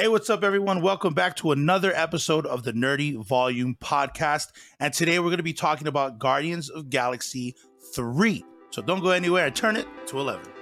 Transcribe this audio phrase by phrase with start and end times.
[0.00, 0.80] Hey, what's up, everyone?
[0.80, 4.52] Welcome back to another episode of the Nerdy Volume Podcast.
[4.78, 7.56] And today we're going to be talking about Guardians of Galaxy
[7.96, 8.44] 3.
[8.70, 10.57] So don't go anywhere turn it to 11.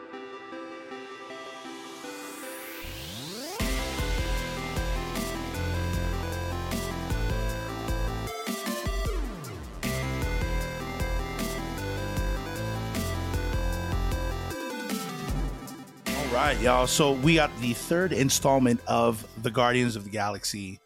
[16.37, 16.87] Right, y'all.
[16.87, 20.81] So we got the third installment of the Guardians of the Galaxy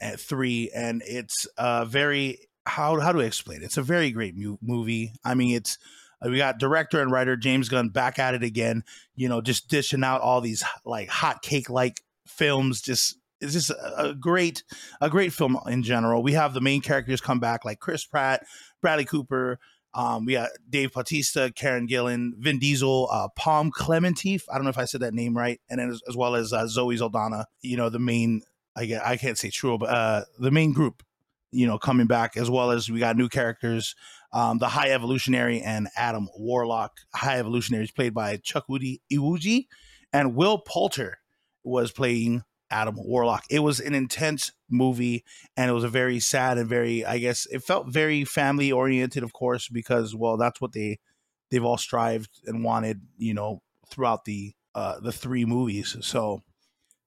[0.00, 3.62] at three, and it's a very how how do I explain?
[3.62, 3.64] it?
[3.64, 5.12] It's a very great mu- movie.
[5.24, 5.78] I mean, it's
[6.24, 8.84] uh, we got director and writer James Gunn back at it again.
[9.16, 12.80] You know, just dishing out all these like hot cake like films.
[12.80, 14.62] Just it's just a, a great
[15.00, 16.22] a great film in general.
[16.22, 18.46] We have the main characters come back like Chris Pratt,
[18.80, 19.58] Bradley Cooper.
[19.94, 24.42] Um, we got Dave Bautista, Karen Gillan, Vin Diesel, uh, Pom Klementieff.
[24.50, 26.66] I don't know if I said that name right, and as, as well as uh,
[26.66, 27.46] Zoe Saldana.
[27.62, 28.42] You know, the main
[28.76, 31.02] I get I can't say true, but uh, the main group.
[31.52, 33.94] You know, coming back as well as we got new characters.
[34.32, 36.90] Um, the High Evolutionary and Adam Warlock.
[37.14, 39.66] High Evolutionary is played by Chukwudi Iwuji,
[40.12, 41.18] and Will Poulter
[41.62, 43.44] was playing Adam Warlock.
[43.48, 45.24] It was an intense movie
[45.56, 49.22] and it was a very sad and very I guess it felt very family oriented
[49.22, 50.98] of course because well that's what they
[51.50, 55.96] they've all strived and wanted, you know, throughout the uh the three movies.
[56.00, 56.42] So,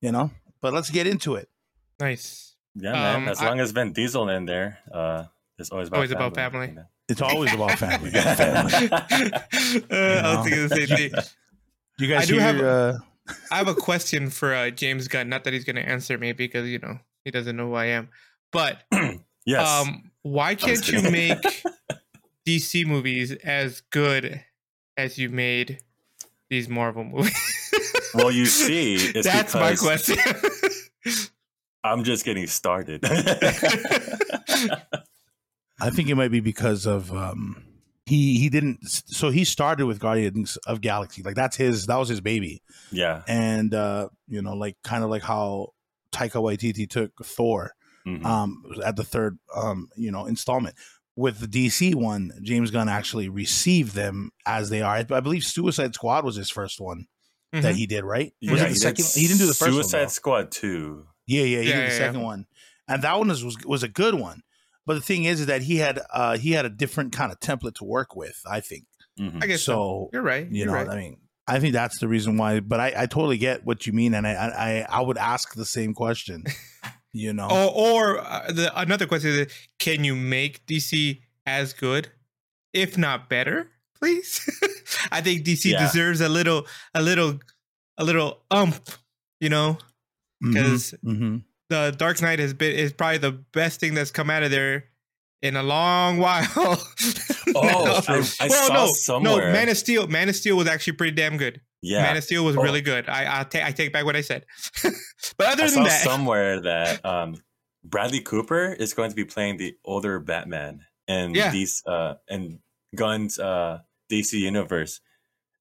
[0.02, 1.50] you know, but let's get into it.
[2.00, 2.56] Nice.
[2.76, 3.16] Yeah, man.
[3.24, 5.26] Um, as I- long as Vin Diesel in there, uh,
[5.60, 6.28] it's always about Always family.
[6.28, 6.76] about family.
[7.10, 8.12] It's always about family.
[8.12, 8.90] family.
[9.92, 11.12] Uh, I was thinking the same thing.
[12.00, 12.98] You guys I do hear have- uh
[13.52, 15.28] I have a question for uh, James Gunn.
[15.28, 17.88] Not that he's going to answer me because you know he doesn't know who I
[17.88, 18.08] am.
[18.54, 18.84] But
[19.46, 19.68] yes.
[19.68, 21.38] um, why can't you make
[22.48, 24.42] DC movies as good
[24.96, 25.80] as you made
[26.50, 27.34] these Marvel movies?
[28.14, 30.16] well, you see, it's That's my question.
[31.84, 33.02] I'm just getting started.
[33.04, 33.10] I
[35.90, 37.62] think it might be because of um
[38.06, 41.24] he he didn't so he started with Guardians of Galaxy.
[41.24, 42.64] Like that's his that was his baby.
[42.90, 43.24] yeah.
[43.28, 45.74] And uh, you know, like kind of like how
[46.18, 47.74] Taika Waititi took Thor
[48.06, 48.26] Mhm.
[48.26, 50.76] um at the third um, you know, installment.
[51.16, 54.96] With the DC one, James Gunn actually received them as they are.
[54.98, 57.08] I, I believe Suicide Squad was his first one
[57.52, 57.78] that Mhm.
[57.78, 58.34] he did, right?
[58.40, 59.22] yeah, was it he the did second?
[59.22, 60.06] He didn't do the first Suicide one.
[60.06, 60.10] though.
[60.10, 61.08] Squad 2.
[61.26, 61.98] Yeah, yeah, he Yeah, did yeah, the yeah.
[61.98, 62.46] second one,
[62.88, 64.44] and that one was, was was a good one.
[64.86, 67.40] But the thing is, is that he had uh he had a different kind of
[67.40, 68.40] template to work with.
[68.50, 68.86] I think
[69.20, 69.44] Mhm.
[69.44, 69.74] I guess so.
[69.74, 70.10] so.
[70.14, 70.48] You're right.
[70.50, 70.88] You You're know, right.
[70.88, 71.18] I mean,
[71.48, 72.60] I think that's the reason why.
[72.60, 75.66] But I, I totally get what you mean, and I I I would ask the
[75.66, 76.44] same question.
[77.14, 79.48] You know, Or, or uh, the another question is:
[79.80, 82.10] Can you make DC as good,
[82.74, 83.72] if not better?
[83.98, 84.42] Please,
[85.12, 85.80] I think DC Yeah.
[85.80, 87.40] deserves a little, a little,
[87.98, 88.90] a little ump.
[89.40, 89.80] You know,
[90.42, 91.42] because mhm.
[91.70, 94.86] the Dark Knight has been is probably the best thing that's come out of there
[95.42, 96.46] in a long while.
[97.56, 99.48] Oh, I, I well, saw no, somewhere.
[99.48, 100.06] no, Man of Steel.
[100.08, 101.62] Man of Steel was actually pretty damn good.
[101.82, 102.04] yeah.
[102.04, 102.62] Man of Steel was Oh.
[102.62, 103.08] really good.
[103.08, 104.46] I I, ta- I take back what I said.
[105.38, 107.36] but other I than saw that, somewhere that um,
[107.86, 111.50] Bradley Cooper is going to be playing the older Batman in Yeah.
[111.50, 112.60] these uh in
[112.96, 113.80] Gunn's uh
[114.12, 115.00] DC universe.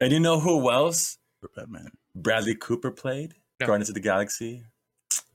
[0.01, 1.93] And you know who else For Batman.
[2.17, 3.35] Bradley Cooper played?
[3.61, 3.69] No.
[3.69, 4.65] Guardians of the Galaxy.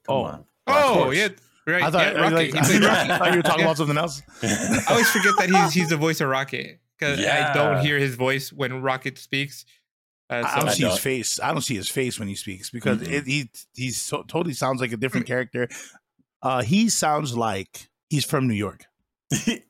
[0.06, 0.24] Come Oh.
[0.24, 0.46] on.
[0.68, 1.18] oh course.
[1.18, 1.30] yeah,
[1.68, 1.84] right.
[1.84, 2.36] I thought, yeah, Rocket.
[2.36, 3.66] like, He I thought you were talking Yeah.
[3.66, 4.22] about something else.
[4.44, 8.16] I always forget that he's he's the voice of Rocket because I don't hear his
[8.16, 9.66] voice when Rocket speaks.
[10.30, 11.00] Uh, I don't I see his don't.
[11.02, 11.40] face.
[11.42, 13.12] I don't see his face when he speaks because Mhm.
[13.12, 15.68] it, he he so, totally sounds like a different character.
[16.42, 18.86] Uh, he sounds like he's from New York.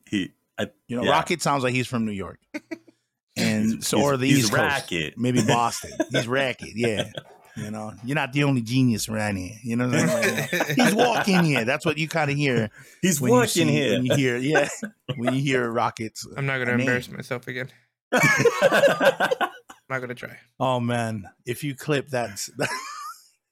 [0.10, 1.12] he, I, You know, Yeah.
[1.12, 2.40] Rocket sounds like he's from New York,
[3.38, 5.18] and He's- so or he's- the he's East Coast, Racket.
[5.18, 5.92] maybe Boston.
[6.12, 7.10] he's Racket, yeah.
[7.56, 9.56] You know, you're not the only genius around here.
[9.64, 10.66] You know, what I'm saying?
[10.76, 11.66] he's walking here.
[11.66, 12.70] That's what you kind of hear
[13.02, 13.94] He's when you see, here.
[13.94, 14.70] When you hear, yeah,
[15.16, 16.26] when you hear Rockets.
[16.38, 16.82] I'm not gonna name.
[16.82, 17.70] embarrass myself again.
[18.14, 18.22] I'm
[19.90, 20.38] not gonna try.
[20.60, 22.40] Oh man, if you clip that,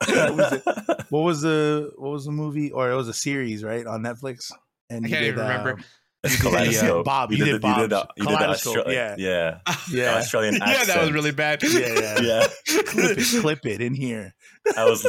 [0.08, 0.62] what was?
[1.10, 4.52] What was the what was the movie or it was a series right on Netflix?
[4.90, 5.72] And I you can't did, even remember.
[5.74, 5.84] um, uh,
[6.24, 7.06] Kaleidoscope.
[7.06, 7.78] Bob, you, You did, did, Bob.
[7.78, 9.60] you did, the- you did Austra- yeah, yeah,
[9.92, 10.78] yeah, Australian accent.
[10.88, 11.64] yeah, that was really bad.
[11.64, 12.20] yeah, yeah.
[12.22, 12.48] Yeah,
[12.88, 14.34] clip it, clip it in here.
[14.78, 15.06] I was,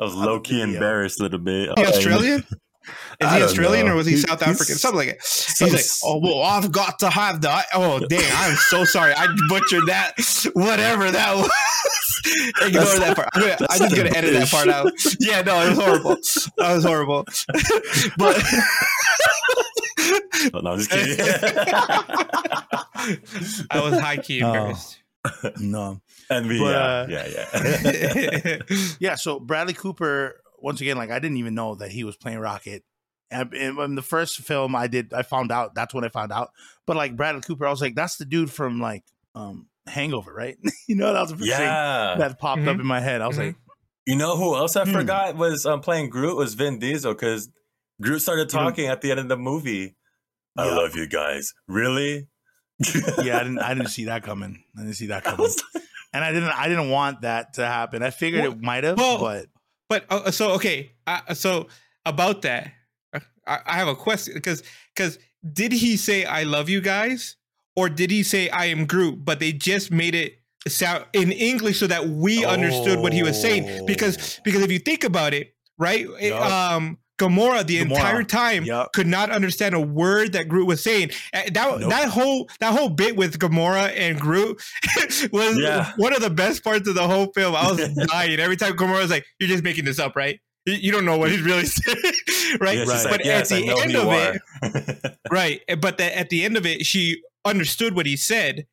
[0.00, 1.70] I was low key embarrassed a little bit.
[1.70, 2.44] Is he Australian?
[3.20, 3.92] Is he Australian know.
[3.92, 4.76] or was he He- South he's- African?
[4.76, 5.16] Something like it.
[5.20, 7.66] He's some- like, oh well, I've got to have that.
[7.74, 9.12] Oh dang, I'm so sorry.
[9.14, 10.14] I butchered that.
[10.54, 11.50] Whatever that was.
[12.62, 13.28] Ignore That's- that part.
[13.34, 14.90] I'm, gonna, I'm just gonna edit that part out.
[15.20, 16.16] Yeah, no, it was horrible.
[16.56, 17.24] That was horrible.
[18.16, 18.44] but
[20.54, 21.16] Oh, no, I'm just kidding.
[23.70, 24.46] I was high key Oh.
[24.48, 24.98] embarrassed.
[25.58, 26.00] No,
[26.30, 27.28] and we, But, yeah, uh, yeah,
[28.44, 28.58] yeah.
[29.00, 29.14] yeah.
[29.16, 32.82] So Bradley Cooper once again, like I didn't even know that he was playing Rocket.
[33.30, 35.12] And in, in the first film, I did.
[35.12, 35.74] I found out.
[35.74, 36.50] That's when I found out.
[36.86, 39.04] But like Bradley Cooper, I was like, that's the dude from like
[39.34, 40.56] um Hangover, right?
[40.88, 42.14] you know, that was the first thing Yeah.
[42.18, 42.80] that popped up Mhm.
[42.80, 43.20] in my head.
[43.20, 43.46] I was Mhm.
[43.48, 43.56] like,
[44.06, 44.92] You know who else I Hmm.
[44.92, 47.50] forgot was um, playing Groot was Vin Diesel because
[48.00, 49.96] Groot started You know- talking at the end of the movie.
[50.58, 50.74] I Yeah.
[50.74, 51.54] love you guys.
[51.68, 52.26] Really?
[53.22, 53.58] yeah, I didn't.
[53.60, 54.62] I didn't see that coming.
[54.76, 55.48] I didn't see that coming.
[56.12, 56.50] and I didn't.
[56.50, 58.02] I didn't want that to happen.
[58.02, 59.46] I figured Well- it might have, well, but
[59.88, 61.68] But uh, so okay, uh, so
[62.04, 62.72] about that,
[63.14, 64.62] uh, I, I have a question because
[64.94, 65.18] because
[65.52, 67.36] did he say "I love you guys"
[67.74, 69.24] or did he say "I am Groot"?
[69.24, 70.34] But they just made it
[70.68, 73.86] sound in English so that we understood what he was saying.
[73.86, 77.82] Because because if you think about it, right, it- um, Gamora the Gamora.
[77.90, 78.92] entire time Yup.
[78.92, 81.10] could not understand a word that Groot was saying.
[81.32, 81.90] That Nope.
[81.90, 84.62] that whole that whole bit with Gamora and Groot
[85.32, 85.92] was Yeah.
[85.96, 87.54] one of the best parts of the whole film.
[87.56, 90.40] I was dying every time Gamora was like, "You're just making this up, right?
[90.66, 91.96] You, you don't know what he's really saying,
[92.60, 93.04] right?" Yeah, Right.
[93.04, 95.60] like, But yes, at the end of it, right?
[95.80, 98.66] But the, at the end of it, she understood what he said,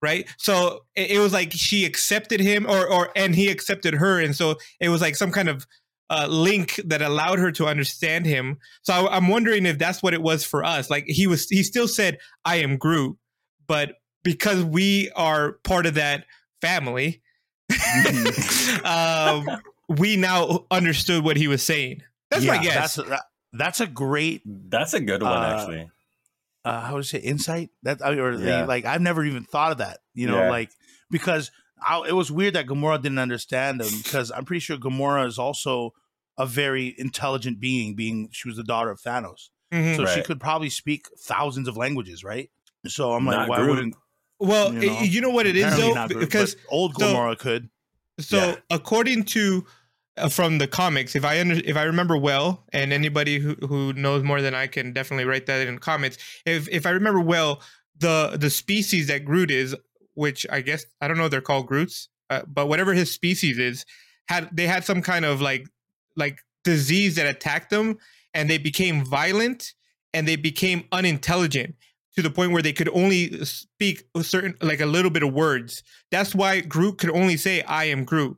[0.00, 0.26] right?
[0.38, 4.34] So it, it was like she accepted him, or or and he accepted her, and
[4.34, 5.66] so it was like some kind of
[6.14, 8.58] uh, link that allowed her to understand him.
[8.82, 10.90] So I, I'm wondering if that's what it was for us.
[10.90, 13.16] Like he was, he still said, "I am Groot,"
[13.66, 16.26] but because we are part of that
[16.60, 17.22] family,
[18.84, 19.46] um,
[19.88, 22.02] we now understood what he was saying.
[22.30, 22.96] That's my guess.
[22.96, 23.22] That's that,
[23.52, 24.42] that's a great.
[24.46, 25.90] That's a good one, Uh, actually.
[26.64, 27.70] Uh, how would you say insight?
[27.82, 28.64] That or Yeah.
[28.66, 29.98] like I've never even thought of that.
[30.14, 30.50] You know, Yeah.
[30.50, 30.70] like
[31.10, 31.50] because
[31.84, 35.38] I, it was weird that Gamora didn't understand him because I'm pretty sure Gamora is
[35.38, 35.92] also
[36.38, 37.94] a very intelligent being.
[37.94, 39.96] Being she was the daughter of Thanos, Mhm.
[39.96, 42.50] so she could probably speak thousands of languages, right?
[42.86, 43.70] So I'm like, Not why Groot.
[43.70, 43.94] wouldn't
[44.40, 46.94] Well, you you know, know, you know what it is though, Groot, because but old
[46.98, 47.68] so- Gamora could.
[48.18, 48.56] So Yeah.
[48.70, 49.64] according to
[50.18, 53.94] uh, from the comics, if I under, if I remember well, and anybody who, who
[53.94, 56.18] knows more than I can definitely write that in the comments.
[56.44, 57.62] If if I remember well,
[57.98, 59.74] the the species that Groot is,
[60.12, 63.56] which I guess I don't know, if they're called Groots, uh, but whatever his species
[63.58, 63.86] is,
[64.28, 65.66] had they had some kind of like
[66.16, 67.98] like disease that attacked them,
[68.34, 69.72] and they became violent
[70.14, 71.74] and they became unintelligent
[72.16, 75.32] to the point where they could only speak a certain like a little bit of
[75.32, 75.82] words.
[76.10, 78.36] That's why Groot could only say "I am Groot,"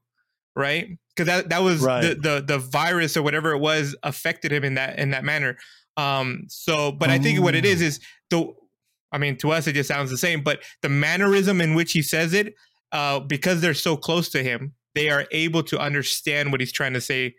[0.55, 0.89] right?
[1.17, 2.23] Because that that was the, Right.
[2.23, 5.57] the the virus or whatever it was affected him in that in that manner.
[5.97, 6.45] Um.
[6.49, 7.87] So, but I think what it is Oh.
[7.87, 8.01] is
[8.31, 8.47] the.
[9.13, 12.03] I mean, to us it just sounds the same, but the mannerism in which he
[12.03, 12.55] says it,
[12.91, 16.95] uh, because they're so close to him, they are able to understand what he's trying
[16.95, 17.37] to say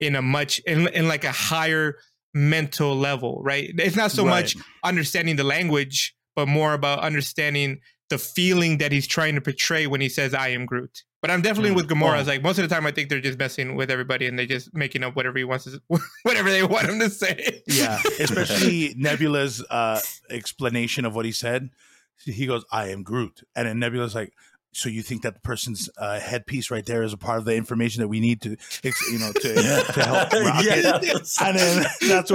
[0.00, 1.96] in a much in, in like a higher
[2.34, 3.70] mental level, right?
[3.78, 4.42] It's not so Right.
[4.42, 7.80] much understanding the language, but more about understanding
[8.10, 11.42] the feeling that he's trying to portray when he says "I am Groot." But I'm
[11.42, 11.76] definitely Mm.
[11.76, 12.16] with Gamora.
[12.16, 12.18] Oh.
[12.20, 14.46] It's like most of the time, I think they're just messing with everybody and they're
[14.46, 15.80] just making up whatever he wants, to,
[16.22, 17.62] whatever they want him to say.
[17.66, 20.00] Yeah, especially Nebula's uh,
[20.30, 21.70] explanation of what he said.
[22.24, 24.32] He goes, "I am Groot," and then Nebula's like,
[24.72, 27.54] "So you think that the person's uh, headpiece right there is a part of the
[27.56, 28.56] information that we need to,
[29.10, 29.54] you know, to,
[29.92, 31.18] to help Rocket?" yeah.
[31.46, 32.30] And then that's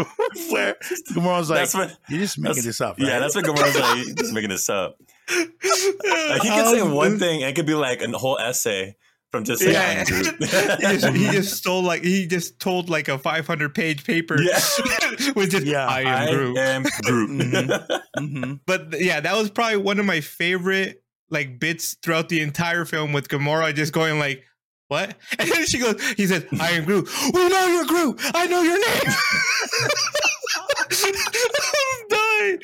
[0.51, 0.75] where
[1.13, 1.97] Gamora's like, that's what.
[2.09, 3.97] "You're just making this up." Yeah, that's what Gamora's like.
[3.97, 4.97] He's just making this up.
[5.29, 8.95] Like, he can say Um, one thing and it could be like a whole essay
[9.31, 10.03] from just saying Yeah.
[10.91, 14.59] He, just, he just stole like he just told like a 500 page paper Yeah.
[15.35, 16.57] with just Yeah, I am I Groot.
[16.57, 17.29] am Groot.
[17.29, 18.01] Mhm.
[18.19, 18.59] Mhm.
[18.65, 21.02] but yeah, that was probably one of my favorite
[21.33, 24.43] like bits throughout the entire film with Gamora just going like,
[24.87, 27.09] "What?" And then she goes, "He says, I am Groot.
[27.33, 28.21] We know you're Groot.
[28.33, 29.15] I know your name."
[31.05, 32.59] I'm dying.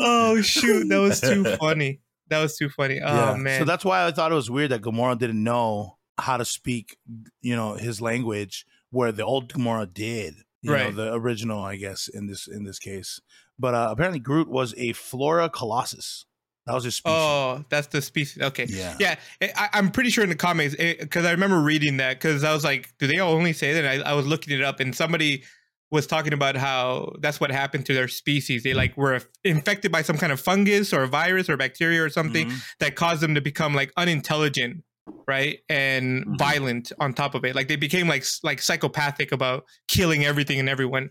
[0.00, 2.00] Oh shoot, that was too funny.
[2.28, 3.00] That was too funny.
[3.04, 3.36] Oh Yeah.
[3.36, 3.60] man.
[3.60, 6.96] So that's why I thought it was weird that Gamora didn't know how to speak,
[7.42, 10.34] you know, his language, where the old Gamora did.
[10.62, 10.94] You know, Right.
[10.96, 13.20] the original, I guess, in this in this case.
[13.58, 16.24] But uh, apparently, Groot was a Flora Colossus.
[16.66, 17.14] That was his species.
[17.18, 18.42] oh, that's the species.
[18.42, 18.66] Okay.
[18.68, 18.96] yeah.
[18.98, 19.16] Yeah,
[19.56, 22.64] I, I'm pretty sure in the comics because I remember reading that because I was
[22.64, 23.84] like, do they only say that?
[23.84, 25.44] I, I was looking it up and somebody
[25.90, 28.62] was talking about how that's what happened to their species.
[28.62, 32.48] They like were infected by some kind of fungus or virus or bacteria or something
[32.48, 32.64] Mhm.
[32.80, 34.82] that caused them to become like unintelligent,
[35.28, 36.38] right, and Mhm.
[36.38, 37.54] violent on top of it.
[37.54, 41.10] Like they became like like psychopathic about killing everything and everyone.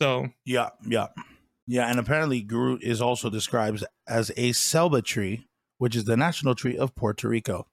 [0.00, 0.70] So Yeah.
[0.88, 1.08] Yeah.
[1.66, 1.88] Yeah.
[1.88, 5.46] And apparently, Groot is also described as a ceiba tree,
[5.78, 7.66] which is the national tree of Puerto Rico.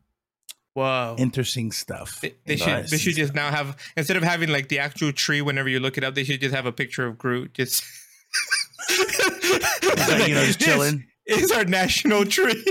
[0.75, 1.15] Wow.
[1.17, 2.19] Interesting stuff.
[2.21, 5.39] They, they should they should just now have instead of having like the actual tree
[5.41, 7.83] whenever you look it up, they should just have a picture of Groot just
[8.89, 11.05] Like, you know, just This chilling.
[11.27, 12.65] is our national tree.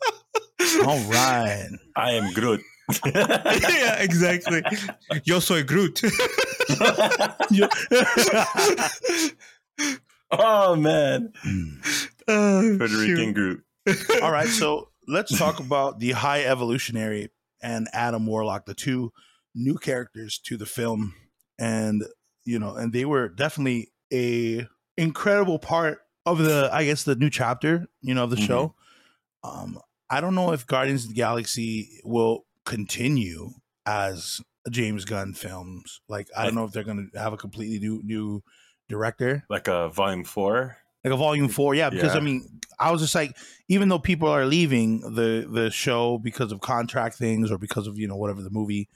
[0.86, 1.68] All right.
[1.96, 2.60] I am Groot.
[3.06, 4.62] yeah, exactly.
[5.24, 6.00] Yo soy Groot.
[10.32, 11.32] Oh man,
[12.28, 13.16] Oh, Puerto shoot.
[13.18, 13.64] Rican group.
[14.22, 17.28] All right, so let's talk about the High Evolutionary
[17.62, 19.12] and Adam Warlock, the two
[19.54, 21.14] new characters to the film,
[21.58, 22.02] and
[22.44, 27.30] you know, and they were definitely a incredible part of the, I guess, the new
[27.30, 28.46] chapter, you know, of the Mhm.
[28.46, 28.74] show.
[29.42, 29.78] Um,
[30.10, 33.50] I don't know if Guardians of the Galaxy will continue
[33.86, 36.00] as James Gunn films.
[36.08, 38.42] Like, I don't know if they're going to have a completely new new
[38.88, 40.76] director Like a volume four.
[41.04, 43.36] like a volume four yeah because i mean i was just like
[43.68, 47.98] even though people are leaving the the show because of contract things or because of
[47.98, 48.88] you know whatever the movie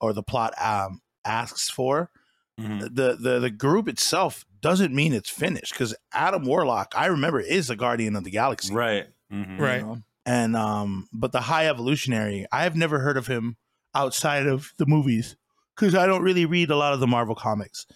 [0.00, 2.10] or the plot um asks for
[2.60, 2.94] Mhm.
[2.94, 7.70] the the the group itself doesn't mean it's finished because adam warlock i remember is
[7.70, 9.06] a guardian of the galaxy Right.
[9.32, 9.58] Mhm.
[9.58, 9.82] you Right.
[9.82, 9.98] know?
[10.26, 13.56] and um but the high evolutionary i have never heard of him
[13.94, 15.34] outside of the movies
[15.74, 17.86] because i don't really read a lot of the marvel comics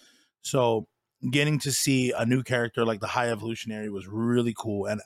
[0.41, 0.87] so
[1.31, 5.01] getting to see a new character like the high evolutionary was really cool and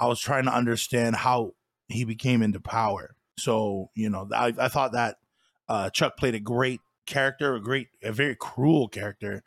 [0.00, 1.52] i was trying to understand how
[1.88, 3.14] he became into power.
[3.38, 5.16] So you know i, I thought that
[5.68, 9.42] uh chuck played a great character a great a very cruel character.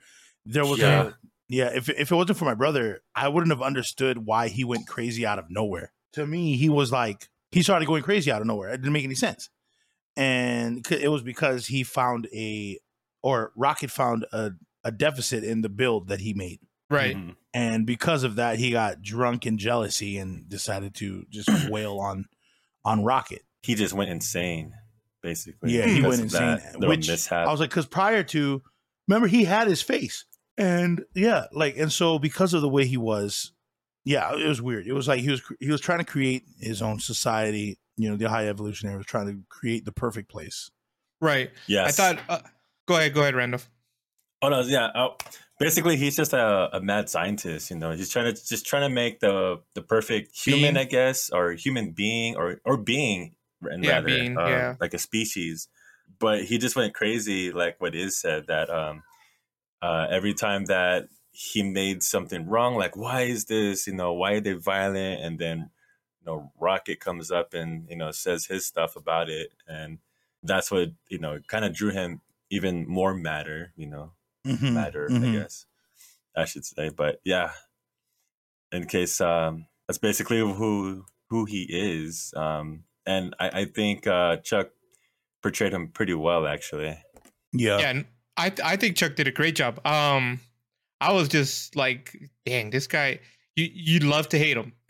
[0.45, 1.01] There was Yeah.
[1.07, 1.13] a
[1.49, 1.71] yeah.
[1.73, 5.25] If, if it wasn't for my brother i wouldn't have understood why he went crazy
[5.25, 5.91] out of nowhere.
[6.13, 8.69] To me he was like he started going crazy out of nowhere.
[8.69, 9.49] It didn't make any sense.
[10.15, 12.79] And it was because he found a
[13.21, 14.51] or rocket found a,
[14.83, 16.59] a deficit in the build that he made
[16.89, 17.15] Right.
[17.15, 17.36] Mhm.
[17.53, 22.25] and because of that he got drunk in jealousy and decided to just wail on
[22.86, 24.74] on rocket He just went insane,
[25.21, 25.74] basically.
[25.74, 27.48] Yeah, he went insane, that which mishap.
[27.48, 28.62] I was like, because prior to,
[29.07, 30.24] remember, he had his face,
[30.57, 33.51] and yeah, like, and so because of the way he was,
[34.05, 34.88] yeah, it was weird.
[34.88, 37.77] It was like he was he was trying to create his own society.
[37.98, 40.71] You know, the high evolutionary was trying to create the perfect place.
[41.21, 41.51] Right.
[41.67, 42.00] yes.
[42.00, 42.24] I thought.
[42.29, 42.39] Uh,
[42.88, 43.13] go ahead.
[43.13, 43.69] Go ahead, Randolph.
[44.41, 44.89] Oh no, yeah.
[44.96, 45.15] Oh,
[45.60, 47.69] basically, he's just a, a mad scientist.
[47.69, 50.77] You know, he's trying to just trying to make the the perfect human, Being.
[50.77, 54.75] I guess, or human being, or or being, and Yeah, rather, being, uh, yeah.
[54.79, 55.67] like a species.
[56.19, 59.03] But he just went crazy, like what is said that um,
[59.81, 63.88] uh, every time that he made something wrong, like why is this?
[63.88, 65.22] You know, why are they violent?
[65.22, 65.72] And then
[66.22, 70.00] you know, Rocket comes up and you know says his stuff about it, and
[70.43, 73.74] that's what you know kind of drew him even more madder.
[73.75, 74.12] You know
[74.57, 75.33] Mhm, matter, I mhm.
[75.33, 75.65] guess
[76.35, 76.89] I should say.
[76.89, 77.51] But yeah,
[78.71, 84.37] in case um, that's basically who who he is, um, and I, I think uh,
[84.37, 84.69] Chuck
[85.41, 86.97] portrayed him pretty well, actually.
[87.53, 88.05] Yeah, Yeah, and
[88.37, 89.79] I I think Chuck did a great job.
[89.85, 90.39] Um,
[91.01, 92.15] I was just like,
[92.45, 93.19] dang, this guy.
[93.55, 94.73] You you'd love to hate him.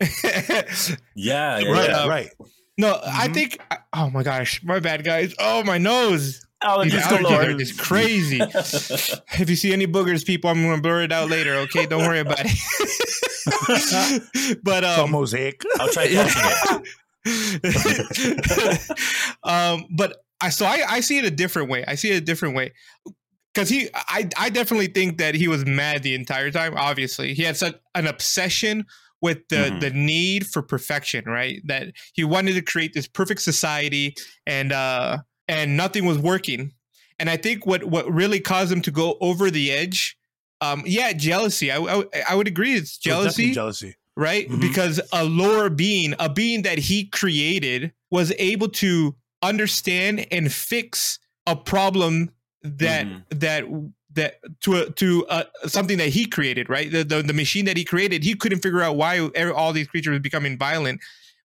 [1.14, 2.06] Yeah, yeah, right, yeah.
[2.06, 2.30] right.
[2.78, 3.34] no, I Mhm.
[3.34, 3.58] think.
[3.92, 5.34] Oh my gosh, my bad, guys.
[5.38, 6.44] Oh my nose.
[6.62, 7.42] These Allergies allergies galore.
[7.42, 8.38] are just crazy.
[9.40, 11.54] if you see any boogers, people, I'm gonna blur it out later.
[11.54, 12.46] Okay, don't worry about it.
[14.62, 15.62] but It's a um, mosaic.
[15.78, 16.84] I'll try catching
[17.24, 17.24] it.
[19.44, 21.84] um, but I so I, I see it a different way.
[21.86, 22.72] I see it a different way
[23.54, 26.74] because he I I definitely think that he was mad the entire time.
[26.76, 28.86] Obviously, he had such an obsession
[29.22, 29.80] with the Mhm.
[29.80, 31.60] the need for perfection, right?
[31.66, 34.14] That he wanted to create this perfect society,
[34.46, 35.18] and uh,
[35.50, 36.72] and nothing was working.
[37.18, 40.16] And I think what what really caused him to go over the edge.
[40.62, 41.70] Um, yeah, jealousy.
[41.70, 42.74] I, I I would agree.
[42.74, 43.94] It's It was jealousy jealousy.
[44.16, 44.48] right?
[44.48, 44.60] Mhm.
[44.60, 51.18] Because a lower being, a being that he created, was able to understand and fix
[51.46, 52.30] a problem
[52.62, 53.22] that Mhm.
[53.30, 53.64] that
[54.12, 56.90] that to a, to uh something that he created, right?
[56.92, 59.18] The, the the machine that he created, he couldn't figure out why
[59.54, 61.00] all these creatures were becoming violent,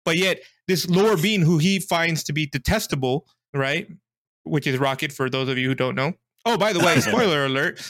[0.05, 3.89] but yet this lower being who he finds to be detestable, right?
[4.45, 6.15] Which is Rocket, for those of you who don't know.
[6.45, 7.81] Oh, by the way, spoiler alert.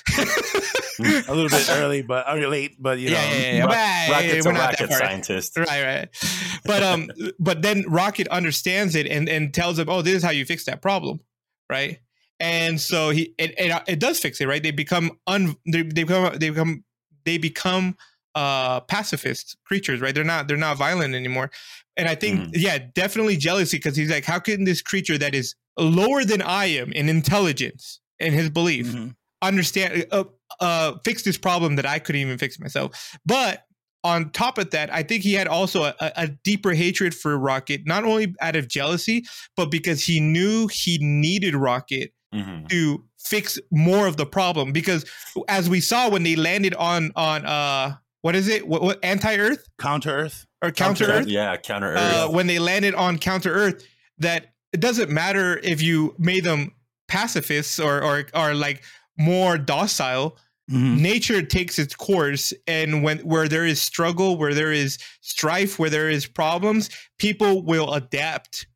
[1.00, 3.66] A little bit early, but I mean, late, but you know, yeah, yeah, yeah.
[3.66, 5.56] But, Rocket's we're a rocket scientist.
[5.56, 6.08] right right
[6.64, 10.30] but um but then rocket understands it and and tells him oh this is how
[10.30, 11.20] you fix that problem
[11.70, 11.98] right
[12.40, 16.04] and so he it, it, it does fix it right they become un they, they
[16.04, 16.84] become they become
[17.24, 17.96] they become
[18.34, 21.50] uh pacifist creatures right they're not they're not violent anymore
[21.96, 22.50] and i think Mhm.
[22.54, 26.66] yeah definitely jealousy because he's like how can this creature that is lower than i
[26.66, 29.14] am in intelligence in his belief Mhm.
[29.42, 30.24] understand uh,
[30.60, 33.16] uh fix this problem that I couldn't even fix myself.
[33.26, 33.64] But
[34.04, 37.86] on top of that, I think he had also a, a deeper hatred for Rocket,
[37.86, 39.24] not only out of jealousy,
[39.56, 42.68] but because he knew he needed Rocket Mhm.
[42.68, 44.72] to fix more of the problem.
[44.72, 45.04] Because
[45.48, 48.66] as we saw when they landed on on uh what is it?
[48.68, 50.46] What, what anti Earth Counter Earth.
[50.64, 51.26] Or Counter Earth?
[51.26, 51.98] Yeah, counter Earth.
[51.98, 53.86] uh, when they landed on counter Earth
[54.18, 56.72] that it doesn't matter if you made them
[57.08, 58.82] pacifists or or or like
[59.18, 60.36] more docile,
[60.70, 60.98] Mhm.
[61.00, 65.90] nature takes its course and when where there is struggle where there is strife where
[65.90, 68.66] there is problems people will adapt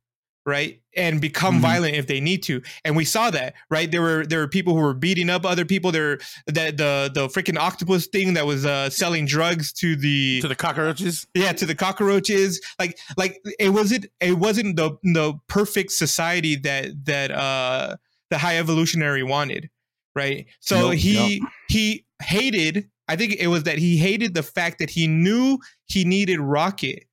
[0.49, 1.61] right and become Mhm.
[1.61, 2.61] violent if they need to.
[2.83, 3.89] And we saw that right?
[3.89, 5.91] There were there were people who were beating up other people.
[5.91, 10.47] There that the the freaking octopus thing that was uh selling drugs to the to
[10.47, 11.27] the cockroaches.
[11.35, 12.59] yeah to the cockroaches.
[12.79, 17.95] Like like it wasn't it wasn't the the perfect society that that uh
[18.31, 19.69] the high evolutionary wanted
[20.15, 20.47] right?
[20.59, 24.89] So Nope, he he hated i think it was that he hated the fact that
[24.89, 27.05] he knew he needed rocket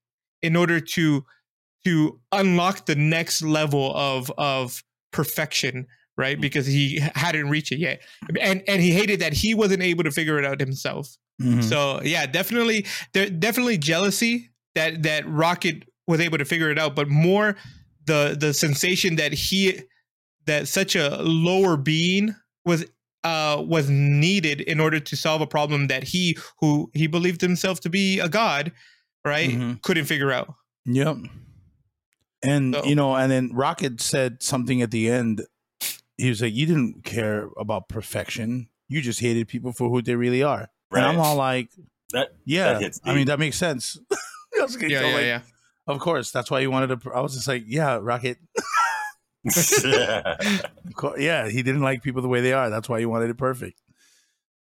[0.42, 1.24] in order to
[1.86, 5.86] to unlock the next level of of perfection
[6.18, 8.00] right because he hadn't reached it yet
[8.40, 11.62] and and he hated that he wasn't able to figure it out himself Mhm.
[11.62, 16.96] so yeah, definitely there definitely jealousy that that Rocket was able to figure it out,
[16.96, 17.56] but more
[18.06, 19.80] the the sensation that he
[20.46, 22.86] that such a lower being was
[23.24, 27.80] uh was needed in order to solve a problem that he who he believed himself
[27.80, 28.72] to be a god,
[29.26, 29.50] right?
[29.50, 29.82] Mhm.
[29.82, 30.54] Couldn't figure out.
[30.86, 31.16] Yep.
[32.42, 35.42] And So- you know, and then Rocket said something at the end.
[36.18, 38.68] He was like, "You didn't care about perfection.
[38.88, 41.70] You just hated people for who they really are." And I'm all like,
[42.12, 43.98] That "Yeah, that hits I mean that makes sense."
[44.58, 45.40] I was Yeah, so, yeah, like, yeah.
[45.86, 47.12] Of course, that's why you wanted to.
[47.12, 48.38] I was just like, "Yeah, Rocket.
[49.46, 52.70] Of yeah, he didn't like people the way they are.
[52.70, 53.80] That's why he wanted it perfect."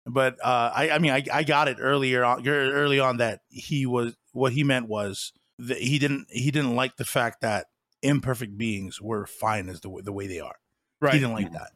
[0.07, 3.87] But uh, I, I mean, I, I got it earlier on, early on that he
[3.87, 7.67] was what he meant was that he didn't he didn't like the fact that
[8.03, 10.57] imperfect beings were fine as the way, the way they are.
[11.01, 11.15] Right.
[11.15, 11.71] He didn't like that.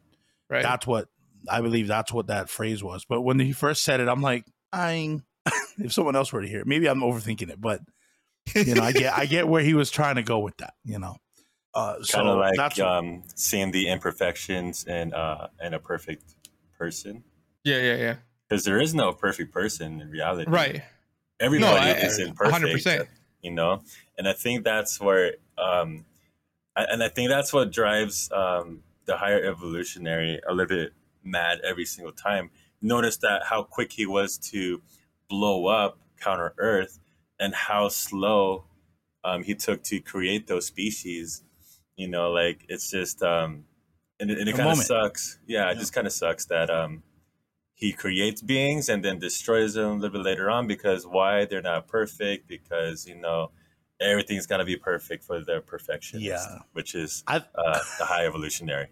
[0.49, 0.63] right.
[0.63, 1.07] That's what
[1.49, 1.87] I believe.
[1.87, 3.05] That's what that phrase was.
[3.05, 5.19] But when he first said it, I'm like, I.
[5.77, 7.61] if someone else were to hear it, maybe I'm overthinking it.
[7.61, 7.81] But
[8.53, 10.73] you know, I get I get where he was trying to go with that.
[10.83, 11.15] You know,
[11.73, 16.35] uh, so kind of like that's um, seeing the imperfections in uh, in a perfect
[16.77, 17.23] person,
[17.63, 18.15] yeah, yeah, yeah.
[18.49, 20.49] because there is no perfect person in reality.
[20.49, 20.81] Right.
[21.39, 22.85] Everybody I- is I- imperfect.
[22.85, 23.07] 100%.
[23.41, 23.83] You know,
[24.17, 26.05] and I think that's where, um,
[26.75, 31.59] I, and I think that's what drives um, the higher evolutionary a little bit mad
[31.63, 32.49] every single time.
[32.81, 34.81] Notice that how quick he was to
[35.29, 36.99] blow up Counter Earth,
[37.39, 38.65] and how slow
[39.23, 41.43] um, he took to create those species.
[41.95, 43.65] You know, like it's just, um,
[44.19, 45.39] and it, and it kind of sucks.
[45.47, 47.03] Yeah, it just kind of sucks that um,
[47.79, 51.61] he creates beings and then destroys them a little bit later on because why they're
[51.61, 53.51] not perfect because you know
[54.01, 56.43] everything's got to be perfect for their perfection Yeah.
[56.73, 58.87] which is uh, the high evolutionary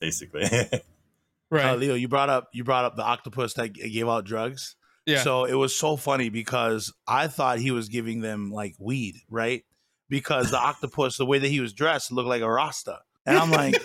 [0.00, 0.44] basically
[1.50, 1.64] Right.
[1.70, 4.76] uh, Leo, you brought up you brought up the octopus that gave out drugs.
[5.06, 5.22] yeah.
[5.24, 9.64] So it was so funny because I thought he was giving them like weed, right?
[10.08, 13.50] Because the octopus, the way that he was dressed, looked like a Rasta, and I'm
[13.50, 13.82] like,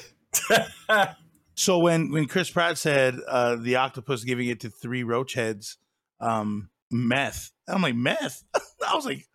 [1.56, 5.78] so when when Chris Pratt said uh, the octopus giving it to three roach heads,
[6.20, 8.44] um, meth, I'm like meth.
[8.88, 9.28] I was like,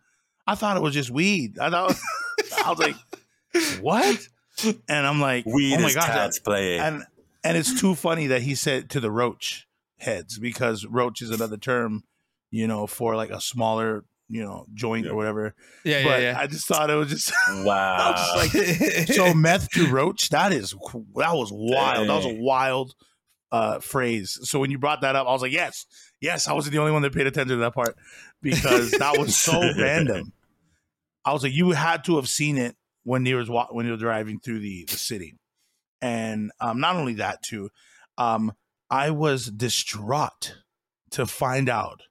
[0.47, 1.59] I thought it was just weed.
[1.59, 1.95] I thought
[2.65, 2.95] I was like,
[3.81, 4.19] what?
[4.87, 7.03] And I'm like, weed oh my god, cats playing and
[7.43, 11.57] and it's too funny that he said to the roach heads because roach is another
[11.57, 12.03] term,
[12.49, 15.11] you know, for like a smaller, you know, joint Yeah.
[15.11, 15.53] or whatever.
[15.83, 17.31] yeah, but yeah, I just thought it was just
[17.65, 19.05] wow was yeah.
[19.05, 20.29] so meth to roach.
[20.29, 22.07] That is that was wild.
[22.09, 22.93] That was a wild
[23.51, 24.39] uh phrase.
[24.43, 25.85] So when you brought that up, I was like, yes,
[26.21, 27.95] yes, I wasn't the only one that paid attention to that part
[28.41, 30.31] because that was so random.
[31.25, 33.99] I was like, you had to have seen it when he was when he was
[33.99, 35.35] driving through the the city,
[36.01, 37.69] and um, not only that too,
[38.17, 38.53] um,
[38.89, 40.55] I was distraught
[41.11, 42.03] to find out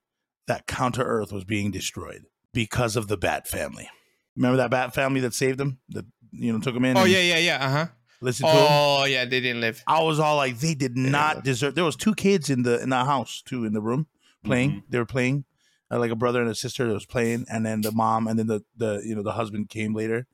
[0.51, 3.89] that Counter Earth was being destroyed because of the Bat Family.
[4.37, 6.97] Remember that Bat Family that saved him, that you know took him in.
[6.97, 7.65] oh yeah, yeah, yeah.
[7.65, 7.87] Uh huh.
[8.21, 8.67] listened to him.
[8.69, 9.81] Oh yeah, they didn't live.
[9.87, 11.77] I was all like, they did not deserve.
[11.77, 14.09] There was two kids in the in the house too in the room
[14.45, 14.71] playing.
[14.71, 14.83] Mhm.
[14.89, 15.45] They were playing,
[15.89, 18.37] uh, like a brother and a sister that was playing, and then the mom, and
[18.37, 20.27] then the the you know the husband came later,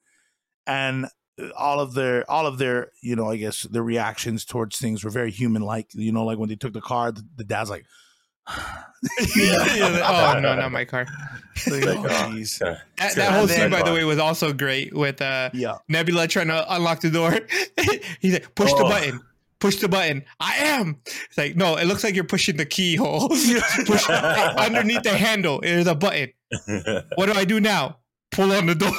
[0.66, 1.08] and
[1.54, 5.10] all of their all of their you know I guess their reactions towards things were
[5.10, 5.88] very human like.
[5.92, 7.84] You know, like when they took the car, the, the dad's like,
[8.48, 11.06] oh no, not my car.
[11.70, 15.50] like, Like, oh, That, that whole scene, by the way, was also great with uh,
[15.52, 17.38] yeah, Nebula trying to unlock the door.
[18.20, 18.88] He's like, push the Oh.
[18.88, 19.20] button.
[19.58, 20.22] Push the button.
[20.38, 20.98] I am.
[21.06, 23.28] It's like, no, it looks like you're pushing the keyhole.
[23.86, 25.60] push underneath the handle.
[25.60, 26.30] There's a button.
[27.14, 27.98] What do I do now?
[28.32, 28.92] Pull on the door.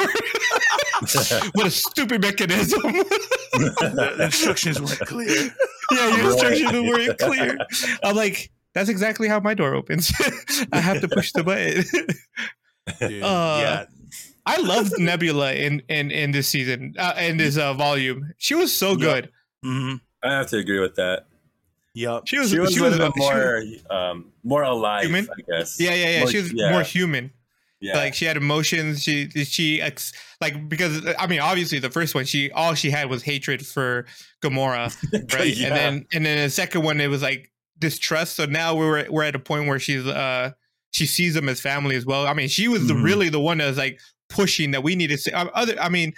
[1.53, 2.81] what a stupid mechanism.
[2.81, 5.53] the, the instructions weren't clear.
[5.91, 7.57] yeah, your instructions weren't clear.
[8.03, 10.11] I'm like, that's exactly how my door opens.
[10.71, 11.83] I have to push the button.
[12.99, 13.85] Dude, Uh, yeah,
[14.45, 18.33] I loved Nebula in in in this season, uh, in this uh, volume.
[18.37, 18.95] She was so Yeah.
[19.05, 19.29] good.
[19.63, 21.25] hmm i have to agree with that
[21.93, 22.23] Yep.
[22.27, 25.05] She was She was she a was, little bit she was- more um more alive,
[25.05, 25.27] Human?
[25.29, 25.79] I guess.
[25.79, 26.19] yeah, yeah, yeah.
[26.21, 27.31] More- she was yeah, more human.
[27.81, 27.97] yeah.
[27.97, 29.03] Like she had emotions.
[29.03, 33.09] She she ex, like because I mean obviously the first one she all she had
[33.09, 34.05] was hatred for
[34.43, 34.85] Gamora,
[35.33, 35.55] right?
[35.55, 35.67] Yeah.
[35.67, 38.35] And then and then the second one it was like distrust.
[38.35, 40.51] So now we're we're at a point where she's uh
[40.91, 42.25] she sees them as family as well.
[42.27, 43.03] I mean she was the Mhm.
[43.03, 45.79] really the one that was like pushing that we need to say other.
[45.79, 46.13] I mean.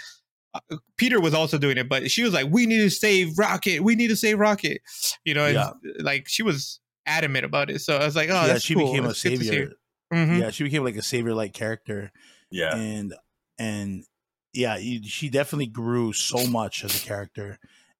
[0.56, 3.84] uh, Peter was also doing it, but she was like, "We need to save Rocket.
[3.84, 4.82] We need to save Rocket."
[5.24, 5.70] You know, and, Yeah.
[6.00, 7.82] like she was adamant about it.
[7.82, 8.88] So I was like, "Oh, yeah, that's she cool.
[8.88, 9.72] became a That's good savior.
[10.12, 10.18] her.
[10.18, 10.40] Mhm.
[10.40, 12.12] Yeah, she became like a savior like character.
[12.50, 12.76] yeah.
[12.76, 13.14] and
[13.60, 14.06] and
[14.54, 17.60] yeah she definitely grew so much as a character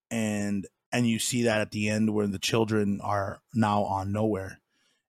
[0.10, 4.58] and and you see that at the end where the children are now on Knowhere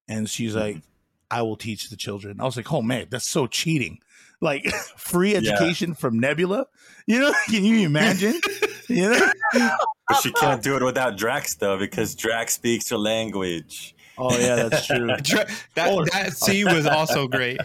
[0.08, 0.60] and she's mm-hmm.
[0.60, 0.82] like
[1.30, 3.98] i will teach the children i was like oh man that's so cheating
[4.40, 4.66] like
[4.96, 5.52] free Yeah.
[5.52, 6.66] education from nebula
[7.06, 8.40] you know can you imagine
[8.88, 13.94] you know But she can't do it without Drax though, because Drax speaks her language.
[14.18, 16.04] oh yeah that's true Dra- that Oh.
[16.12, 17.58] that scene was also great.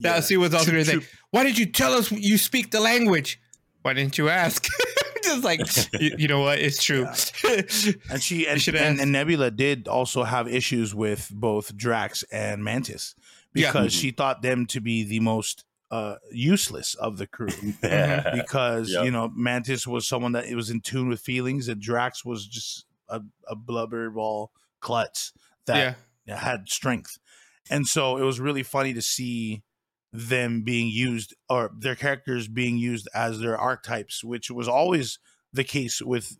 [0.00, 0.20] That Yeah.
[0.20, 0.96] scene was also Troop, great.
[0.98, 3.40] Like, Why did you tell us you speak the language?
[3.82, 4.66] Why didn't you ask?
[5.24, 5.60] Just like
[6.00, 6.58] you, you know what?
[6.58, 7.06] It's true.
[8.10, 12.62] And she and, should and, and Nebula did also have issues with both Drax and
[12.64, 13.14] Mantis
[13.54, 13.68] Yeah.
[13.72, 14.00] because Mhm.
[14.00, 17.48] she thought them to be the most uh, useless of the crew.
[17.80, 19.04] Because Yep.
[19.04, 22.84] you know Mantis was someone that was in tune with feelings, and Drax was just
[23.08, 24.50] a, a blubber ball
[24.80, 25.32] klutz
[25.66, 25.94] yeah,
[26.26, 27.18] that had strength.
[27.70, 29.62] And so it was really funny to see
[30.12, 35.18] them being used or their characters being used as their archetypes, which was always
[35.52, 36.36] the case with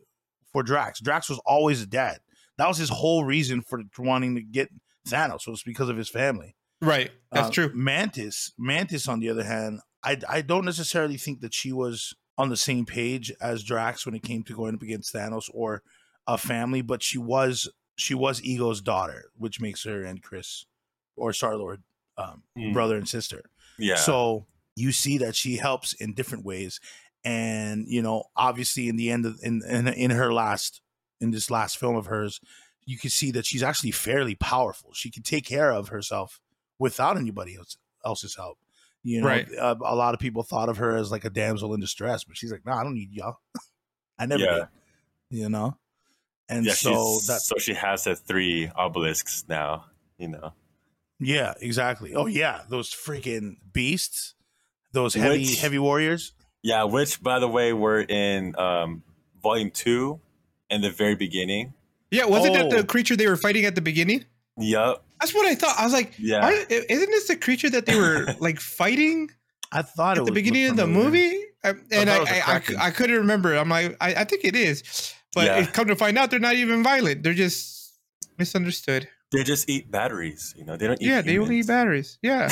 [0.52, 1.00] for Drax.
[1.00, 2.18] Drax was always a dad.
[2.57, 4.70] That was his whole reason for wanting to get
[5.07, 6.57] Thanos was because of his family.
[6.81, 7.11] right.
[7.33, 7.70] That's Uh, true.
[7.74, 12.48] Mantis, Mantis, on the other hand, I I don't necessarily think that she was on
[12.50, 15.83] the same page as Drax when it came to going up against Thanos or
[16.26, 20.64] a family, but she was she was Ego's daughter, which makes her and Chris
[21.16, 21.83] or Star Lord
[22.16, 22.72] um, Mm.
[22.72, 23.42] brother and sister.
[23.78, 23.96] Yeah.
[23.96, 26.80] So you see that she helps in different ways,
[27.24, 30.80] and you know, obviously, in the end of in in, in her last
[31.20, 32.40] in this last film of hers,
[32.84, 34.92] you can see that she's actually fairly powerful.
[34.94, 36.40] She can take care of herself
[36.78, 38.58] without anybody else, else's help.
[39.02, 39.48] You know, Right.
[39.52, 42.36] a, a lot of people thought of her as like a damsel in distress, but
[42.36, 43.38] she's like, "No, I don't need y'all.
[44.18, 44.54] I never Yeah.
[45.30, 45.76] did." You know,
[46.48, 49.86] and yeah, so that so she has the three obelisks now,
[50.18, 50.52] you know.
[51.20, 52.14] Yeah, exactly.
[52.14, 54.35] Oh yeah, those freaking beasts,
[54.92, 56.33] those heavy Which- heavy warriors.
[56.62, 59.02] Yeah, which by the way were in um
[59.42, 60.20] volume two
[60.70, 61.74] in the very beginning.
[62.11, 62.76] Yeah, wasn't that Oh.
[62.78, 64.24] the creature they were fighting at the beginning?
[64.59, 65.02] Yep.
[65.20, 65.76] That's what I thought.
[65.78, 66.48] I was like, Yeah.
[66.68, 69.31] isn't this the creature that they were like fighting
[69.70, 71.44] I thought it at the was beginning of the movie?
[71.62, 72.76] And thought I, it was a I, I, Kraken.
[72.76, 73.54] I couldn't remember.
[73.54, 75.59] I'm like, I, I think it is, but Yeah.
[75.59, 77.22] it come to find out they're not even violent.
[77.22, 77.94] They're just
[78.38, 79.09] misunderstood.
[79.30, 80.76] They just eat batteries, you know.
[80.76, 82.18] They don't eat yeah, they only eat batteries.
[82.22, 82.48] Yeah,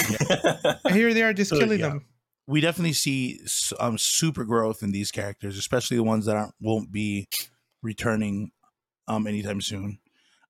[0.85, 1.89] and here they are just So, killing yeah.
[1.89, 2.05] them.
[2.47, 6.55] we definitely see s- um, super growth in these characters, especially the ones that aren't,
[6.61, 7.29] won't be
[7.83, 8.51] returning
[9.09, 9.99] um, anytime soon.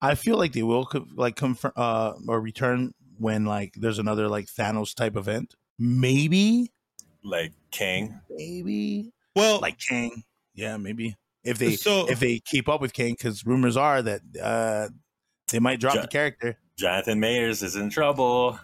[0.02, 3.98] I feel like they will co- like come fr- uh, or return when like there's
[3.98, 5.54] another like Thanos type event.
[5.78, 6.72] Maybe,
[7.22, 8.20] like Kang.
[8.30, 10.24] maybe Well, like Kang.
[10.54, 14.20] Yeah, maybe if they so if they keep up with Kang, because rumors are that
[14.42, 14.88] uh,
[15.50, 16.58] they might drop Ja- the character.
[16.76, 18.58] Jonathan Majors is in trouble.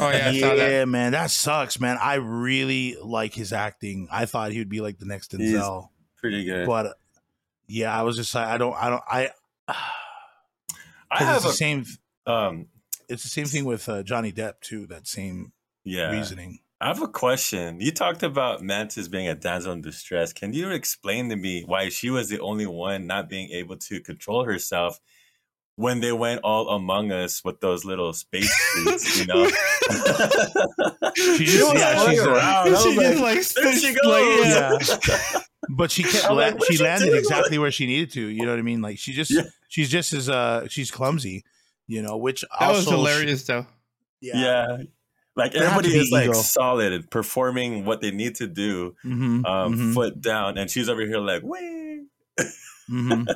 [0.00, 0.70] oh yeah, I saw that.
[0.70, 1.96] yeah, man, that sucks, man.
[2.00, 4.06] I really like his acting.
[4.12, 5.88] I thought he would be like the next He's- Denzel.
[6.18, 6.66] Pretty good.
[6.66, 6.92] but uh,
[7.66, 9.30] yeah, I was just like, I don't, I don't, I.
[11.10, 11.84] I 'cause have it's the a same.
[12.26, 12.66] um
[13.08, 14.86] It's the same thing with uh, Johnny Depp too.
[14.86, 15.52] That same
[15.84, 16.10] yeah.
[16.10, 16.60] reasoning.
[16.80, 17.80] I have a question.
[17.80, 20.32] You talked about Mantis being a damsel in distress.
[20.32, 24.00] Can you explain to me why she was the only one not being able to
[24.00, 24.98] control herself
[25.76, 29.48] when they went all among us with those little space suits, you know?
[31.14, 32.74] She just- yeah, she's, around.
[32.74, 35.40] I she like, just like, there she like, yeah.
[35.68, 36.24] But she kept.
[36.24, 38.20] La- like, she she landed exactly where she needed to.
[38.20, 38.82] You know what I mean?
[38.82, 39.30] Like she just.
[39.30, 39.42] Yeah.
[39.68, 40.66] She's just as uh.
[40.68, 41.44] She's clumsy.
[41.86, 43.66] You know, which That also was hilarious though.
[44.20, 44.36] yeah.
[44.36, 44.76] yeah.
[45.36, 46.32] Like There everybody to is like ego.
[46.34, 50.88] solid and performing what they need to do, Mm-hmm, um, mhm, foot down, and she's
[50.90, 52.02] over here like, wait.
[52.90, 53.26] mhm.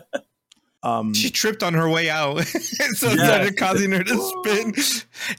[0.87, 1.15] Um.
[1.15, 3.27] She tripped on her way out, so it Yeah.
[3.27, 4.75] started causing her to spin.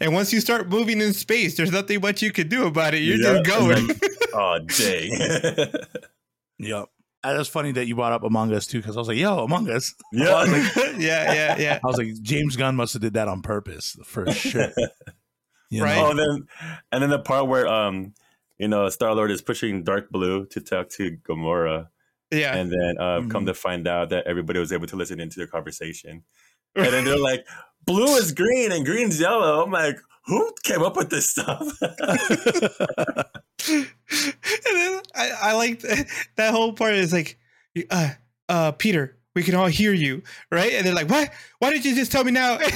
[0.02, 3.00] And once you start moving in space, there's nothing much you can do about it.
[3.04, 3.90] You're Yeah, just going.
[4.34, 5.72] Oh dang.
[6.60, 6.86] Yep.
[7.24, 9.40] And it's funny that you brought up Among Us too, because I was like, "Yo,
[9.44, 10.30] Among Us." yeah.
[10.34, 11.80] I was like, yeah, yeah, yeah.
[11.84, 14.70] I was like, James Gunn must have did that on purpose for sure.
[15.70, 15.96] You Right.
[15.96, 16.08] know?
[16.08, 16.48] Oh, and then
[16.92, 18.14] and then the part where um,
[18.58, 21.88] you know, Star Lord is pushing Dark Blue to talk to Gamora,
[22.32, 22.56] Yeah.
[22.56, 23.48] and then uh, come Mhm.
[23.48, 26.24] to find out that everybody was able to listen into their conversation.
[26.76, 27.46] and then they're like,
[27.86, 29.64] blue is green and green's yellow.
[29.64, 31.66] I'm like, who came up with this stuff?
[31.82, 31.98] and
[33.68, 37.38] then I, I like that, that whole part is like,
[37.90, 38.10] uh,
[38.50, 40.74] uh, Peter, we can all hear you, right?
[40.74, 41.32] And they're like, what?
[41.60, 42.58] Why did you just tell me now?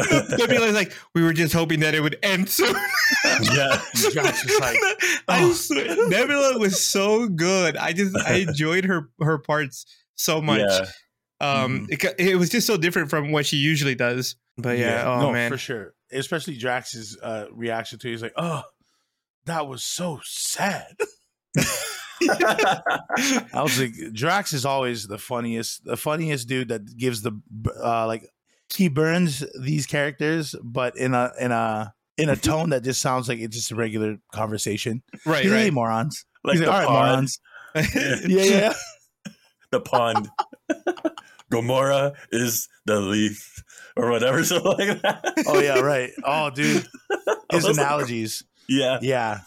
[0.00, 2.74] And then Nebula's like, we were just hoping that it would end soon.
[3.24, 3.80] yeah.
[3.94, 4.16] Is
[4.60, 4.78] like,
[5.28, 5.52] I oh.
[5.52, 7.76] swear, Nebula was so good.
[7.76, 9.84] I just I enjoyed her her parts
[10.14, 10.60] so much.
[10.60, 10.86] Yeah.
[11.40, 14.36] Um, it, ca- it was just so different from what she usually does.
[14.56, 15.94] But yeah, oh no, man, for sure.
[16.10, 18.12] Especially Drax's uh, reaction to it.
[18.12, 18.62] He's like, "Oh,
[19.44, 20.96] that was so sad."
[22.28, 27.32] I was like, Drax is always the funniest, the funniest dude that gives the
[27.82, 28.28] uh, like
[28.74, 33.28] he burns these characters, but in a in a in a tone that just sounds
[33.28, 35.02] like it's just a regular conversation.
[35.24, 35.72] right, He's like, hey, right.
[35.72, 36.24] morons.
[36.44, 37.08] like like, all right, pond.
[37.08, 37.40] morons.
[38.28, 38.72] Yeah, yeah.
[39.70, 40.28] the pond.
[41.50, 43.64] Gamora is the leaf
[43.96, 45.24] or whatever, something like that.
[45.48, 46.10] Oh yeah, right.
[46.24, 46.86] Oh, dude,
[47.50, 48.44] his analogies.
[48.68, 48.98] Yeah.
[49.02, 49.40] Yeah,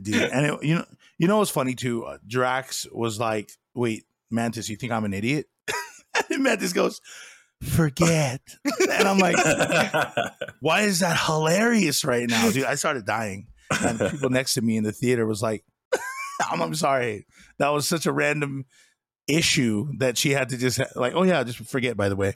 [0.00, 0.22] dude.
[0.30, 0.84] And it, you know,
[1.18, 2.04] you know what's funny too?
[2.04, 5.46] Uh, Drax was like, "Wait, Mantis, you think I'm an idiot?"
[6.30, 7.00] and Mantis goes,
[7.62, 9.36] "Forget." and I'm like,
[10.60, 13.48] "Why is that hilarious right now, dude?" I started dying,
[13.82, 15.64] and the people next to me in the theater was like,
[16.50, 17.26] "I'm, I'm sorry,
[17.58, 18.66] that was such a random."
[19.26, 22.34] issue that she had to just ha- like oh yeah just forget by the way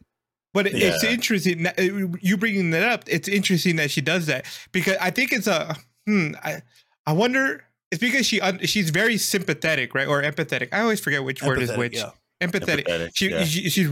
[0.55, 3.05] But it- it's interesting that- you bringing that up.
[3.07, 6.31] It's interesting that she does that because I think it's a hmm.
[6.43, 6.63] I
[7.07, 7.63] I wonder.
[7.91, 10.69] It's because she un- she's very sympathetic, right, or empathetic.
[10.73, 11.97] I always forget which word is which.
[11.97, 12.11] yeah.
[12.43, 12.87] Empathetic.
[12.87, 13.45] Empathetic, She, yeah.
[13.45, 13.91] she she's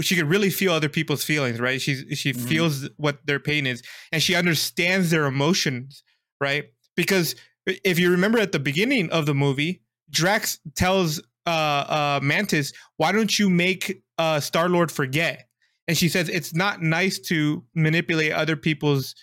[0.00, 1.80] she could really feel other people's feelings, right?
[1.80, 2.48] She's she Mhm.
[2.48, 6.02] feels what their pain is, and she understands their emotions,
[6.40, 6.66] right?
[6.96, 7.34] Because
[7.66, 13.12] if you remember at the beginning of the movie, Drax tells uh, uh, Mantis, "Why
[13.12, 15.48] don't you make uh, Star Lord forget?"
[15.88, 19.14] And she says, "It's not nice to manipulate other people's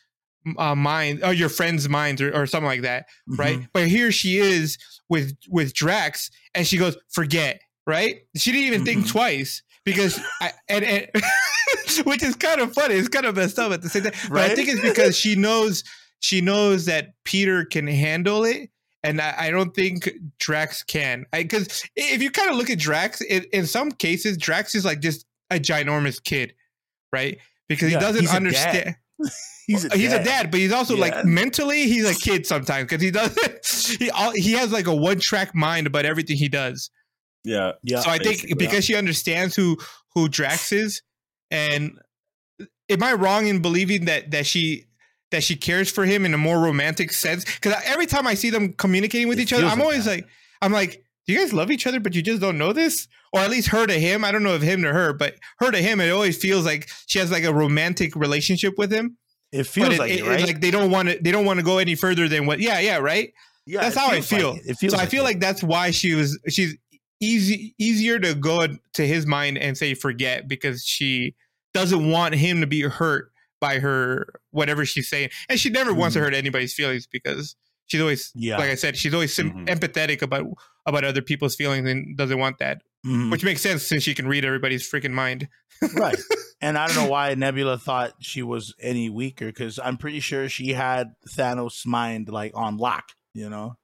[0.57, 3.67] uh, minds or your friends' minds or, or something like that, right?" Mhm.
[3.73, 4.77] But here she is
[5.09, 8.21] with with Drax, and she goes, "Forget." Right?
[8.37, 9.09] She didn't even think Mhm.
[9.09, 11.07] twice because I and, and
[12.05, 12.95] which is kind of funny.
[12.95, 14.13] It's kind of messed up at the same time.
[14.29, 15.83] But I think it's because she knows
[16.21, 18.69] she knows that Peter can handle it,
[19.03, 21.25] and I, I don't think Drax can.
[21.33, 25.01] Because if you kind of look at Drax, in, in some cases, Drax is like
[25.01, 26.53] just a ginormous kid,
[27.11, 27.37] right?
[27.67, 28.27] Because Yeah, he doesn't
[29.67, 29.99] he's a dad.
[29.99, 30.51] he's a dad.
[30.51, 31.01] but he's also Yeah.
[31.01, 33.97] like mentally, he's a kid sometimes because he doesn't.
[33.99, 36.89] He all, he has like a one track mind about everything he does.
[37.43, 37.73] Yeah.
[37.83, 39.77] yeah so I think because she understands who
[40.13, 41.01] who Drax is,
[41.51, 41.99] and
[42.89, 44.85] am I wrong in believing that that she
[45.31, 47.43] that she cares for him in a more romantic sense?
[47.45, 50.27] Because every time I see them communicating with It each other, I'm always like,
[50.61, 53.07] I'm like, do you guys love each other, but you just don't know this?
[53.31, 54.23] Or at least her to him.
[54.23, 56.89] I don't know if him to her, but her to him, it always feels like
[57.07, 59.17] she has like a romantic relationship with him.
[59.51, 61.19] it feels it- like it- it, it's right like they don't want to.
[61.21, 62.59] They don't want to go any further than what.
[62.59, 63.31] Yeah, yeah, right.
[63.65, 64.71] yeah that's how I feels like feel.
[64.71, 64.75] it.
[64.77, 66.39] Feels so I feel like that's why she was.
[66.49, 66.75] She's
[67.21, 71.35] easy easier to go to his mind and say forget because she
[71.73, 73.31] doesn't want him to be hurt
[73.61, 76.23] by her whatever she's saying, and she never wants to Mhm.
[76.23, 77.55] hurt anybody's feelings because
[77.87, 78.57] she's always Yeah.
[78.57, 79.67] like I said, she's always sim- Mhm.
[79.67, 80.47] empathetic about
[80.85, 83.31] about other people's feelings and doesn't want that, Mhm.
[83.31, 85.47] which makes sense since she can read everybody's freaking mind.
[85.93, 86.17] right.
[86.61, 90.47] And I don't know why Nebula thought she was any weaker because I'm pretty sure
[90.49, 93.05] she had Thanos' mind like on lock.
[93.33, 93.77] You know,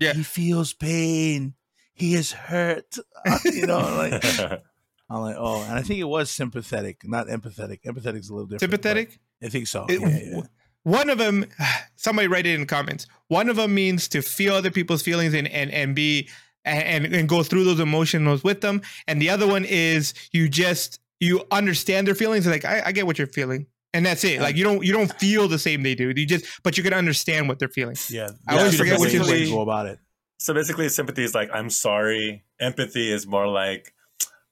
[0.00, 0.12] Yeah.
[0.14, 1.54] he feels pain.
[1.94, 2.96] He is hurt.
[3.44, 4.24] you know, like
[5.08, 7.78] I'm like, oh, and I think it was sympathetic, not empathetic.
[7.86, 8.60] Empathetic is a little different.
[8.60, 9.20] Sympathetic.
[9.42, 9.86] I think so.
[9.88, 10.40] It- yeah, yeah.
[10.82, 11.46] One of them,
[11.96, 13.06] somebody write it in the comments.
[13.28, 16.28] One of them means to feel other people's feelings and and and be
[16.66, 18.82] and and go through those emotions with them.
[19.06, 22.46] And the other one is you just you understand their feelings.
[22.46, 24.40] Like I, I get what you're feeling, and that's it.
[24.40, 26.12] Like you don't you don't feel the same they do.
[26.14, 27.96] You just but you can understand what they're feeling.
[28.10, 29.98] Yeah, I there's always forget different which is ways to go about it.
[30.38, 32.44] so basically, sympathy is like I'm sorry.
[32.60, 33.92] Empathy is more like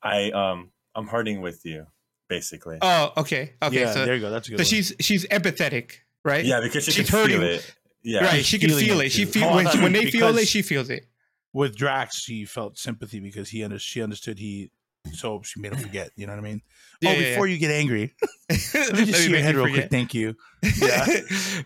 [0.02, 1.86] I um I'm hurting with you,
[2.28, 2.78] basically.
[2.80, 3.80] Oh, okay, okay.
[3.80, 4.30] yeah, so there you go.
[4.30, 4.58] That's a good.
[4.58, 4.66] so one.
[4.66, 5.92] she's she's empathetic,
[6.24, 6.44] right?
[6.44, 7.40] yeah, because she she's can hurting.
[7.40, 7.74] feel it.
[8.04, 8.24] Yeah.
[8.24, 8.44] right.
[8.44, 9.12] She can feel it it.
[9.12, 9.32] She too.
[9.32, 11.06] feel Oh, when, when they feel it, she feels it.
[11.54, 14.70] With Drax, she felt sympathy because he under, she understood he,
[15.12, 16.10] so she made him forget.
[16.16, 16.60] You know what I mean?
[17.00, 18.14] Yeah, oh, yeah, before you get angry,
[18.50, 19.90] let me just see your head real quick.
[19.90, 20.34] Thank you.
[20.80, 21.06] Yeah.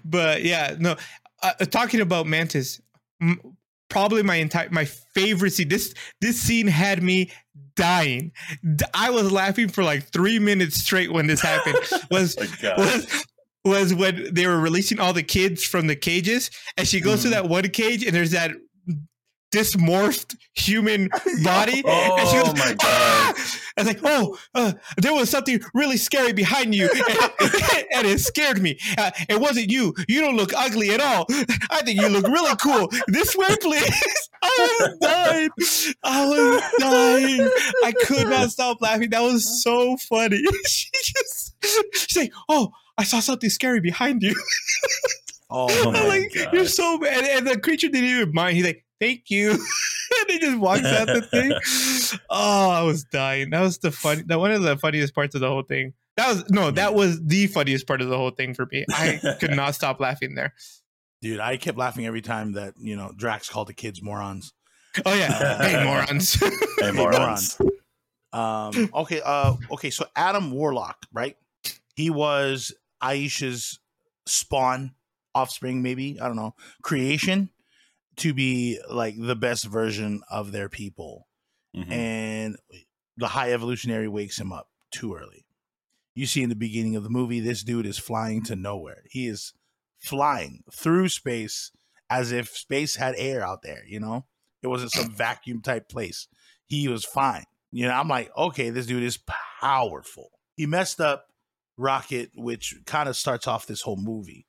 [0.05, 0.97] but yeah, no.
[1.43, 2.81] Uh, talking about Mantis,
[3.23, 3.39] m-
[3.89, 5.69] probably my entire my favorite scene.
[5.69, 7.31] This this scene had me
[7.77, 8.33] dying.
[8.75, 11.77] D- I was laughing for like three minutes straight when this happened.
[12.11, 13.25] Was Oh was
[13.65, 17.29] was when they were releasing all the kids from the cages, and she goes to
[17.29, 17.33] Mhm.
[17.33, 18.51] that one cage, and there's that
[19.51, 21.09] dysmorphed human
[21.45, 21.83] body.
[21.87, 22.79] Oh and she goes, my God.
[22.83, 23.35] "Ah!"
[23.77, 27.19] I was like, oh, uh, there was something really scary behind you, and,
[27.95, 28.79] and it scared me.
[28.99, 29.95] Uh, it wasn't you.
[30.09, 31.27] You don't look ugly at all.
[31.71, 32.91] I think you look really cool.
[33.07, 33.85] This way, please.
[34.43, 35.51] I was dying.
[36.03, 37.51] I was dying.
[37.85, 39.11] I could not stop laughing.
[39.11, 40.43] That was so funny.
[40.67, 41.55] she just,
[41.95, 44.35] she's like, oh, I saw something scary behind you.
[45.51, 46.53] Oh, Oh I'm my like, God.
[46.53, 47.25] you're so bad.
[47.25, 48.57] And the creature didn't even mind.
[48.57, 49.51] He's like, thank you.
[50.21, 51.53] and he just walks out the thing.
[52.31, 53.51] Oh, I was dying.
[53.51, 54.25] That was the fun.
[54.27, 55.93] That one of the funniest parts of the whole thing.
[56.17, 58.87] That was no, that was the funniest part of the whole thing for me.
[58.91, 60.55] I could not stop laughing there.
[61.21, 64.55] dude, I kept laughing every time that you know Drax called the kids morons.
[65.05, 66.43] Oh yeah, hey morons.
[66.81, 67.61] Hey, morons.
[68.33, 71.37] Um, okay, uh, okay, so Adam Warlock, right?
[71.95, 73.81] He was Ayesha's
[74.27, 74.95] spawn,
[75.35, 77.51] offspring, maybe I don't know, creation
[78.19, 81.27] to be like the best version of their people.
[81.77, 81.93] Mhm.
[81.93, 82.57] and
[83.19, 85.45] the high evolutionary wakes him up too early.
[86.15, 89.03] You see in the beginning of the movie, this dude is flying to Knowhere.
[89.11, 89.53] He is
[89.99, 91.71] flying through space
[92.09, 94.27] as if space had air out there, you know?
[94.63, 96.27] It wasn't some vacuum type place.
[96.65, 97.45] He was fine.
[97.71, 99.19] You know, I'm like, okay, this dude is
[99.61, 100.31] powerful.
[100.57, 101.27] He messed up
[101.77, 104.47] Rocket, which kind of starts off this whole movie.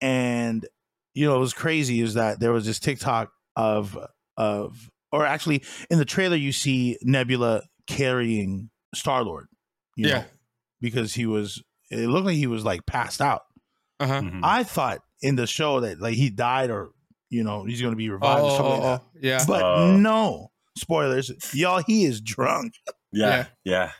[0.00, 0.66] And
[1.14, 3.98] you know, it was crazy is that there was this TikTok of
[4.36, 9.46] of or actually in the trailer you see Nebula carrying Star Lord.
[9.96, 10.08] Yeah.
[10.20, 10.24] know,
[10.80, 13.42] because he was it looked like he was like passed out.
[14.00, 14.20] Uh huh.
[14.22, 14.40] Mhm.
[14.42, 16.90] I thought in the show that like he died or
[17.28, 19.00] you know he's gonna be revived or Oh, like oh, that.
[19.02, 19.44] oh, yeah.
[19.46, 19.96] But Oh.
[19.96, 20.48] no.
[20.78, 21.30] Spoilers.
[21.52, 22.72] Y'all, he is drunk.
[23.12, 23.92] yeah, yeah.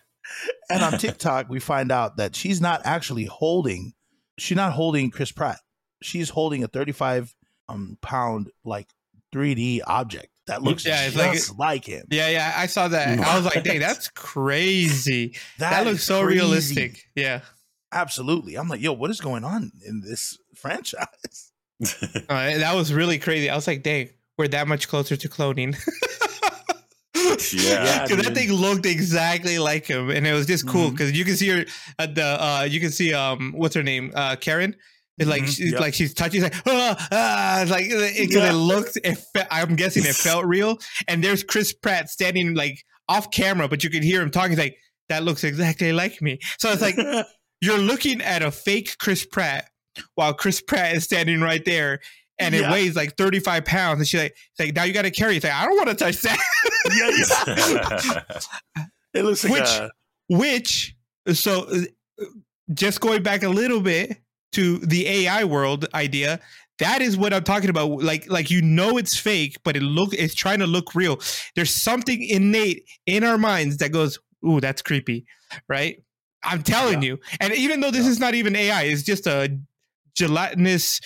[0.70, 3.92] And on TikTok, we find out that she's not actually holding
[4.38, 5.59] she's not holding Chris Pratt.
[6.03, 7.35] She's holding a 35
[7.69, 8.88] um pound like
[9.35, 12.07] 3D object that looks Yeah, it's just like- like, him.
[12.11, 13.19] Yeah, yeah, I saw that.
[13.21, 15.37] I was like, dang, that's crazy.
[15.59, 16.38] That, looks so crazy.
[16.41, 17.05] realistic.
[17.15, 17.41] Yeah.
[17.93, 18.57] Absolutely.
[18.57, 21.53] I'm like, yo, what is going on in this franchise?
[22.29, 23.51] Uh, that was really crazy.
[23.51, 25.75] I was like, dang, we're that much closer to cloning.
[27.53, 28.07] Yeah.
[28.07, 31.35] because that thing looked exactly like him, and it was just cool because you can
[31.37, 31.65] see her
[31.99, 34.77] at the uh, you can see um what's her name uh Karen.
[35.18, 35.81] It's like Mhm, she's yep.
[35.81, 38.53] like she's touching, like ah, ah it's like because it, Yeah.
[38.53, 38.98] looked.
[39.05, 40.79] It fe- I'm guessing it felt real.
[41.09, 44.51] And there's Chris Pratt standing like off camera, but you can hear him talking.
[44.51, 44.77] He's like,
[45.11, 46.96] "That looks exactly like me." So it's like
[47.61, 49.68] you're looking at a fake Chris Pratt
[50.14, 52.01] while Chris Pratt is standing right there.
[52.38, 54.01] And it weighs like 35 pounds.
[54.01, 55.37] And she's like, like, now you got to carry it.
[55.37, 56.38] It's like, I don't want to touch that.
[56.96, 58.33] yeah,
[58.77, 58.85] yeah.
[59.14, 59.90] It looks like Which- a,
[60.29, 60.96] which
[61.35, 62.25] so uh,
[62.72, 64.16] just going back a little bit
[64.53, 66.41] to the AI world idea
[66.79, 68.03] that is what I'm talking about.
[68.03, 71.21] Like like you know it's fake but it look it's trying to look real.
[71.55, 75.25] There's something innate in our minds that goes ooh that's creepy
[75.69, 76.03] right?
[76.43, 77.19] I'm telling you.
[77.41, 79.59] And even though this is not even AI it's just a
[80.17, 81.01] gelatinous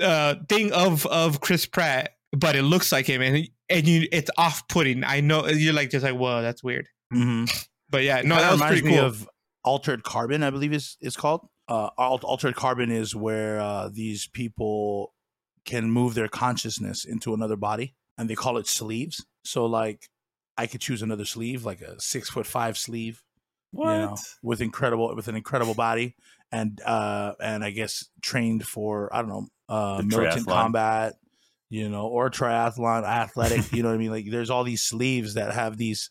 [0.00, 4.30] uh thing of of Chris Pratt but it looks like him and and you it's
[4.38, 5.04] off-putting.
[5.04, 6.88] I know you're like just like whoa that's weird.
[7.12, 7.66] Mhm.
[7.90, 9.06] but yeah, no, Kinda that was reminds pretty me cool.
[9.06, 9.28] of
[9.64, 11.46] altered carbon, I believe is it's called.
[11.68, 15.14] Uh, altered carbon is where uh, these people
[15.64, 19.24] can move their consciousness into another body, and they call it sleeves.
[19.44, 20.08] So, like,
[20.56, 23.22] I could choose another sleeve, like a six foot five sleeve,
[23.70, 23.92] what?
[23.92, 26.14] you know, with incredible with an incredible body,
[26.50, 30.52] and uh, and I guess trained for I don't know uh, militant triathlon.
[30.52, 31.14] combat,
[31.70, 33.72] you know, or triathlon, athletic.
[33.72, 34.10] you know what I mean?
[34.10, 36.10] Like, there's all these sleeves that have these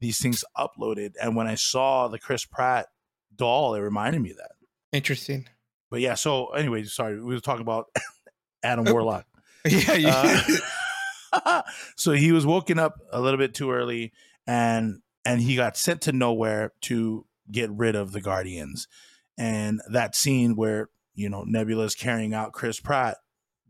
[0.00, 2.86] these things uploaded, and when I saw the Chris Pratt
[3.34, 4.52] doll, it reminded me of that.
[4.92, 5.46] Interesting.
[5.90, 7.86] But yeah, so anyway, sorry, we were talking about
[8.62, 9.24] Adam Warlock.
[9.64, 10.42] Yeah, yeah.
[11.32, 11.62] Uh,
[11.96, 14.12] so he was woken up a little bit too early,
[14.46, 18.86] and and he got sent to Knowhere to get rid of the Guardians.
[19.36, 23.18] And that scene where you know Nebula's carrying out Chris Pratt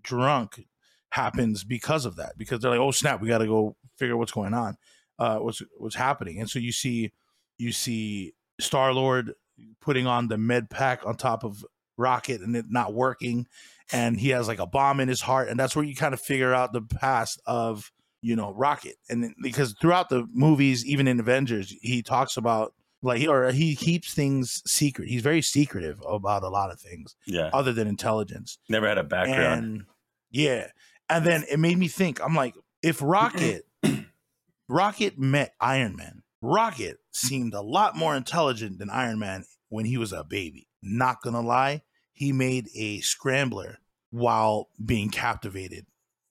[0.03, 0.67] drunk
[1.11, 2.37] happens because of that.
[2.37, 4.77] Because they're like, oh snap, we got to go figure out what's going on,
[5.19, 6.39] uh, what's what's happening.
[6.39, 7.13] And so you see
[7.57, 9.33] you see Star Lord
[9.81, 11.65] putting on the med pack on top of
[11.97, 13.47] Rocket and it not working.
[13.93, 16.21] And he has like a bomb in his heart and that's where you kind of
[16.21, 17.91] figure out the past of
[18.23, 18.97] you know rocket.
[19.09, 24.15] And because throughout the movies even in avengers he talks about like or he keeps
[24.15, 25.09] things secret.
[25.09, 27.51] He's very secretive about a lot of things yeah.
[27.53, 28.59] other than intelligence.
[28.69, 29.65] Never had a background.
[29.65, 29.85] and
[30.31, 30.69] yeah.
[31.09, 33.65] And then it made me think i'm like if rocket
[34.69, 39.99] rocket met iron man rocket seemed a lot more intelligent than iron man when he
[39.99, 41.83] was a baby not gonna lie
[42.13, 43.79] he made a scrambler
[44.11, 45.85] while being captivated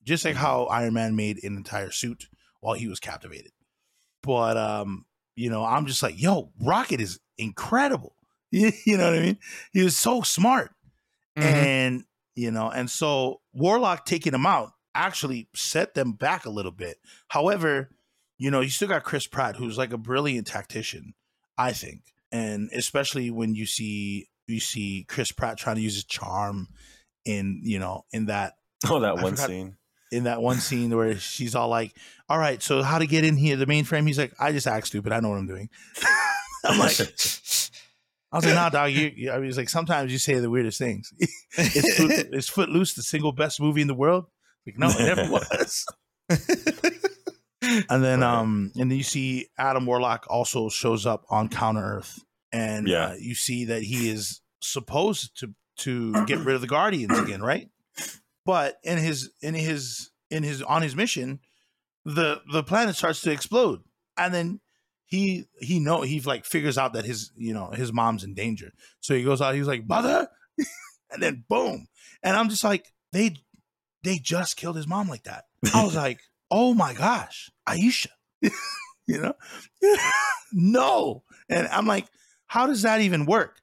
[0.08, 2.28] just like how Iron Man made an entire suit
[2.60, 3.52] while he was captivated.
[4.22, 5.04] But um,
[5.36, 8.14] you know, I'm just like, yo, Rocket is incredible.
[8.50, 9.38] you know what I mean?
[9.72, 10.72] He was so smart.
[11.36, 11.42] Mhm.
[11.44, 12.04] And,
[12.34, 16.96] you know, and so Warlock taking him out actually set them back a little bit.
[17.28, 17.90] However,
[18.38, 21.14] you know, you still got Chris Pratt, who's like a brilliant tactician,
[21.56, 22.00] I think.
[22.32, 26.68] And especially when you see you see Chris Pratt trying to use his charm
[27.24, 28.54] in, you know, in that
[28.88, 29.76] Oh, that I one forgot- scene.
[30.12, 31.94] in that one scene where she's all like,
[32.28, 33.56] "All right, so how to get in here?
[33.56, 35.12] The mainframe?" He's like, "I just act stupid.
[35.12, 35.68] I know what I'm doing."
[36.64, 40.38] I'm like, I was like, "Nah, dog." You, you, I was like, sometimes you say
[40.38, 41.12] the weirdest things.
[41.58, 44.26] Is, Foot, is Footloose the single best movie in the world?
[44.66, 45.84] Like, no, it never was.
[47.90, 48.38] And then, Right.
[48.40, 52.18] um, and then you see Adam Warlock also shows up on Counter Earth,
[52.52, 53.08] and Yeah.
[53.08, 57.40] uh, you see that he is supposed to to get rid of the Guardians again,
[57.42, 57.68] right?
[58.44, 61.40] But in his in his in his on his mission,
[62.04, 63.82] the the planet starts to explode,
[64.16, 64.60] and then
[65.04, 68.72] he he know he like figures out that his you know his mom's in danger,
[69.00, 69.54] so he goes out.
[69.54, 70.28] He's like, "Mother,"
[71.12, 71.86] and then boom,
[72.22, 73.36] and I'm just like, they
[74.02, 75.44] they just killed his mom like that.
[75.74, 76.20] I was like,
[76.50, 78.10] oh my gosh, Ayesha,
[78.42, 79.34] you know,
[80.52, 81.22] no.
[81.48, 82.06] And I'm like,
[82.46, 83.60] how does that even work?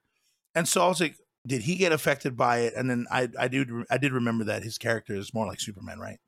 [0.54, 1.16] And so I was like,
[1.46, 2.74] did he get affected by it?
[2.76, 6.00] And then I, I do, I did remember that his character is more like Superman,
[6.00, 6.20] right?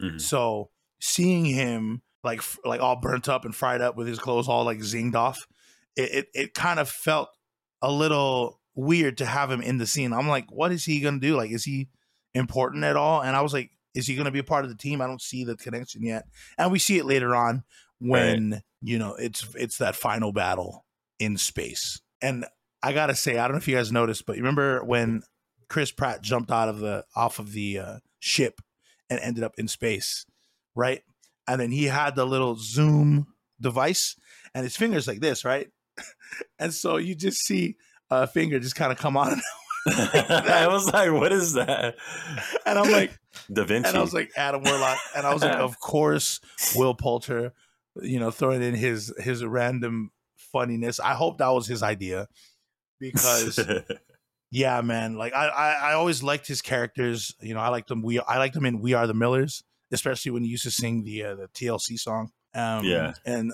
[0.00, 0.20] Mhm.
[0.20, 4.64] So seeing him like, like all burnt up and fried up with his clothes all
[4.64, 5.46] like zinged off,
[5.96, 7.28] it, it, it kind of felt
[7.82, 10.12] a little weird to have him in the scene.
[10.12, 11.36] I'm like, what is he gonna do?
[11.36, 11.88] Like, is he
[12.34, 13.22] important at all?
[13.22, 15.00] And I was like, is he gonna be a part of the team?
[15.00, 16.24] I don't see the connection yet.
[16.58, 17.64] And we see it later on
[17.98, 20.84] when you know it's it's that final battle
[21.18, 22.00] in space.
[22.20, 22.44] And
[22.82, 25.22] I gotta say, I don't know if you guys noticed, but you remember when
[25.68, 28.60] Chris Pratt jumped out of the off of the uh, ship
[29.08, 30.26] and ended up in space,
[30.74, 31.02] right?
[31.46, 33.28] And then he had the little zoom
[33.60, 34.16] device,
[34.54, 35.68] and his fingers like this, right?
[36.58, 37.76] and so you just see
[38.10, 39.40] a finger just kind of come on,
[39.88, 41.96] I was like, what is that?
[42.66, 43.12] and I'm like,
[43.52, 43.88] Da Vinci.
[43.88, 46.40] and I was like Adam Warlock, and I was like, of course,
[46.76, 47.52] Will Poulter,
[48.00, 51.00] you know, throwing in his his random funniness.
[51.00, 52.28] I hope that was his idea
[53.00, 53.58] because
[54.50, 57.34] yeah, man, like I, I I always liked his characters.
[57.40, 58.02] You know, I liked them.
[58.02, 61.04] We I liked them in We Are the Millers, especially when he used to sing
[61.04, 62.30] the uh, the TLC song.
[62.54, 63.14] Um, Yeah.
[63.24, 63.52] and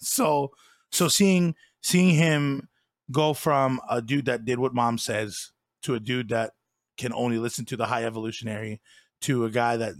[0.00, 0.50] so
[0.90, 2.68] so seeing seeing him
[3.10, 5.52] go from a dude that did what mom says
[5.84, 6.52] to a dude that
[6.98, 8.80] can only listen to the high evolutionary
[9.22, 9.94] to a guy that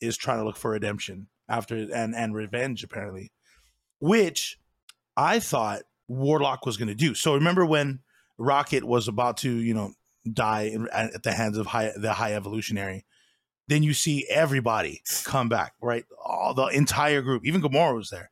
[0.00, 3.32] is trying to look for redemption after and and revenge apparently
[4.00, 4.58] which
[5.16, 7.14] i thought warlock was going to do.
[7.14, 8.00] So remember when
[8.38, 9.92] rocket was about to you know
[10.32, 13.04] die at the hands of high the high evolutionary
[13.66, 16.04] then you see everybody come back right?
[16.24, 18.30] All the entire group even gamora was there.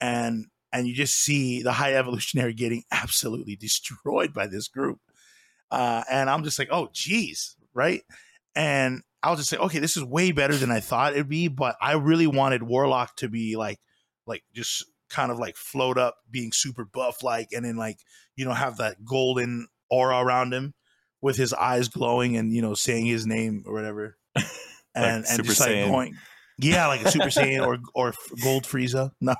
[0.00, 5.00] And and you just see the high evolutionary getting absolutely destroyed by this group
[5.70, 8.02] uh, and I'm just like, oh, geez, right?
[8.54, 11.48] And I was just like, okay, this is way better than I thought it'd be,
[11.48, 13.78] but I really wanted Warlock to be like,
[14.26, 17.98] like just kind of like float up, being super buff, like, and then like,
[18.36, 20.74] you know, have that golden aura around him
[21.20, 24.46] with his eyes glowing and you know saying his name or whatever, and
[24.94, 25.90] and Super just like Saiyan.
[25.90, 26.16] going,
[26.58, 29.34] yeah, like a Super Saiyan or or Gold Frieza, no,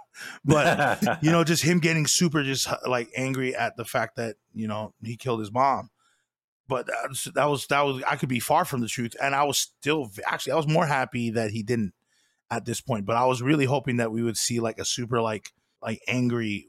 [0.45, 4.69] but you know, just him getting super just like angry at the fact that you
[4.69, 5.91] know he killed his mom.
[6.69, 9.35] But that was, that was that was I could be far from the truth, and
[9.35, 11.95] I was still actually I was more happy that he didn't
[12.51, 13.07] at this point.
[13.07, 16.67] But I was really hoping that we would see like a super like like angry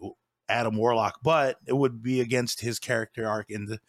[0.47, 3.79] Adam Warlock, but it would be against his character arc in the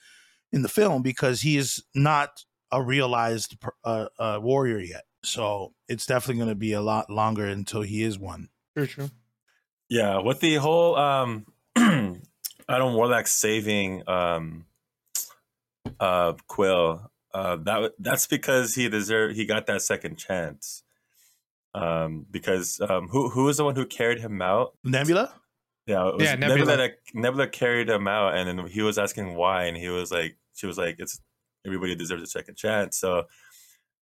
[0.52, 5.04] in the film because he is not a realized uh, uh, warrior yet.
[5.22, 8.48] So it's definitely going to be a lot longer until he is one.
[8.76, 9.10] True, true.
[9.88, 11.46] Yeah, with the whole um
[11.76, 14.66] Adam Warlock saving um
[15.98, 20.82] uh Quill, uh that that's because he deserved he got that second chance.
[21.74, 24.74] Um because um who who was the one who carried him out?
[24.84, 25.34] Nebula.
[25.86, 26.58] Yeah, it was Yeah, Nebula.
[26.58, 26.76] Nebula.
[26.76, 30.36] that Nebula carried him out and then he was asking why and he was like
[30.54, 31.20] she was like it's
[31.66, 32.98] everybody deserves a second chance.
[32.98, 33.24] So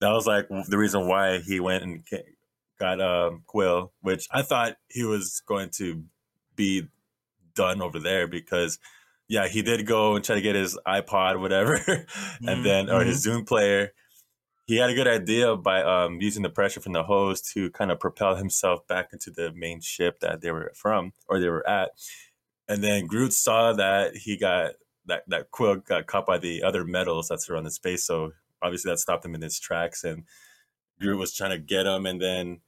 [0.01, 2.05] that was like the reason why he went and
[2.79, 6.05] got um Quill, which I thought he was going to
[6.55, 6.89] be
[7.55, 8.79] done over there because
[9.29, 11.81] yeah, he did go and try to get his iPod, whatever,
[12.47, 13.93] and then or his Zoom player.
[14.67, 17.93] He had a good idea by um, using the pressure from the hose to kind
[17.93, 21.69] of propel himself back into the main ship that they were from or they were
[21.69, 21.91] at.
[22.69, 24.73] And then Groot saw that he got
[25.07, 28.91] that that Quill got caught by the other metals that surround the space, so obviously
[28.91, 30.03] that stopped him in his tracks.
[30.03, 30.25] And
[31.01, 32.61] Groot was trying to get him, and then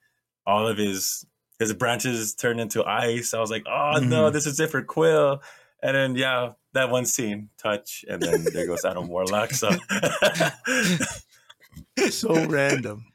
[0.47, 1.27] all of his
[1.59, 3.35] his branches turned into ice.
[3.35, 4.33] I was like, oh no, Mhm.
[4.33, 5.43] this is it for Quill.
[5.83, 9.53] And then yeah, that one scene, touch, and then there goes Adam Warlock.
[9.53, 9.71] So,
[12.11, 13.07] so random.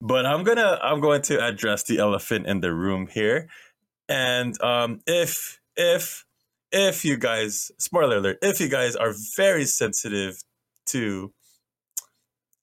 [0.00, 3.48] but I'm gonna I'm going to address the elephant in the room here,
[4.08, 6.24] and um, if if
[6.70, 10.36] if you guys spoiler alert, if you guys are very sensitive
[10.86, 11.32] to,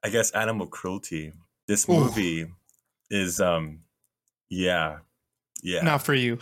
[0.04, 1.32] I guess animal cruelty,
[1.68, 1.94] this Ooh.
[1.94, 2.48] movie
[3.10, 3.80] is um,
[4.50, 5.00] yeah,
[5.64, 6.38] yeah, Not for you.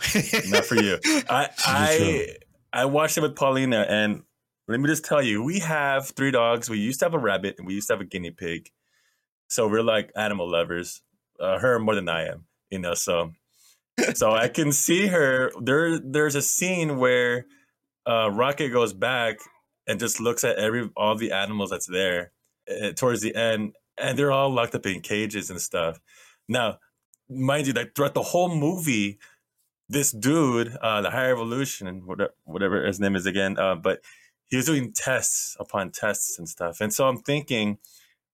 [0.48, 0.98] not for you.
[1.30, 2.36] I I
[2.72, 4.22] I watched it with Paulina, and
[4.66, 6.68] let me just tell you, we have three dogs.
[6.68, 8.70] We used to have a rabbit, and we used to have a guinea pig.
[9.48, 11.02] So we're like animal lovers.
[11.40, 12.94] Uh, her more than I am, you know.
[12.94, 13.32] So
[14.14, 15.52] so I can see her.
[15.60, 17.46] There there's a scene where
[18.06, 19.38] uh, Rocket goes back
[19.86, 22.32] and just looks at every all the animals that's there
[22.70, 25.98] uh, towards the end, and they're all locked up in cages and stuff.
[26.48, 26.78] Now,
[27.28, 29.18] mind you, like throughout the whole movie,
[29.88, 34.00] this dude, uh, the Higher Evolution, whatever, whatever his name is again, uh, but
[34.46, 36.80] he was doing tests upon tests and stuff.
[36.80, 37.78] And so I'm thinking,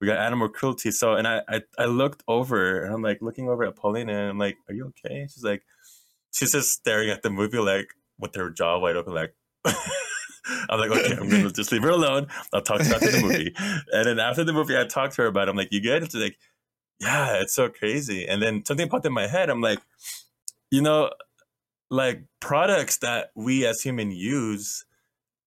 [0.01, 0.91] we got animal cruelty.
[0.91, 4.31] So, and I, I, I looked over and I'm like looking over at Paulina and
[4.31, 5.27] I'm like, are you okay?
[5.33, 5.63] She's like,
[6.33, 9.35] she's just staring at the movie like with her jaw wide open, like,
[10.69, 12.27] I'm like, okay, I'm gonna just leave her alone.
[12.53, 13.55] I'll talk to her after the movie.
[13.93, 15.51] And then after the movie, I talked to her about it.
[15.51, 16.03] I'm like, you good?
[16.03, 16.39] And she's like,
[17.01, 18.27] yeah, it's so crazy.
[18.27, 19.49] And then something popped in my head.
[19.49, 19.81] I'm like,
[20.71, 21.11] you know,
[21.91, 24.85] like products that we as humans use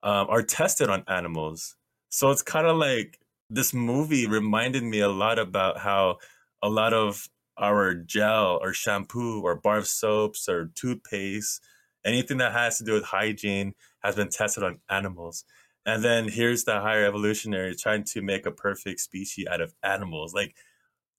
[0.03, 1.75] um, are tested on animals.
[2.09, 3.19] So it's kind of like
[3.49, 6.17] this movie reminded me a lot about how
[6.61, 11.61] a lot of our gel or shampoo or bar soaps or toothpaste,
[12.05, 13.73] anything that has to do with hygiene
[14.03, 15.43] has been tested on animals.
[15.85, 20.33] And then here's the higher evolutionary trying to make a perfect species out of animals.
[20.33, 20.55] Like,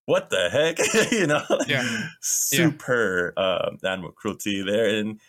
[0.09, 0.78] what the heck?
[1.12, 1.84] you know, Yeah.
[2.20, 4.86] super um, animal cruelty there.
[4.98, 5.20] And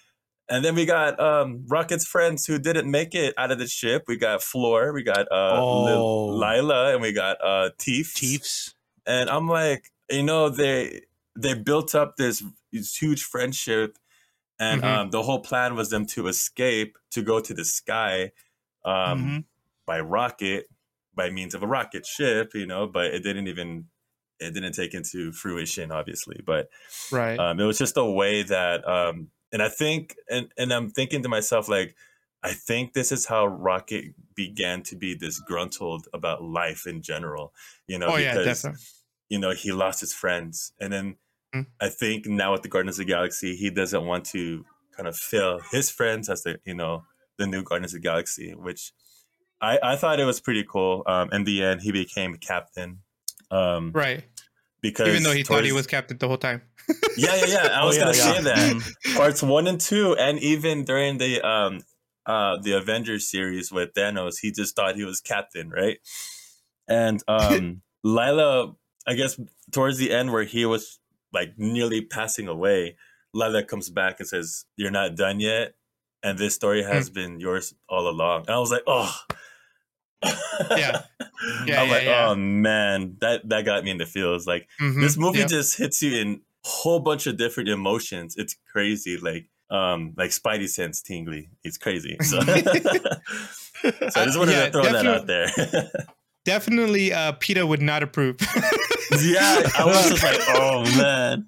[0.47, 4.05] and then we got um, Rocket's friends who didn't make it out of the ship.
[4.07, 5.83] We got Floor, we got uh, Oh.
[5.83, 8.15] Lil- Lylla, and we got uh, Teef.
[8.15, 8.73] Chiefs.
[9.05, 11.01] And I'm like, you know, they
[11.35, 13.97] they built up this, this huge friendship,
[14.59, 14.85] and Mhm.
[14.97, 18.31] um, the whole plan was them to escape to go to the sky
[18.85, 19.43] um, Mhm.
[19.85, 20.67] by rocket
[21.13, 22.87] by means of a rocket ship, you know.
[22.87, 23.85] But it didn't even
[24.39, 26.41] it didn't take into fruition, obviously.
[26.45, 26.69] But
[27.11, 27.37] right.
[27.37, 31.23] um, it was just a way that um, and i think and, and i'm thinking
[31.23, 31.95] to myself like
[32.43, 37.53] i think this is how rocket began to be disgruntled about life in general
[37.87, 38.85] you know oh yeah, because definitely.
[39.29, 41.15] you know he lost his friends and then
[41.51, 41.65] Mm.
[41.81, 44.63] i think now with the guardians of the galaxy he doesn't want to
[44.95, 47.05] kind of fill his friends as the you know
[47.39, 48.91] the new guardians of the galaxy which
[49.59, 52.99] i i thought it was pretty cool um in the end he became captain
[53.51, 54.23] um right.
[54.81, 56.61] because Even though he thought he was captain the whole time.
[57.17, 58.33] yeah yeah yeah i Oh, was yeah, gonna yeah.
[58.33, 59.15] say that Mhm.
[59.15, 61.81] parts one and two, and even during the um
[62.25, 65.97] uh the Avengers series with Thanos, he just thought he was captain, right?
[66.87, 68.73] And um Lylla,
[69.07, 69.39] I guess
[69.71, 70.99] towards the end where he was
[71.33, 72.97] like nearly passing away,
[73.33, 75.73] Lylla comes back and says, You're not done yet.
[76.23, 78.41] And this story has been yours all along.
[78.47, 79.15] And I was like, oh
[80.23, 81.01] Yeah.
[81.65, 82.27] Yeah, I'm yeah, like, yeah.
[82.27, 84.45] oh man, that that got me in the feels.
[84.45, 86.33] Like Mhm, this movie just hits you in
[86.65, 88.35] a whole bunch of different emotions.
[88.37, 91.49] It's crazy, like um, like Spidey sense tingly.
[91.63, 92.17] It's crazy.
[92.21, 95.47] So, so I just wanted Uh, yeah, to throw that out there.
[96.43, 98.35] Definitely, uh, Peter would not approve.
[99.21, 101.47] yeah, I was just like, oh man,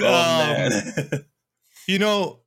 [0.00, 1.24] oh Um, man.
[1.88, 2.40] you know,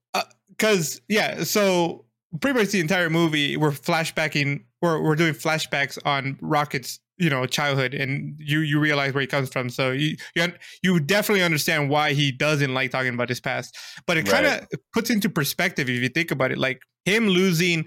[0.49, 2.05] because yeah, so
[2.39, 7.45] pretty much the entire movie we're flashbacking, we're we're doing flashbacks on Rocket's you know
[7.45, 9.69] childhood, and you you realize where he comes from.
[9.69, 10.47] So you you
[10.83, 13.75] you definitely understand why he doesn't like talking about his past,
[14.05, 14.67] but it kind of Right.
[14.93, 17.85] puts into perspective if you think about it, like him losing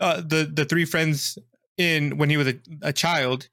[0.00, 1.38] uh, the the three friends
[1.76, 3.48] in when he was a, a child.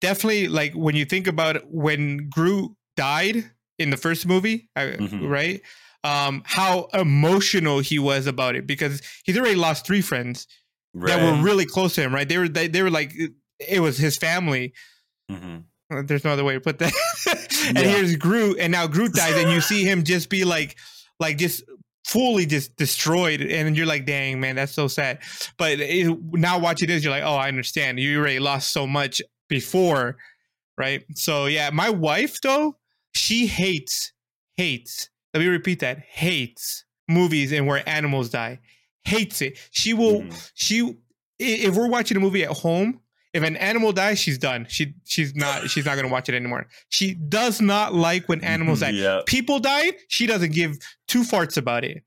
[0.00, 5.28] Definitely, like when you think about it, when Groot died in the first movie, Mhm.
[5.28, 5.60] right?
[6.06, 10.46] um, how emotional he was about it because he's already lost three friends
[10.94, 12.14] that were really close to him.
[12.14, 12.28] Right?
[12.28, 13.12] They were they, they were like
[13.60, 14.72] it was his family.
[15.30, 15.64] Mhm.
[15.92, 16.92] Uh, There's no other way to put that.
[17.68, 17.84] and Yeah.
[17.84, 20.76] here's Groot, and now Groot dies, and you see him just be like,
[21.20, 21.62] like just
[22.06, 25.20] fully just destroyed, and you're like, dang man, that's so sad.
[25.58, 27.98] But it, now watching this, you're like, oh, I understand.
[28.00, 30.16] You already lost so much before,
[30.78, 31.04] right?
[31.14, 32.76] So yeah, my wife though,
[33.14, 34.12] she hates
[34.56, 35.10] hates.
[35.32, 38.60] Let me repeat that: hates movies and where animals die.
[39.04, 39.58] Hates it.
[39.70, 40.50] She will Mhm.
[40.54, 40.96] she
[41.38, 43.00] if we're watching a movie at home
[43.32, 44.66] if an animal dies, she's done.
[44.68, 46.66] She she's not she's not gonna watch it anymore.
[46.88, 48.90] She does not like when animals die.
[48.90, 49.22] Yeah.
[49.26, 50.76] People die, she doesn't give
[51.08, 52.02] two farts about it.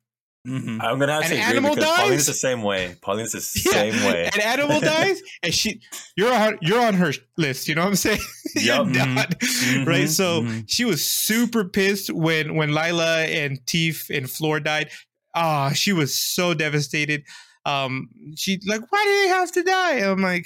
[0.47, 0.81] Mhm.
[0.81, 2.25] I'm gonna have An to agree animal because Pauline's dies?
[2.27, 2.95] the same way.
[3.01, 3.71] Pauline's the Yeah.
[3.73, 4.29] same way.
[4.33, 5.81] An animal dies, and she
[6.15, 7.67] you're on you're on her list.
[7.67, 8.19] You know what I'm saying?
[8.55, 8.93] you're Yup.
[8.93, 9.85] done, Mhm.
[9.85, 10.09] right?
[10.09, 10.63] So Mhm.
[10.69, 14.89] she was super pissed when when Lylla and Teef and Floor died.
[15.37, 17.23] Ah, she was so devastated.
[17.65, 19.95] Um, she like, why did they have to die?
[19.99, 20.45] I'm like,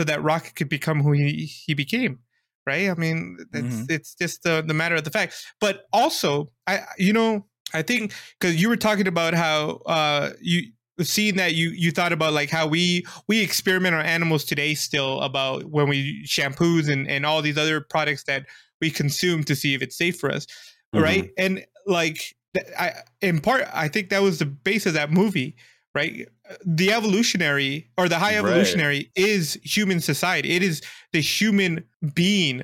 [0.00, 2.18] so that Rocket could become who he he became,
[2.66, 2.90] right?
[2.90, 3.90] I mean, it's Mhm.
[3.90, 5.34] it's just the the matter of the fact.
[5.60, 10.72] But also, I you know I think because you were talking about how uh you
[11.02, 15.20] seeing that you you thought about like how we we experiment on animals today still
[15.20, 18.46] about when we shampoos and and all these other products that
[18.80, 20.46] we consume to see if it's safe for us
[20.94, 21.02] Mhm.
[21.02, 22.34] right and like
[22.78, 25.56] i in part i think that was the base of that movie
[25.94, 26.28] right
[26.64, 28.44] the evolutionary or the high Right.
[28.44, 30.82] evolutionary is human society it is
[31.12, 31.84] the human
[32.14, 32.62] being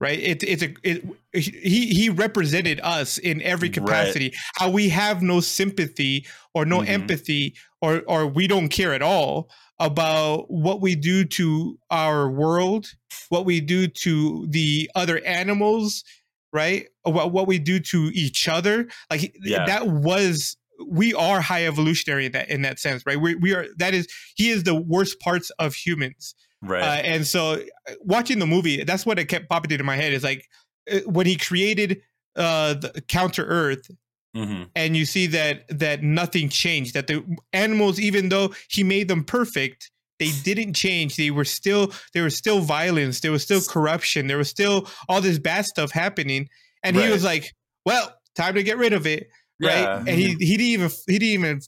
[0.00, 3.74] right it, it's a it, he he represented us in every Right.
[3.74, 6.88] capacity how we have no sympathy or no Mhm.
[6.88, 12.92] empathy or or we don't care at all about what we do to our world
[13.30, 16.04] what we do to the other animals
[16.52, 19.64] right what, what we do to each other like Yeah.
[19.66, 20.56] that was
[20.88, 24.08] we are high evolutionary in that in that sense right we, we are that is
[24.34, 26.34] he is the worst parts of humans
[26.64, 26.82] Right.
[26.82, 27.60] uh, and so
[28.02, 30.46] watching the movie, that's what it kept popping into my head is like
[30.92, 32.00] uh, when he created
[32.36, 33.90] uh the counter earth
[34.34, 37.22] hmm and you see that that nothing changed that the
[37.52, 39.90] animals even though he made them perfect
[40.22, 44.38] they didn't change they were still there was still violence there was still corruption there
[44.38, 46.48] was still all this bad stuff happening
[46.82, 47.54] and he was like
[47.84, 49.28] well time to get rid of it
[49.60, 49.98] right Yeah.
[49.98, 50.38] and he mm-hmm.
[50.40, 51.60] he didn't even he didn't even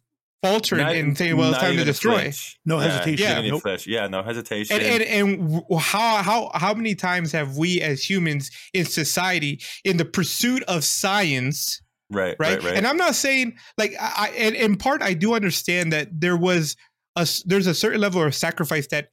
[0.43, 2.59] falter Not- in saying well it's time to destroy flinch.
[2.67, 3.11] No hesitation.
[3.11, 3.49] he didn't Yeah.
[3.49, 3.87] even flinch.
[3.87, 4.77] Yeah, no hesitation.
[4.79, 9.97] and and and how how how many times have we as humans in society in
[9.97, 11.81] the pursuit of science
[12.13, 12.77] right, right, right, right.
[12.77, 16.37] and i'm not saying like i I- and in part i do understand that there
[16.37, 16.77] was
[17.17, 19.11] a there's a certain level of sacrifice that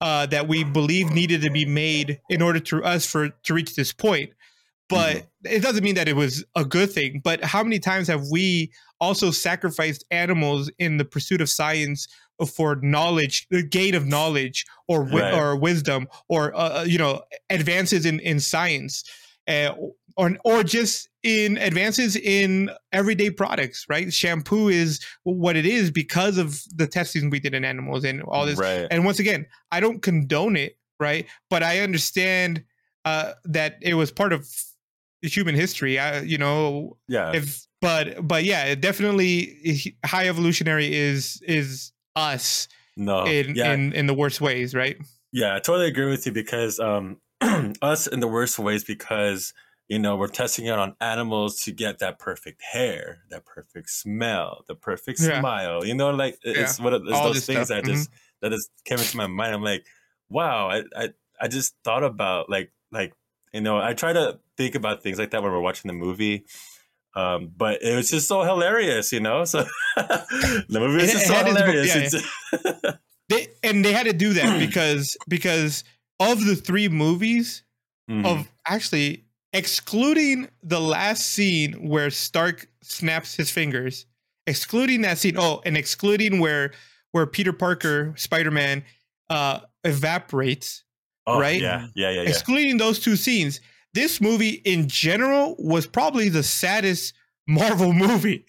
[0.00, 3.74] uh that we believe needed to be made in order to us for to reach
[3.74, 4.30] this point
[4.88, 5.54] but Mm-hmm.
[5.56, 8.72] it doesn't mean that it was a good thing but how many times have we
[9.00, 12.08] also sacrificed animals in the pursuit of science
[12.54, 15.34] for knowledge the gain of knowledge or wi- Right.
[15.38, 19.04] or wisdom or uh, uh, you know advances in in science
[19.48, 19.74] uh,
[20.16, 26.38] or or just in advances in everyday products right shampoo is what it is because
[26.38, 28.86] of the testing we did in animals and all this right.
[28.90, 32.64] and once again i don't condone it right but i understand
[33.04, 34.48] uh that it was part of
[35.20, 37.32] human history I, you know yeah.
[37.34, 43.26] if but but yeah definitely high evolutionary is is us no.
[43.26, 43.74] in yeah.
[43.74, 44.96] in in the worst ways right
[45.32, 47.18] Yeah, I totally agree with you because um,
[47.82, 49.52] us in the worst ways because
[49.88, 54.64] you know we're testing it on animals to get that perfect hair, that perfect smell,
[54.68, 55.40] the perfect Yeah.
[55.40, 55.84] smile.
[55.84, 57.82] You know, like it- it's what it- it's All those things stuff.
[57.82, 58.10] that just
[58.42, 59.54] that just came into my mind.
[59.54, 59.86] I'm like,
[60.28, 61.08] wow, I, I
[61.40, 63.12] I just thought about like like
[63.52, 66.44] you know I try to think about things like that when we're watching the movie.
[67.16, 69.44] Um, but it was just so hilarious, you know.
[69.52, 69.64] So
[69.96, 72.14] the movie was just so hilarious.
[72.54, 72.92] yeah,
[73.28, 75.84] they, and they had to do that because because
[76.20, 77.62] of the three movies
[78.10, 78.24] Mhm.
[78.24, 84.06] of actually excluding the last scene where Stark snaps his fingers,
[84.46, 85.36] excluding that scene.
[85.38, 86.72] Oh, and excluding where
[87.12, 88.84] where Peter Parker, Spider Man,
[89.30, 90.84] uh, evaporates.
[91.26, 91.60] oh, right?
[91.60, 92.28] Yeah, yeah, yeah, yeah.
[92.28, 93.60] Excluding those two scenes,
[93.94, 97.14] this movie in general was probably the saddest
[97.46, 98.44] Marvel movie.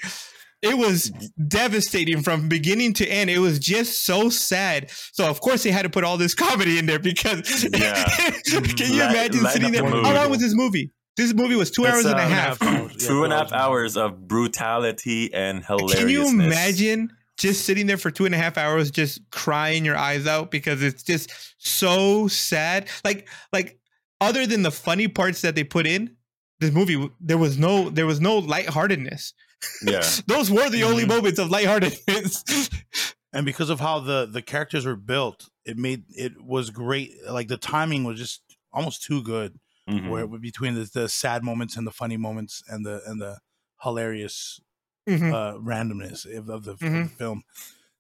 [0.62, 1.10] It was
[1.47, 3.30] devastating from beginning to end.
[3.30, 4.91] It was just so sad.
[5.14, 8.03] So of course they had to put all this comedy in there because Yeah.
[8.05, 8.99] can you mm-hmm.
[8.99, 9.84] Light- imagine lighten sitting there?
[9.84, 10.91] the How long was this movie?
[11.18, 12.62] This movie was two It's, hours and a um, half.
[12.62, 12.91] hours.
[12.99, 13.97] Yeah, two and a half two hours.
[13.97, 15.95] hours of brutality and hilarious.
[15.99, 19.97] Can you imagine just sitting there for two and a half hours, just crying your
[19.97, 22.88] eyes out because it's just so sad?
[23.03, 23.80] Like, like
[24.22, 26.16] other than the funny parts that they put in
[26.60, 29.34] this movie, there was no, there was no lightheartedness.
[29.84, 31.10] Yeah, Those were the only Mhm.
[31.10, 32.70] moments of lightheartedness.
[33.34, 37.12] and because of how the the characters were built, it made it was great.
[37.30, 38.41] Like the timing was just
[38.72, 39.60] almost too good.
[39.89, 40.10] Mhm.
[40.10, 43.39] Where between the, the sad moments and the funny moments and the and the
[43.84, 44.60] hilarious
[45.07, 45.34] Mhm.
[45.34, 47.18] uh, randomness of, of, the, of the Mhm.
[47.18, 47.43] film.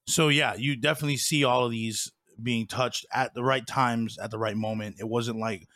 [0.07, 4.31] So yeah, you definitely see all of these being touched at the right times at
[4.31, 4.97] the right moment.
[4.99, 5.67] It wasn't like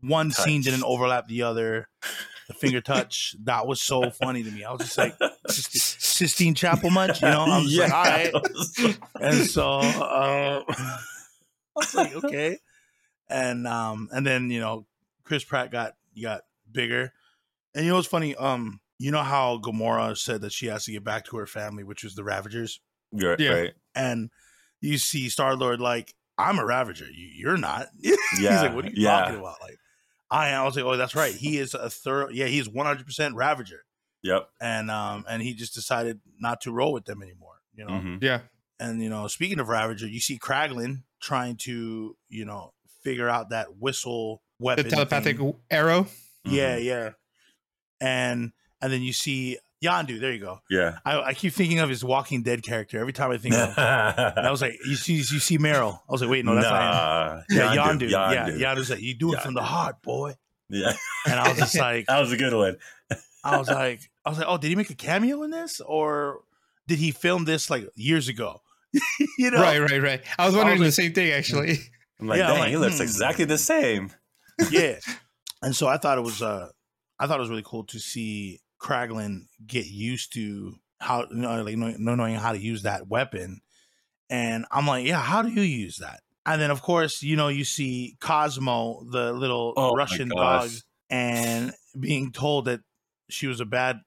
[0.00, 1.88] one scene didn't overlap the other.
[2.48, 4.64] The finger touch that was so funny to me.
[4.64, 5.14] I was just like
[5.48, 7.42] Sistine Chapel much, you know?
[7.46, 8.98] I'm just like, all right.
[9.20, 10.98] And so uh, I
[11.76, 12.58] was like, okay.
[13.28, 14.86] and um, and then you know,
[15.24, 17.12] Chris Pratt got got bigger,
[17.74, 18.34] and you know what's funny?
[18.34, 21.84] Um, you know how Gamora said that she has to get back to her family,
[21.84, 22.80] which was the Ravagers,
[23.12, 23.50] You're Yeah.
[23.50, 23.74] right.
[23.94, 24.30] and
[24.80, 27.88] you see Star Lord like, I'm a Ravager, you, you're not.
[28.02, 28.16] Yeah.
[28.32, 29.20] He's like, what are you yeah.
[29.20, 29.56] talking about?
[29.60, 29.78] Like,
[30.30, 30.50] I.
[30.50, 31.34] I was like, oh, that's right.
[31.46, 32.28] He is a thorough.
[32.30, 33.84] Yeah, he's 100 percent Ravager,
[34.22, 34.48] Yep.
[34.60, 37.60] and um, and he just decided not to roll with them anymore.
[37.74, 38.22] You know, Mhm.
[38.22, 38.40] Yeah.
[38.80, 42.72] and you know, speaking of Ravager, you see Kraglin trying to, you know,
[43.04, 45.54] figure out that whistle weapon, The telepathic thing.
[45.70, 46.06] arrow.
[46.44, 46.84] Yeah, Mhm.
[46.84, 47.10] yeah.
[48.00, 50.20] And and then you see Yandu.
[50.20, 50.60] There you go.
[50.68, 50.98] Yeah.
[51.04, 53.74] I, I keep thinking of his Walking Dead character every time I think of.
[53.76, 56.02] And I was like, you see, you see Merle.
[56.08, 57.44] I was like, wait, no, that's not.
[57.48, 57.56] Him.
[57.58, 57.74] nah.
[57.74, 58.10] Yeah, Yandu.
[58.10, 58.58] Yeah, Yondu.
[58.58, 60.34] Yandu's like, you do it from the heart, boy.
[60.68, 60.92] Yeah.
[61.26, 62.76] And I was just like, that was a good one.
[63.44, 66.40] I was like, I was like, oh, did he make a cameo in this, or
[66.86, 68.60] did he film this like years ago?
[69.38, 70.22] you know, Right, right, right.
[70.38, 71.78] I was wondering like- the same thing actually.
[72.20, 73.02] I'm like, Yeah, I'm dang, like, he looks hmm.
[73.04, 74.10] exactly the same.
[74.70, 74.96] yeah.
[75.62, 76.68] And so I thought it was uh
[77.18, 81.62] I thought it was really cool to see Kraglin get used to how you know
[81.62, 83.60] like know, knowing how to use that weapon.
[84.30, 86.20] And I'm like, yeah, how do you use that?
[86.44, 90.70] And then of course, you know, you see Cosmo, the little Oh Russian dog,
[91.10, 92.80] and being told that
[93.30, 94.00] she was a bad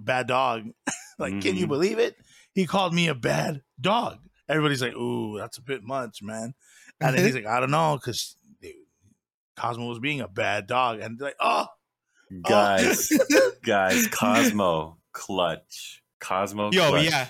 [0.00, 0.68] bad dog.
[1.18, 1.70] like, can you Mhm.
[1.70, 2.16] believe it?
[2.54, 4.18] He called me a bad dog.
[4.48, 6.54] Everybody's like, ooh, that's a bit much, man.
[7.00, 8.36] And then he's like, I don't know, because
[9.56, 11.00] Cosmo was being a bad dog.
[11.00, 11.66] And they're like, oh,
[12.42, 13.12] Guys,
[13.64, 16.02] guys, Cosmo clutch.
[16.20, 17.04] Cosmo Yo, clutch.
[17.04, 17.28] yeah.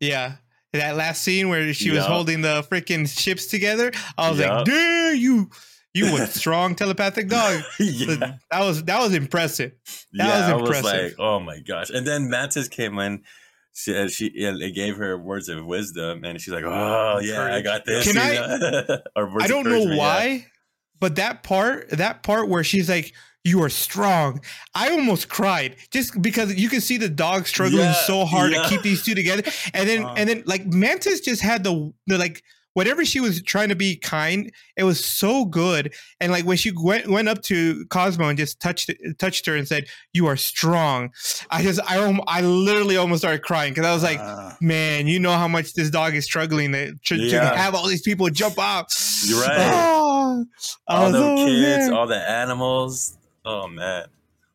[0.00, 0.32] Yeah.
[0.72, 4.58] That last scene where she was holding the freaking ships together, I was Yup.
[4.58, 5.50] like, "Damn, you,
[5.92, 8.36] you were strong telepathic dog." yeah.
[8.52, 9.72] That was that was impressive.
[10.12, 11.02] That yeah, was I was impressive.
[11.02, 11.90] like, oh my gosh.
[11.90, 13.24] And then Mantis came in.
[13.72, 17.62] She, uh, she it gave her words of wisdom, and she's like, "Oh yeah, I
[17.62, 19.96] got this." Can I- I don't know encouragement, yeah.
[19.96, 20.46] why,
[21.00, 23.12] but that part, that part where she's like,
[23.44, 24.40] "You are strong,"
[24.74, 28.62] I almost cried just because you can see the dog struggling Yeah, so hard yeah.
[28.62, 29.42] to keep these two together,
[29.74, 30.14] and then Uh.
[30.16, 32.42] and then like Mantis just had the the like
[32.74, 36.70] whatever she was trying to be kind, it was so good, and like when she
[36.76, 41.10] went went up to Cosmo and just touched touched her and said, "You are strong,"
[41.50, 41.96] I just I
[42.28, 44.18] I literally almost started crying because I was like.
[44.20, 47.86] uh, Man, you know how much this dog is struggling to, to, to have all
[47.86, 48.88] these people jump out.
[49.24, 49.56] You're right.
[49.58, 50.44] Oh,
[50.86, 51.94] All the kids, there.
[51.94, 53.16] all the animals.
[53.44, 54.06] Oh man.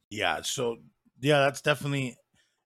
[0.10, 0.42] yeah.
[0.44, 0.78] So,
[1.22, 2.18] yeah, that's definitely.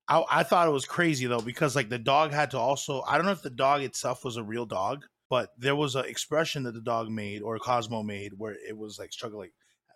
[0.08, 3.18] I, I thought it was crazy though because like the dog had to also I
[3.18, 6.64] don't know if the dog itself was a real dog, but there was an expression
[6.64, 9.52] that the dog made or Cosmo made where it was like struggling,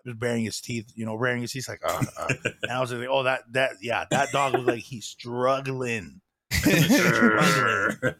[0.05, 2.33] it was baring its teeth, you know, baring its teeth like, uh, uh.
[2.67, 6.21] and I was like, oh that that yeah, that dog was like he's struggling.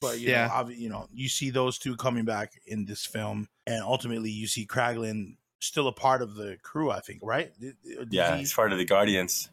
[0.00, 0.48] But you Yeah.
[0.64, 4.48] know, you know, you see those two coming back in this film, and ultimately you
[4.48, 6.90] see Kraglin still a part of the crew.
[6.90, 7.52] I think, right?
[7.60, 9.48] Did- did yeah, he, he's part of the Guardians.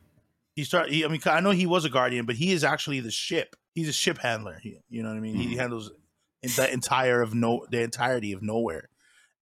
[0.55, 0.89] he start.
[0.89, 3.55] He, I mean, I know he was a guardian, but he is actually the ship.
[3.75, 4.59] He's a ship handler.
[4.61, 5.35] He, you know what I mean?
[5.35, 5.59] He Mhm.
[5.59, 5.91] handles
[6.55, 8.83] the entire of no the entirety of Knowhere,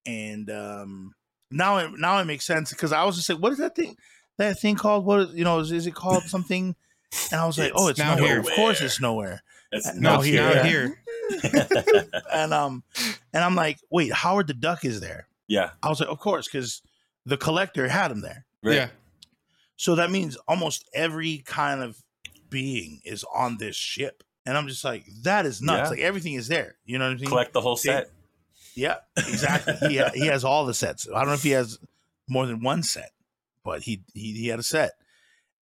[0.05, 1.13] and um
[1.51, 3.95] now it now it makes sense because I was just like, what is that thing?
[4.37, 5.19] That thing called what?
[5.21, 6.75] Is, you know, is, is it called something?
[7.31, 8.29] And I was like, It's oh, it's now nowhere.
[8.31, 8.39] here.
[8.41, 9.39] Of course, it's Knowhere.
[9.71, 10.63] It's No, No, here, now yeah.
[10.65, 11.01] here.
[12.33, 12.83] and um,
[13.33, 15.27] and I'm like, wait, Howard the Duck is there.
[15.47, 15.71] Yeah.
[15.81, 16.81] I was like, of course, because
[17.25, 18.45] the collector had him there.
[18.63, 18.75] Right.
[18.75, 18.89] Yeah.
[19.75, 22.01] So that means almost every kind of
[22.49, 24.23] being is on this ship.
[24.45, 25.85] And I'm just like, that is nuts.
[25.85, 25.89] Yeah.
[25.89, 26.75] Like everything is there.
[26.85, 27.29] You know what I mean?
[27.29, 28.09] Collect the whole set.
[28.77, 29.73] Yeah, exactly.
[29.89, 31.07] he ha- he has all the sets.
[31.09, 31.79] I don't know if he has
[32.27, 33.09] more than one set,
[33.63, 34.91] but he he, he had a set.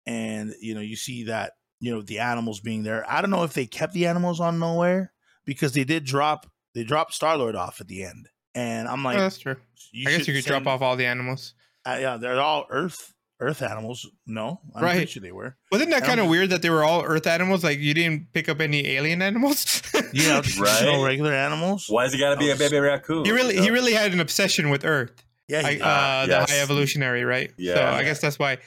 [0.07, 3.05] And you know, you see that you know the animals being there.
[3.11, 5.09] I don't know if they kept the animals on Knowhere
[5.45, 8.29] because they did drop they dropped Star Lord off at the end.
[8.55, 9.57] And I'm like, Oh, that's true.
[9.93, 11.55] you I guess you could send- drop off all the animals.
[11.87, 14.07] Uh, yeah, they're all Earth Earth animals.
[14.27, 14.93] No, I'm Right.
[14.97, 15.57] pretty sure they were.
[15.73, 17.65] Wasn't that kind of weird that they were all Earth animals?
[17.65, 19.83] Like you didn't pick up any alien animals.
[20.13, 20.83] Yeah, Right.
[20.83, 21.87] no regular animals.
[21.89, 23.25] Why does it got to be a baby raccoon?
[23.25, 25.13] he really, you he really had an obsession with Earth.
[25.49, 26.51] Yeah, I, he, uh, Ah, the yes.
[26.51, 27.51] high evolutionary, right?
[27.57, 27.75] Yeah.
[27.75, 28.59] So I guess that's why.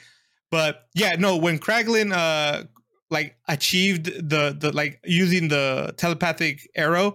[0.50, 2.64] But yeah, no, when Kraglin uh
[3.10, 7.14] like achieved the the like using the telepathic arrow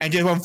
[0.00, 0.44] and just went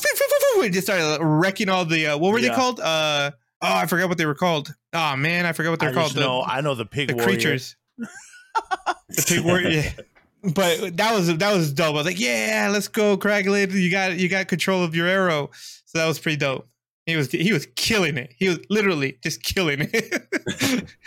[0.62, 2.80] and just started wrecking all the uh, what were they called?
[2.80, 3.32] Uh
[3.62, 4.74] oh, I forgot what they were called.
[4.92, 6.14] Oh man, I forgot what they're called.
[6.14, 7.28] No, know I know the pig the warrior.
[7.28, 7.76] creatures.
[7.96, 9.70] the pig warrior.
[9.70, 9.92] Yeah.
[10.54, 11.94] But that was that was dope.
[11.94, 13.72] I was like, yeah, let's go, Kraglin.
[13.72, 15.50] You got you got control of your arrow.
[15.86, 16.68] So that was pretty dope.
[17.06, 18.34] He was he was killing it.
[18.36, 20.90] He was literally just killing it.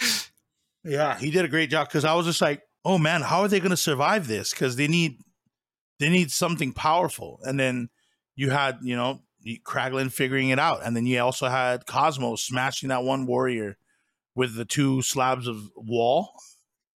[0.84, 3.48] Yeah, he did a great job because I was just like, oh man, how are
[3.48, 4.52] they going to survive this?
[4.52, 5.20] Because they need
[6.00, 7.40] they need something powerful.
[7.44, 7.90] And then
[8.36, 9.22] you had you know
[9.64, 13.78] Kraglin figuring it out, and then you also had Cosmo smashing that one warrior
[14.36, 16.32] with the two slabs of wall,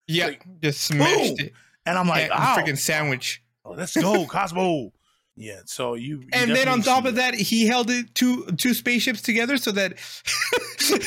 [0.06, 1.46] Yeah, Like, just smashed boom!
[1.46, 1.52] it.
[1.86, 3.42] and I'm like, and "Ow, freaking sandwich.
[3.64, 4.92] Oh, let's go, Cosmo."
[5.34, 8.74] Yeah, so you, you And then on top of that, he held it two two
[8.74, 9.98] spaceships together so that
[10.78, 10.98] so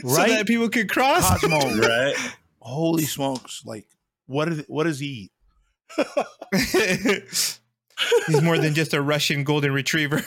[0.00, 1.28] that people could cross.
[1.28, 2.14] Cosmo, right?
[2.60, 3.62] holy smokes!
[3.66, 3.86] Like,
[4.26, 5.32] what is what does he eat?
[8.26, 10.22] He's more than just a Russian golden retriever.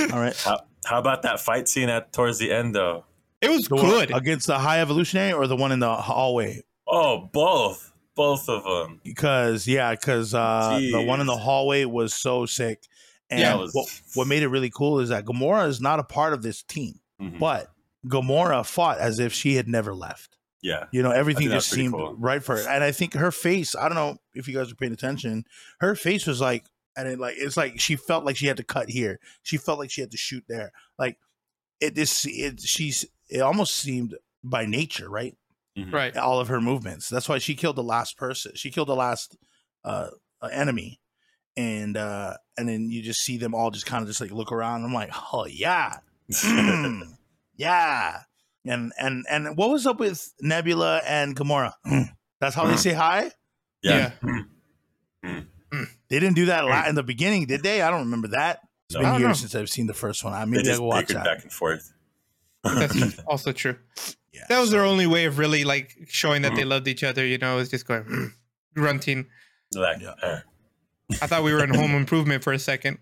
[0.12, 3.04] All right, How, how about that fight scene at towards the end though?
[3.40, 4.14] it was the good.
[4.14, 6.62] against the high evolutionary or the one in the hallway?
[6.86, 9.00] Oh, both, both of them.
[9.04, 12.82] Because yeah, because uh, the one in the hallway was so sick.
[13.30, 16.04] And Yeah, was- what what made it really cool is that Gamora is not a
[16.04, 17.38] part of this team, Mhm.
[17.38, 17.70] but
[18.06, 20.36] Gamora fought as if she had never left.
[20.62, 22.14] yeah, You know, everything just seemed cool.
[22.18, 22.68] right for her.
[22.68, 25.44] And I think her face, I don't know if you guys are paying attention,
[25.80, 26.64] her face was like,
[26.96, 29.20] and it like, it's like she felt like she had to cut here.
[29.42, 30.72] She felt like she had to shoot there.
[30.98, 31.18] Like
[31.80, 35.36] it, this, it, she's, it almost seemed by nature, right?
[35.78, 35.92] Mhm.
[35.92, 36.16] right.
[36.16, 37.08] All of her movements.
[37.08, 38.52] That's why she killed the last person.
[38.54, 39.36] She killed the last
[39.84, 40.08] uh,
[40.42, 41.00] uh, enemy.
[41.56, 44.52] And, uh, and then you just see them all just kind of just like look
[44.52, 44.84] around.
[44.84, 45.98] I'm like, oh yeah.
[46.30, 47.02] Mm,
[47.56, 48.22] yeah.
[48.66, 51.72] And and and what was up with Nebula and Gamora?
[51.86, 52.10] Mm.
[52.40, 53.30] That's how they say hi.
[53.82, 54.12] yeah.
[56.10, 57.80] They didn't do that a lot in the beginning, did they?
[57.82, 58.60] I don't remember that.
[58.88, 59.02] It's No.
[59.02, 59.32] Been years know.
[59.34, 60.32] since I've seen the first one.
[60.34, 61.24] I mean, They maybe I just will watch that.
[61.24, 61.92] back and forth.
[62.64, 63.76] That's also true.
[64.32, 67.04] Yeah, That was so- their only way of really like showing that they loved each
[67.04, 67.24] other.
[67.24, 68.32] You know, it was just going "Mm,"
[68.74, 69.26] grunting.
[69.74, 70.14] like, Yeah.
[70.22, 70.40] uh,
[71.22, 72.98] I thought we were in Home Improvement for a second,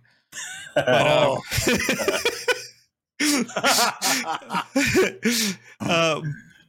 [0.75, 1.43] but oh,
[3.21, 4.63] uh,
[5.81, 6.21] uh,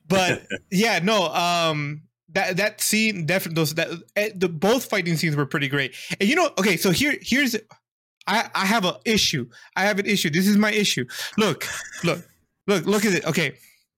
[0.07, 1.27] but yeah, no.
[1.27, 2.01] Um,
[2.33, 5.95] that that scene definitely those that eh, the both fighting scenes were pretty great.
[6.19, 7.55] And you know, okay, so here here's
[8.27, 9.49] I I have an issue.
[9.75, 10.29] I have an issue.
[10.29, 11.05] This is my issue.
[11.37, 11.67] Look,
[12.03, 12.27] look,
[12.67, 13.25] look, look at it.
[13.25, 13.55] Okay,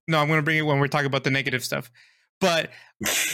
[0.07, 1.91] no, I'm gonna bring it when we're talking about the negative stuff.
[2.39, 2.71] But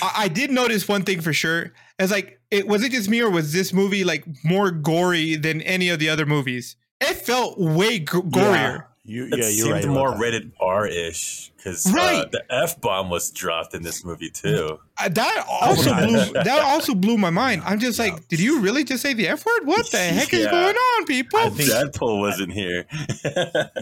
[0.02, 1.72] I, I did notice one thing for sure.
[1.98, 5.62] It's like, it was it just me or was this movie like more gory than
[5.62, 6.76] any of the other movies?
[7.00, 8.87] It felt way g- gorier.
[9.10, 9.88] You, it yeah, you're seemed right.
[9.88, 12.26] more rated R ish because Right.
[12.26, 14.80] uh, the F bomb was dropped in this movie too.
[15.02, 17.62] Uh, that also my blew that also blew my mind.
[17.66, 18.06] I'm just Yeah.
[18.12, 19.62] like, did you really just say the F word?
[19.66, 21.40] What the heck is going on, people?
[21.40, 22.86] I think- Deadpool wasn't here.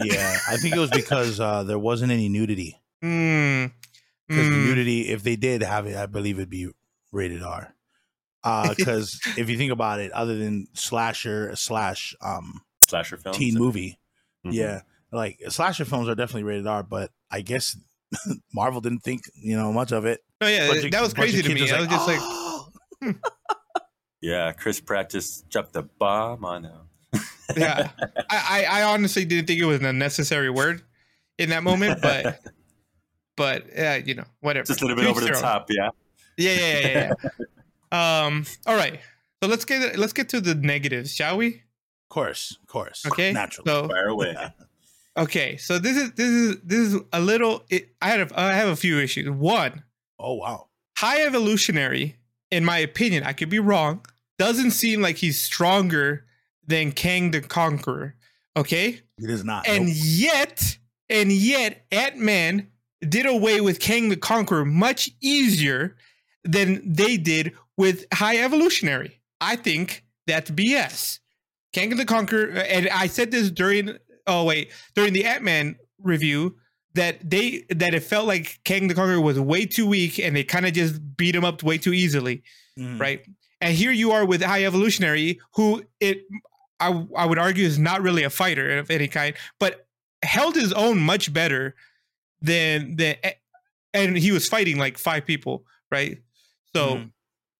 [0.04, 2.80] Yeah, I think it was because uh, there wasn't any nudity.
[3.02, 3.72] Mm,
[4.28, 6.68] Because the mm, nudity, if they did have it, I believe it'd be
[7.10, 7.74] rated R.
[8.76, 13.36] Because if you think about it, other than slasher slash um, Slasher films.
[13.36, 13.98] teen movie,
[14.46, 14.52] Mhm.
[14.52, 14.80] yeah,
[15.12, 16.82] like slasher films are definitely rated R.
[16.82, 17.76] But I guess
[18.54, 20.20] Marvel didn't think you know much of it.
[20.40, 21.70] no, yeah, Bunch of- that was crazy to kids me.
[21.76, 22.68] I was just like, "Oh."
[24.22, 26.88] Yeah, Chris Pratt just dropped the bomb on him.
[27.56, 27.90] yeah.
[28.30, 30.82] I, I, I honestly didn't think it was a necessary word
[31.38, 32.40] in that moment, but
[33.36, 34.66] but uh, you know, whatever.
[34.66, 35.90] Just a little bit To over each the top, yeah.
[36.38, 37.12] Yeah, yeah, yeah,
[37.92, 38.26] yeah.
[38.26, 38.46] um.
[38.66, 38.98] All right.
[39.42, 41.48] So let's get let's get to the negatives, shall we?
[41.48, 43.32] of course, of course, Okay.
[43.32, 43.70] naturally.
[43.70, 44.34] So Fire away.
[45.16, 45.56] Okay.
[45.56, 47.64] So this is this is this is a little.
[47.68, 49.28] It, I had a, I have a few issues.
[49.30, 49.82] One,
[50.18, 52.16] oh wow, high evolutionary,
[52.50, 54.04] in my opinion, I could be wrong.
[54.38, 56.24] Doesn't seem like he's stronger
[56.66, 58.14] than Kang the Conqueror.
[58.56, 59.00] Okay.
[59.18, 59.68] it is not.
[59.68, 59.94] And Nope.
[59.98, 62.68] yet, and yet, Ant Man
[63.06, 65.96] did away with Kang the Conqueror much easier
[66.44, 69.20] than they did with High Evolutionary.
[69.40, 71.20] I think that's BS.
[71.72, 76.56] Kang the Conqueror, and I said this during oh wait during the Ant Man review
[76.94, 80.44] that they that it felt like Kang the Conqueror was way too weak and they
[80.44, 82.42] kind of just beat him up way too easily
[82.78, 83.00] Mhm.
[83.00, 83.24] right?
[83.60, 86.22] And here you are with High Evolutionary, who it
[86.80, 89.86] I I would argue is not really a fighter of any kind, but
[90.22, 91.74] held his own much better
[92.42, 93.16] than than
[93.94, 96.18] and he was fighting like five people, right?
[96.74, 97.10] So Mhm.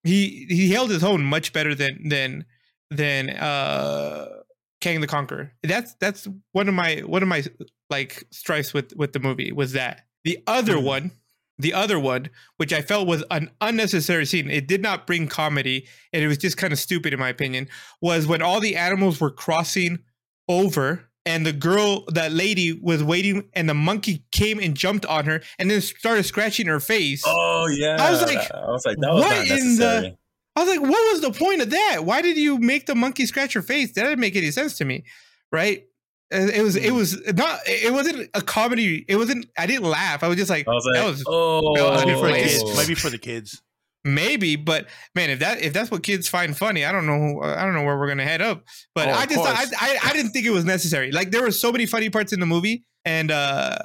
[0.05, 2.45] he he held his own much better than than
[2.91, 4.36] than uh
[4.81, 5.53] Kang the Conqueror.
[5.63, 7.45] That's that's one of my one of my
[7.91, 10.03] like strifes with with the movie was that.
[10.25, 10.83] The other Mhm.
[10.83, 11.11] one,
[11.59, 15.87] the other one, which I felt was an unnecessary scene, it did not bring comedy
[16.13, 17.69] and it was just kind of stupid in my opinion,
[18.03, 20.01] was when all the animals were crossing
[20.49, 25.25] over and the girl, that lady was waiting and the monkey came and jumped on
[25.25, 27.23] her and then started scratching her face.
[27.27, 27.97] Oh yeah.
[27.99, 30.17] I was like, I was like, that was what not in the-.
[30.57, 32.01] I was like, what was the point of that?
[32.05, 33.93] Why did you make the monkey scratch your face?
[33.93, 35.05] That didn't make any sense to me,
[35.53, 35.85] right?
[36.31, 36.97] It was, it Hmm.
[36.97, 39.05] was not, it wasn't a comedy.
[39.07, 39.47] It wasn't.
[39.57, 40.25] I didn't laugh.
[40.25, 42.27] I was just like, I was that like, was oh, that was Might be for
[42.29, 42.43] the Oh.
[42.43, 42.77] kids.
[42.77, 43.63] Might be for the kids.
[44.05, 47.43] maybe, but man, if that if that's what kids find funny, I don't know.
[47.43, 48.65] I don't know where we're gonna head up.
[48.95, 49.65] But Oh, I of just I.
[49.81, 51.13] I I didn't think it was necessary.
[51.13, 53.77] Like there were so many funny parts in the movie, and uh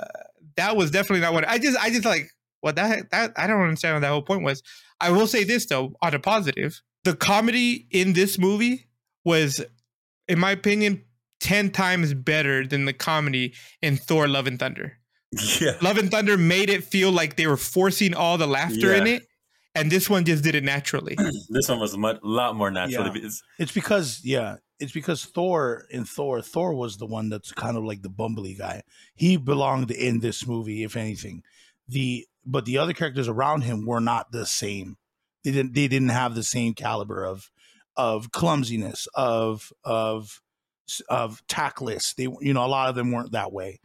[0.57, 2.29] that was definitely not what I just I just like.
[2.61, 4.61] What that that I don't understand what that whole point was.
[5.01, 8.87] I will say this though, on a positive, the comedy in this movie
[9.25, 9.63] was,
[10.27, 11.03] in my opinion,
[11.39, 14.97] ten times better than the comedy in Thor: Love and Thunder.
[15.59, 15.77] Yeah.
[15.81, 19.23] Love and Thunder made it feel like they were forcing all the laughter in it,
[19.75, 21.17] and this one just did it naturally.
[21.49, 23.07] This one was a much, lot more natural.
[23.07, 23.25] Yeah.
[23.25, 27.77] It's, It's because yeah, it's because Thor in Thor, Thor was the one that's kind
[27.77, 28.83] of like the bumbly guy.
[29.15, 31.43] He belonged in this movie, if anything.
[31.87, 34.97] The but the other characters around him were not the same.
[35.43, 37.49] They didn't they didn't have the same caliber of
[37.95, 40.41] of clumsiness, of of
[41.09, 42.13] of tactless.
[42.13, 43.79] They you know, a lot of them weren't that way.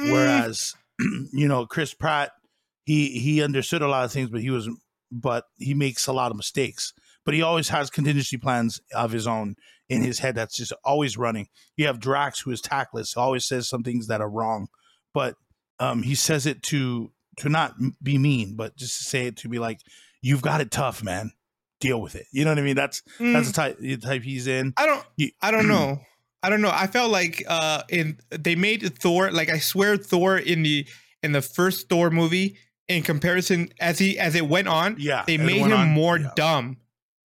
[0.00, 0.74] Mm, Whereas,
[1.32, 2.32] you know, Chris Pratt,
[2.84, 4.68] he he understood a lot of things, but he was
[5.10, 6.92] but he makes a lot of mistakes.
[7.24, 9.56] But he always has contingency plans of his own
[9.88, 11.48] in his head that's just always running.
[11.76, 14.68] You have Drax who is tactless, always says some things that are wrong,
[15.14, 15.36] but
[15.78, 19.48] um, he says it to to not be mean, but just to say it to
[19.48, 19.80] be like,
[20.22, 21.32] "You've got it tough, man.
[21.80, 22.76] Deal with it." You know what I mean?
[22.76, 24.72] That's mm, that's the type the type he's in.
[24.76, 25.04] I don't.
[25.42, 26.00] I don't know.
[26.42, 26.70] I don't know.
[26.72, 30.86] I felt like uh in they made Thor like I swear Thor in the
[31.22, 35.38] in the first Thor movie in comparison as he as it went on Yeah, they
[35.38, 36.30] made him on, more yeah.
[36.36, 36.76] dumb.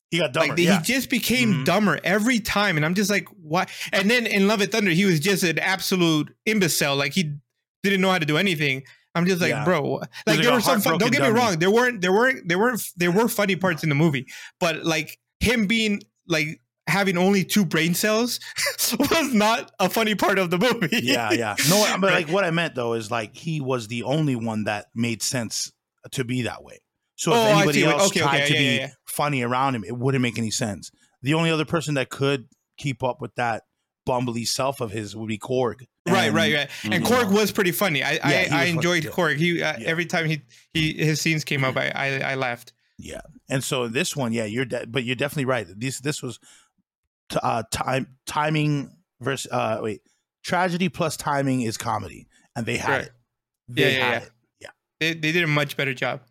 [0.09, 0.47] He got dumber.
[0.47, 0.77] Like they, yeah.
[0.79, 1.65] he just became Mhm.
[1.65, 3.69] dumber every time, and I'm just like, what?
[3.91, 6.95] And then in Love and Thunder, he was just an absolute imbecile.
[6.95, 7.35] Like he
[7.83, 8.83] didn't know how to do anything.
[9.15, 9.63] I'm just like, Yeah.
[9.65, 10.01] bro.
[10.27, 10.81] Like there were some.
[10.81, 11.39] Fun, don't get me dummy.
[11.39, 11.59] wrong.
[11.59, 12.01] There weren't.
[12.01, 12.47] There weren't.
[12.47, 12.81] There weren't.
[12.95, 14.27] There were funny parts in the movie,
[14.59, 18.39] but like him being like having only two brain cells
[18.99, 20.89] was not a funny part of the movie.
[21.03, 21.55] yeah, yeah.
[21.69, 24.87] No, but like what I meant though is like he was the only one that
[24.95, 25.71] made sense
[26.11, 26.79] to be that way.
[27.15, 28.89] So if Oh, anybody else okay, tried okay, to yeah, be yeah.
[29.05, 30.89] funny around him, it wouldn't make any sense.
[31.21, 32.47] The only other person that could
[32.77, 33.63] keep up with that
[34.07, 35.85] bumbly self of his would be Korg.
[36.13, 36.69] Right, And- right, right.
[36.91, 37.03] And.
[37.05, 38.03] Korg was pretty funny.
[38.03, 39.11] I Yeah, I, I was funny, enjoyed yeah.
[39.11, 39.37] Korg.
[39.37, 39.87] He uh, Yeah.
[39.87, 40.41] every time he
[40.73, 42.73] he his scenes came up, I I, I laughed.
[42.97, 45.65] Yeah, and so this one, yeah, you're de- but you're definitely right.
[45.69, 46.39] This this was
[47.29, 48.91] t- uh, time timing
[49.21, 50.01] versus uh wait
[50.43, 53.01] tragedy plus timing is comedy, and they had Right.
[53.05, 53.11] it.
[53.69, 54.17] They Yeah, yeah, had yeah.
[54.27, 54.31] it.
[54.59, 54.69] Yeah.
[54.99, 56.21] They they did a much better job.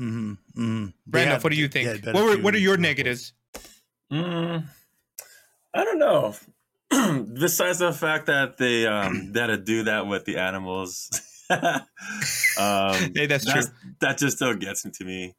[0.00, 0.84] Mm-hmm, mm-hmm.
[1.06, 2.04] They Randolph, what do you think?
[2.06, 3.32] What were what are your negatives?
[4.12, 4.66] Mm,
[5.74, 6.34] I don't know.
[7.34, 11.10] Besides the fact that they um they had to do that with the animals,
[11.50, 13.62] um, Hey, that's true.
[14.00, 15.34] That just still gets into me.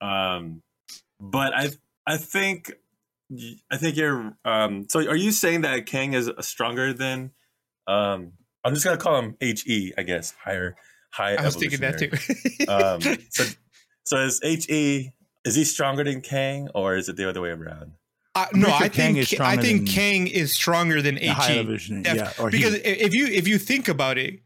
[0.00, 0.62] Um,
[1.20, 1.70] but I
[2.06, 2.72] I think
[3.70, 4.36] I think you're.
[4.44, 7.30] Um, so are you saying that Kang is stronger than?
[7.86, 8.32] Um,
[8.64, 9.92] I'm just gonna call him H E.
[9.96, 10.76] I guess higher
[11.10, 11.34] high.
[11.34, 12.10] I was thinking that too.
[12.68, 13.00] um,
[13.30, 13.44] so
[14.04, 15.12] so is H E
[15.44, 17.92] is he stronger than Kang or is it the other way around?
[18.36, 22.02] Uh, no, I Kang think I think Kang is stronger than The high He evolution,
[22.02, 24.40] Def- yeah, because he, if you if you think about it,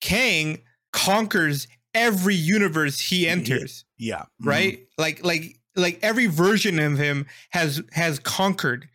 [0.00, 0.60] Kang
[0.92, 3.84] conquers every universe he enters.
[3.98, 4.46] yeah, mhm.
[4.46, 8.88] right like like like every version of him has has conquered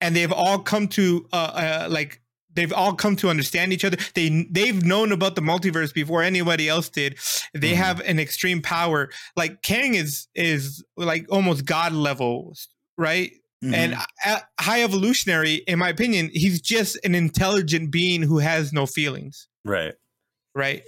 [0.00, 2.20] and they've all come to uh, uh like
[2.54, 6.68] they've all come to understand each other they they've known about the multiverse before anybody
[6.68, 7.18] else did
[7.54, 7.76] they Mhm.
[7.76, 12.54] have an extreme power like kang is is like almost god level
[12.98, 13.74] right Mhm.
[13.74, 13.94] and
[14.26, 19.46] uh, high evolutionary in my opinion he's just an intelligent being who has no feelings
[19.64, 19.94] Right.
[20.54, 20.82] right?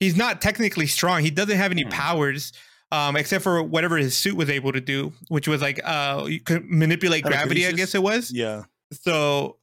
[0.00, 1.22] He's not technically strong.
[1.22, 1.90] He doesn't have any Hmm.
[1.90, 2.52] powers,
[2.92, 6.40] um, except for whatever his suit was able to do, which was like uh, you
[6.40, 7.66] could manipulate gravity.
[7.66, 8.30] I guess it was.
[8.32, 9.56] yeah, So,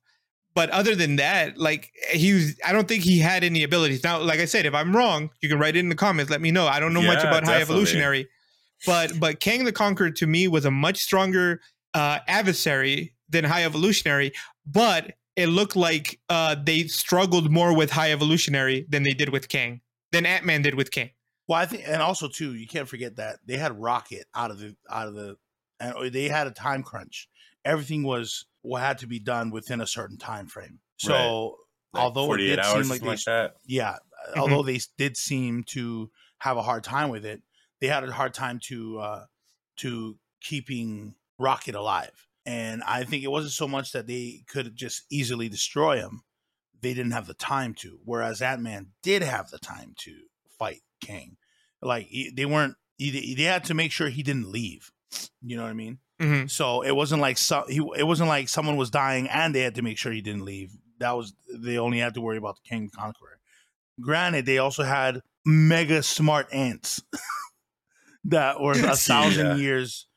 [0.55, 4.03] but other than that, like he was, I don't think he had any abilities.
[4.03, 6.31] Now, like I said, if I'm wrong, you can write it in the comments.
[6.31, 6.65] Let me know.
[6.67, 8.27] I don't know much Yeah, about high evolutionary,
[8.85, 11.59] but but Kang the Conqueror to me was a much stronger
[11.93, 14.31] uh, adversary than high evolutionary,
[14.65, 19.49] but it looked like uh, they struggled more with high evolutionary than they did with
[19.49, 19.81] Kang,
[20.11, 21.09] than Ant Man did with Kang.
[21.47, 24.59] Well, I think, and also too, you can't forget that they had Rocket out of
[24.59, 25.37] the out of the,
[25.79, 27.27] and they had a time crunch.
[27.65, 30.79] Everything was what had to be done within a certain time frame.
[30.97, 31.57] So,
[31.93, 33.55] Like although it did seem like they, like that.
[33.65, 33.97] yeah,
[34.35, 34.37] Mhm.
[34.39, 37.41] although they did seem to have a hard time with it,
[37.81, 39.25] they had a hard time to uh
[39.77, 42.27] to keeping Rocket alive.
[42.45, 46.21] And I think it wasn't so much that they could just easily destroy him;
[46.81, 47.99] they didn't have the time to.
[48.03, 50.13] Whereas Ant Man did have the time to
[50.59, 51.37] fight Kang.
[51.81, 54.91] Like they weren't, they had to make sure he didn't leave.
[55.41, 55.99] You know what I mean?
[56.21, 56.49] Mhm.
[56.49, 59.75] So it wasn't like so, he, it wasn't like someone was dying and they had
[59.75, 60.71] to make sure he didn't leave.
[60.99, 63.39] That was they only had to worry about the Kang Conqueror.
[64.01, 67.01] Granted, they also had mega smart ants.
[68.25, 68.95] that were a Yeah.
[68.95, 70.07] thousand years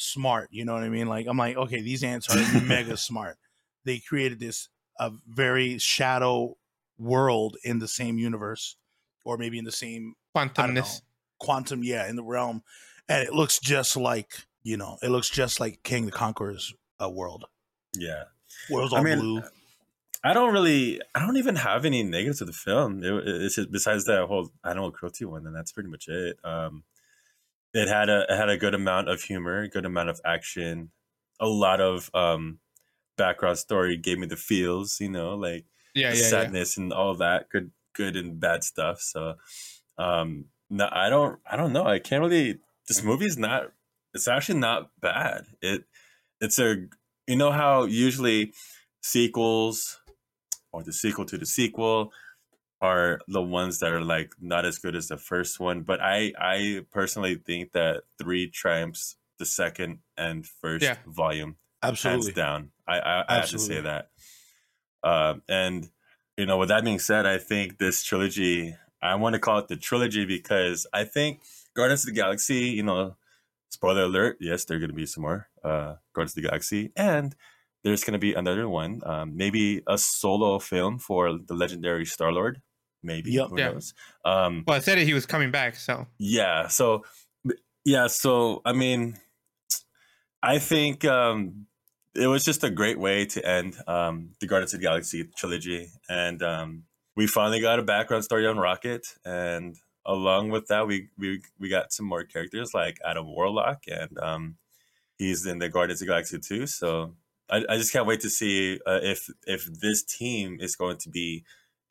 [0.00, 0.48] smart.
[0.50, 1.06] You know what I mean?
[1.06, 3.36] Like I'm like, okay, these ants are mega smart.
[3.84, 6.56] They created this a very shadow
[6.98, 8.76] world in the same universe,
[9.24, 11.00] or maybe in the same I Quantumness.
[11.38, 12.62] quantum, yeah, in the realm,
[13.08, 17.08] and it looks just like you know, it looks just like Kang the Conqueror's uh,
[17.08, 17.44] world.
[17.94, 18.24] Yeah.
[18.70, 19.42] World's I all mean, blue.
[20.22, 23.02] I don't really, I don't even have any negatives to the film.
[23.02, 26.38] It, it's just, besides that whole animal cruelty one, and that's pretty much it.
[26.44, 26.84] Um,
[27.74, 30.90] it had a it had a good amount of humor, good amount of action,
[31.38, 32.58] a lot of um,
[33.16, 33.96] background story.
[33.96, 36.28] Gave me the feels, you know, like Yeah, yeah, yeah.
[36.28, 39.00] sadness and all that, good, good and bad stuff.
[39.00, 39.34] So,
[39.98, 41.86] um, no, I don't, I don't know.
[41.86, 42.58] I can't really.
[42.88, 43.72] This movie is not.
[44.14, 45.46] It's actually not bad.
[45.62, 45.84] It,
[46.40, 46.88] it's a,
[47.26, 48.52] you know how usually
[49.02, 50.00] sequels
[50.72, 52.12] or the sequel to the sequel
[52.80, 55.82] are the ones that are like not as good as the first one.
[55.82, 60.96] But I, I personally think that three triumphs the second and first Yeah.
[61.06, 62.24] volume Absolutely.
[62.26, 62.70] hands down.
[62.86, 64.10] I I, I have to say that.
[65.02, 65.88] Um, and
[66.36, 68.76] you know, with that being said, I think this trilogy.
[69.02, 71.40] I want to call it the trilogy because I think
[71.74, 72.70] Guardians of the Galaxy.
[72.70, 73.16] You know,
[73.70, 74.36] spoiler alert.
[74.40, 77.34] Yes, there are going to be some more uh, Guardians of the Galaxy, and
[77.82, 79.00] there's going to be another one.
[79.06, 82.60] Um, maybe a solo film for the legendary Star Lord.
[83.02, 83.48] Maybe Yep.
[83.50, 83.70] who Yeah.
[83.72, 83.94] knows?
[84.24, 86.68] Um, Well, I said it, he was coming back, so yeah.
[86.68, 87.04] So,
[87.84, 88.06] yeah.
[88.08, 89.18] So, I mean,
[90.42, 91.66] I think um,
[92.14, 95.88] it was just a great way to end um, the Guardians of the Galaxy trilogy,
[96.08, 96.84] and um,
[97.16, 99.76] we finally got a background story on Rocket, and
[100.06, 104.56] along with that, we we we got some more characters like Adam Warlock, and um,
[105.18, 106.66] he's in the Guardians of the Galaxy too.
[106.66, 107.14] So.
[107.52, 111.10] I, I just can't wait to see uh, if if this team is going to
[111.10, 111.42] be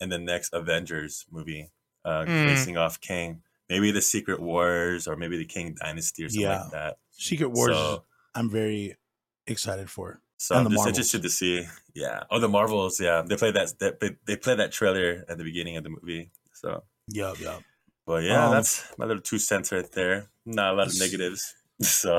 [0.02, 1.72] in the next Avengers movie,
[2.06, 2.48] uh, Mm.
[2.50, 3.42] facing off Kang.
[3.70, 6.62] maybe the Secret Wars or maybe the Kang Dynasty or something Yeah.
[6.64, 6.98] like that.
[7.12, 7.76] Secret Wars.
[7.76, 8.98] So, I'm very
[9.46, 10.22] excited for.
[10.38, 10.88] so and I'm just Marvels.
[10.98, 11.68] interested to see.
[11.94, 12.24] Yeah.
[12.32, 13.00] Oh, the Marvels.
[13.00, 13.78] Yeah, they played that.
[13.78, 16.32] They, they played that trailer at the beginning of the movie.
[16.54, 17.60] So, Yeah, yeah.
[18.08, 20.30] but yeah, Um, that's my little two cents right there.
[20.46, 21.54] Not a lot of negatives.
[21.82, 22.18] So,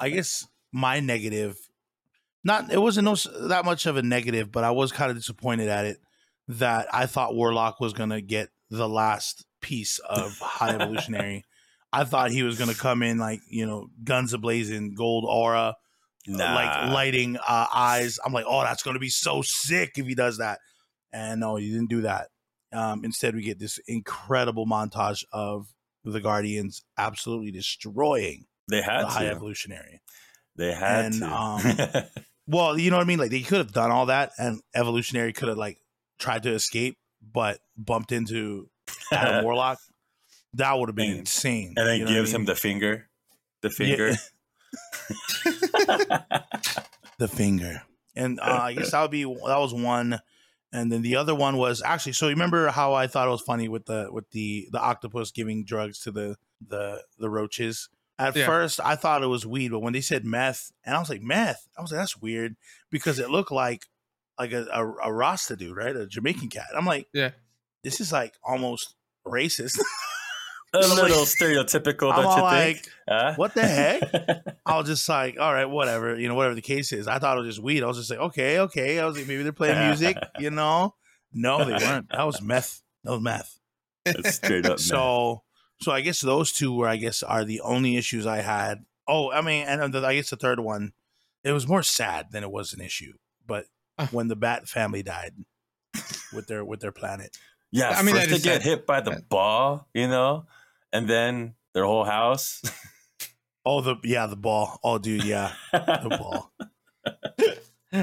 [0.00, 1.58] I guess my negative,
[2.44, 3.16] not it wasn't no,
[3.48, 6.00] that much of a negative, but I was kind of disappointed at it
[6.48, 11.44] that I thought Warlock was gonna get the last piece of High Evolutionary.
[11.92, 15.74] I thought he was gonna come in like you know guns ablazing, gold aura,
[16.26, 16.54] nah.
[16.54, 18.18] like lighting uh, eyes.
[18.24, 20.58] I'm like, oh, that's gonna be so sick if he does that.
[21.12, 22.28] And no, he didn't do that.
[22.72, 25.72] Um, instead, we get this incredible montage of
[26.04, 29.26] the Guardians absolutely destroying they had the High.
[29.28, 30.02] Evolutionary.
[30.56, 31.32] They had And, to.
[31.34, 31.62] um,
[32.46, 33.18] Well, you know what I mean.
[33.18, 35.78] Like they could have done all that, and Evolutionary could have like
[36.18, 36.98] tried to escape,
[37.32, 38.68] but bumped into
[39.12, 39.78] Adam Warlock.
[40.54, 41.74] That would have been And- insane.
[41.76, 43.08] and then you know what I gives him the finger.
[43.60, 43.86] The Yeah.
[43.86, 44.12] finger.
[47.18, 47.82] the finger.
[48.16, 50.20] And uh, I guess that would be that was one,
[50.72, 52.12] and then the other one was actually.
[52.12, 55.30] So you remember how I thought it was funny with the with the the octopus
[55.30, 57.88] giving drugs to the the the roaches.
[58.18, 58.46] At Yeah.
[58.46, 61.22] first, I thought it was weed, but when they said meth, and I was like
[61.22, 62.56] meth, I was like that's weird
[62.90, 63.84] because it looked like
[64.38, 66.66] like a a, a Rasta dude, right, a Jamaican cat.
[66.76, 67.30] I'm like, Yeah.
[67.84, 68.94] this is like almost
[69.26, 69.78] racist.
[70.74, 72.88] a I'm like- little stereotypical, I'm don't all you like, think?
[73.08, 73.34] Huh?
[73.36, 74.02] what the heck?
[74.66, 77.08] I was just like, all right, whatever, you know, whatever the case is.
[77.08, 77.82] I thought it was just weed.
[77.82, 78.98] I was just like, okay, okay.
[79.00, 80.94] I was like, maybe they're playing music, you know?
[81.32, 82.10] No, they weren't.
[82.10, 82.82] That was meth.
[83.04, 83.58] That was meth.
[84.06, 84.72] It's straight up.
[84.72, 84.78] man.
[84.78, 85.42] So,
[85.80, 88.84] so I guess those two were, I guess, are the only issues I had.
[89.06, 90.92] Oh, I mean, and then I guess the third one,
[91.44, 93.14] it was more sad than it was an issue.
[93.46, 93.66] But.
[94.10, 95.32] when the Bat family died
[96.32, 97.36] with their with their planet,
[97.72, 98.62] Yeah, I mean, first that they get sad.
[98.62, 99.18] hit by the Yeah.
[99.28, 100.46] ball, you know,
[100.92, 102.62] and then their whole house.
[103.64, 106.52] oh the yeah the ball, oh dude, yeah the ball.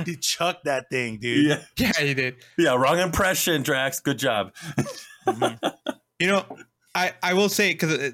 [0.06, 1.46] He chucked that thing, dude.
[1.46, 2.36] yeah, yeah, he did.
[2.58, 4.00] yeah, wrong impression, Drax.
[4.00, 4.54] Good job.
[5.28, 5.60] Mhm.
[6.20, 6.46] You know,
[6.96, 8.14] I I will say because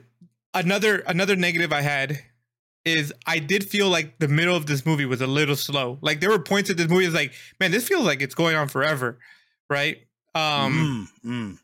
[0.53, 2.19] another another negative I had
[2.85, 5.97] is I did feel like the middle of this movie was a little slow.
[6.01, 8.55] Like there were points in this movie is like, man, this feels like it's going
[8.55, 9.19] on forever,
[9.69, 9.97] right?
[10.33, 11.59] Um, Mm, mm.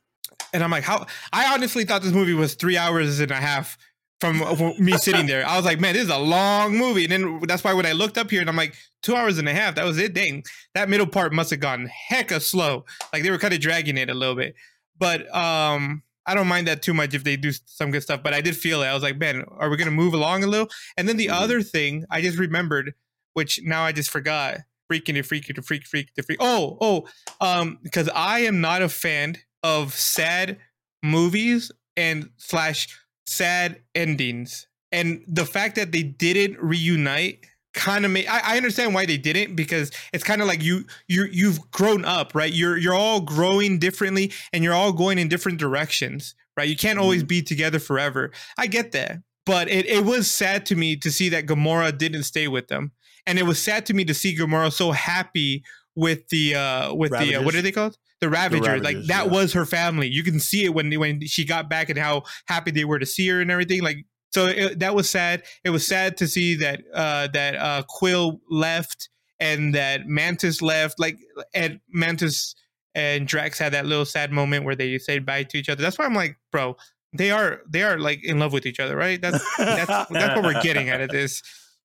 [0.53, 1.06] and I'm like, how?
[1.34, 3.77] I honestly thought this movie was three hours and a half
[4.19, 4.39] from
[4.80, 5.45] me sitting there.
[5.48, 7.06] I was like, man, this is a long movie.
[7.06, 9.48] And then that's why when I looked up here and I'm like, two hours and
[9.48, 10.14] a half, that was it.
[10.14, 12.85] Dang, that middle part must have gone hecka slow.
[13.14, 14.53] Like they were kind of dragging it a little bit.
[14.99, 18.22] But um, I don't mind that too much if they do some good stuff.
[18.22, 18.88] But I did feel it.
[18.88, 20.70] I was like, man, are we gonna move along a little?
[20.98, 21.41] And then the Mhm.
[21.41, 22.94] other thing I just remembered,
[23.34, 24.60] which now I just forgot.
[24.91, 26.38] Freaking to freaky to freak freak to freak.
[26.41, 27.08] Oh, oh,
[27.41, 30.60] um, because I am not a fan of sad
[31.04, 32.88] movies and slash
[33.26, 37.45] sad endings and the fact that they didn't reunite
[37.78, 40.84] kind of made I, I understand why they didn't because it's kind of like you
[41.08, 45.30] you you've grown up right you're you're all growing differently and you're all going in
[45.30, 47.28] different directions right you can't always Mhm.
[47.28, 51.30] be together forever i get that but it, it was sad to me to see
[51.30, 52.91] that Gamora didn't stay with them
[53.26, 55.64] and it was sad to me to see Gamora so happy
[55.95, 59.32] with the uh with the uh, what are they called the Ravagers, like that yeah.
[59.32, 60.08] was her family.
[60.08, 63.06] You can see it when when she got back and how happy they were to
[63.06, 63.84] see her and everything.
[63.84, 65.44] Like so it, that was sad.
[65.64, 69.10] It was sad to see that uh, that uh, Quill left
[69.40, 70.99] and that Mantis left.
[70.99, 71.18] Like
[71.54, 72.56] and Mantis
[72.95, 75.82] and Drax had that little sad moment where they said bye to each other.
[75.82, 76.76] That's why I'm like, bro,
[77.18, 79.22] they are they are like in love with each other, right?
[79.22, 81.41] That's that's that's what we're getting out of this.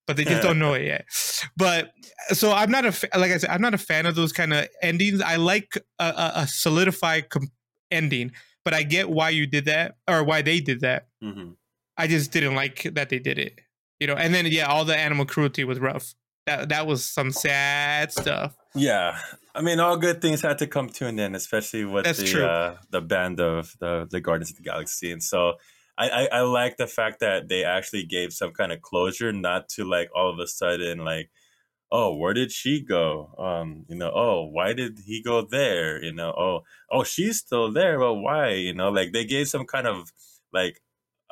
[0.07, 1.05] But they just don't know it yet.
[1.57, 1.93] But
[2.31, 4.53] so I'm not a fa- like I said, I'm not a fan of those kind
[4.53, 5.21] of endings.
[5.21, 7.53] I like a, a, a solidified com-
[7.91, 8.33] ending,
[8.65, 11.07] but I get why you did that or why they did that.
[11.23, 11.55] Mhm.
[11.97, 13.61] I just didn't like that they did it.
[14.01, 16.15] You know, and then yeah, all the animal cruelty was rough.
[16.47, 18.57] That that was some sad stuff.
[18.75, 19.19] Yeah,
[19.55, 22.49] I mean, all good things had to come to an end, especially with That's the
[22.49, 25.55] uh, the band of the the Guardians of the Galaxy, and so
[25.99, 29.69] I, I I like the fact that they actually gave some kind of closure, not
[29.71, 31.31] to like all of a sudden like,
[31.93, 33.35] oh, where did she go?
[33.39, 36.03] Um, you know, oh, why did he go there?
[36.03, 36.61] You know, oh,
[36.91, 38.51] oh, she's still there, but why?
[38.55, 40.11] You know, like they gave some kind of
[40.53, 40.81] like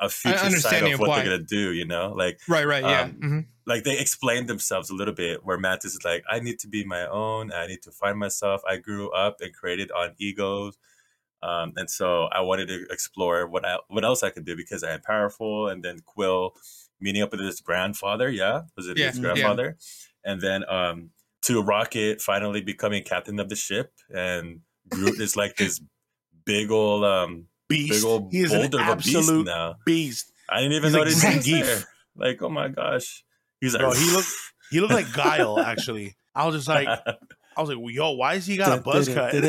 [0.01, 1.15] a future side of what why.
[1.21, 1.71] they're gonna do.
[1.73, 3.01] You know, like Right, right, yeah.
[3.03, 3.45] Um, mhm.
[3.65, 6.83] like they explain themselves a little bit where Mantis is like, I need to be
[6.83, 8.61] my own, I need to find myself.
[8.67, 10.77] I grew up and created on egos.
[11.43, 14.83] Um, and so I wanted to explore what I what else I could do because
[14.83, 15.67] I am powerful.
[15.69, 16.55] And then Quill
[16.99, 19.21] meeting up with his grandfather, yeah, was it Yeah, his yeah.
[19.23, 19.77] grandfather?
[20.23, 21.09] And then um,
[21.43, 25.81] to Rocket finally becoming captain of the ship, and Groot is like this
[26.45, 27.91] big old um, beast.
[27.93, 29.75] big old he is an boulder of a beast absolute now.
[29.85, 30.31] beast.
[30.49, 31.65] I didn't even he's like notice he was Zangief.
[31.65, 31.83] there.
[32.15, 33.23] Like, oh my gosh,
[33.59, 34.27] he's like, Bro, he looked
[34.71, 35.59] he looked like Guile.
[35.65, 39.07] Actually, I was just like, I was like, yo, why is he got a buzz
[39.09, 39.33] cut?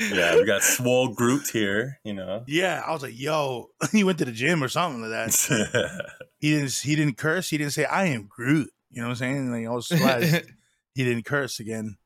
[0.00, 2.44] yeah, we got Swole Groot here, you know.
[2.46, 6.04] Yeah, I was like, yo, he went to the gym or something like that.
[6.38, 7.50] He didn't he didn't curse.
[7.50, 8.70] He didn't say I am Groot.
[8.90, 9.52] You know what I'm saying?
[9.52, 10.46] Like I was surprised
[10.94, 11.96] he didn't curse again.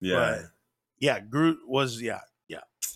[0.00, 0.16] yeah.
[0.16, 0.40] But
[0.98, 2.20] yeah, Groot was yeah.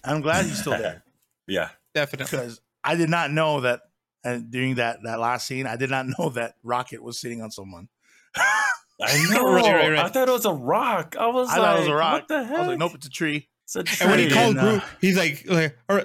[0.05, 1.03] I'm glad he's still there
[1.47, 1.71] yeah.
[1.95, 2.39] Definitely.
[2.39, 3.81] because I did not know that.
[4.23, 7.51] And during that that last scene, I did not know that Rocket was sitting on
[7.51, 7.89] someone.
[8.37, 9.55] I know.
[9.55, 9.99] Right, right, right.
[9.99, 11.17] I thought it was a rock.
[11.19, 12.13] I was I like, thought it was a rock.
[12.13, 12.57] What the hell?
[12.57, 13.49] I was like, nope, it's a tree.
[13.65, 13.97] It's a tree.
[14.03, 16.05] And when he called And, uh, Groot, he's like, like or,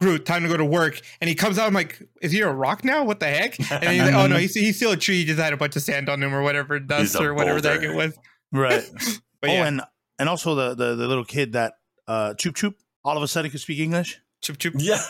[0.00, 1.00] Groot, time to go to work.
[1.22, 3.04] And he comes out, I'm like, is he a rock now?
[3.04, 3.58] What the heck?
[3.72, 5.16] And he's like, oh no, he's, he's still a tree.
[5.20, 7.62] He just had a bunch of sand on him or whatever, dust a or whatever
[7.62, 7.94] the heck boulder.
[7.94, 8.18] it was.
[8.52, 8.82] Right.
[9.40, 9.82] But oh, yeah, and
[10.18, 11.74] and also the, the the little kid that
[12.08, 12.74] uh Choop Choop
[13.06, 14.74] all of a sudden could speak English, choop choop.
[14.78, 15.00] yeah.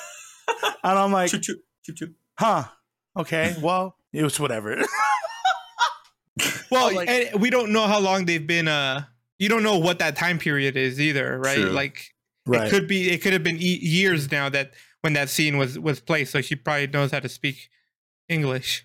[0.84, 1.32] and I'm like,
[2.38, 2.64] huh?
[3.18, 4.76] Okay, well, it was whatever.
[6.70, 8.68] Well, like- and we don't know how long they've been.
[8.68, 9.04] Uh,
[9.38, 11.56] you don't know what that time period is either, right?
[11.56, 11.70] True.
[11.70, 12.12] Like
[12.66, 15.78] it could be, it could have been e- years now that when that scene was
[15.78, 16.32] was placed.
[16.32, 17.68] So she probably knows how to speak
[18.28, 18.84] English.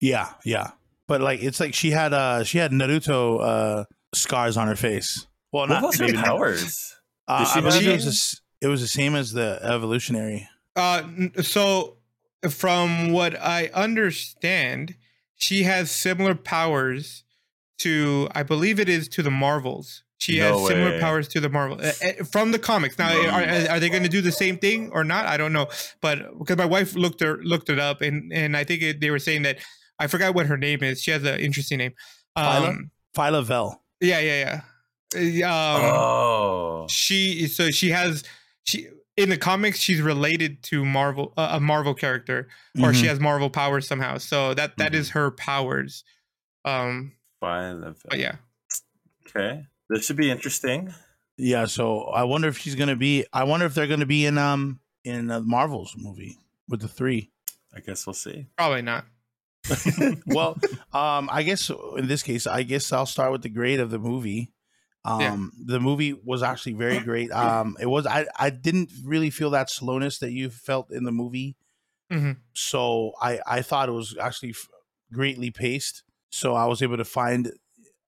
[0.00, 0.70] Yeah, yeah.
[1.06, 5.26] But like it's like she had uh she had Naruto uh scars on her face.
[5.52, 6.94] Well, What not was her powers?
[7.28, 9.58] Uh, Did she I believe it was the s- it was the same as the
[9.62, 10.48] evolutionary.
[10.76, 11.02] Uh,
[11.42, 11.96] so
[12.48, 14.94] from what I understand,
[15.34, 17.24] she has similar powers
[17.78, 20.02] to, I believe it is to the Marvels.
[20.18, 22.98] She No has similar powers to the Marvel uh, uh, from the comics.
[22.98, 25.26] Now, are, are they going to do the same thing or not?
[25.26, 25.68] I don't know,
[26.00, 29.10] but because my wife looked her looked it up, and and I think it, they
[29.10, 29.58] were saying that
[30.00, 31.00] I forgot what her name is.
[31.00, 31.92] She has an interesting name.
[32.34, 33.80] Um, Phyla Vel.
[34.00, 34.62] yeah, yeah,
[35.14, 35.46] yeah.
[35.46, 36.86] Um, oh.
[36.90, 38.24] she so she has
[38.68, 42.48] she in the comics she's related to Marvel uh, a Marvel character
[42.80, 43.08] or she Mhm.
[43.08, 44.18] has Marvel powers somehow.
[44.18, 45.18] So that that is Mm-hmm.
[45.18, 46.04] her powers.
[46.64, 47.94] Um Fine.
[48.08, 48.36] but yeah.
[49.26, 49.64] Okay.
[49.88, 50.92] This should be interesting.
[51.36, 53.24] Yeah, so I wonder if she's gonna be.
[53.32, 56.36] I wonder if they're gonna be in um in uh, Marvel's movie
[56.68, 57.30] with the three.
[57.74, 58.46] I guess we'll see.
[58.56, 59.06] Probably not.
[60.26, 60.56] well,
[60.92, 63.98] um, I guess in this case, I guess I'll start with the grade of the
[63.98, 64.52] movie.
[65.08, 65.64] Um, Yeah.
[65.74, 67.30] the movie was actually very great.
[67.32, 71.12] Um, it was I I didn't really feel that slowness that you felt in the
[71.12, 71.56] movie.
[72.12, 72.38] Mhm.
[72.54, 74.54] So I I thought it was actually
[75.12, 76.02] greatly paced.
[76.30, 77.52] So I was able to find,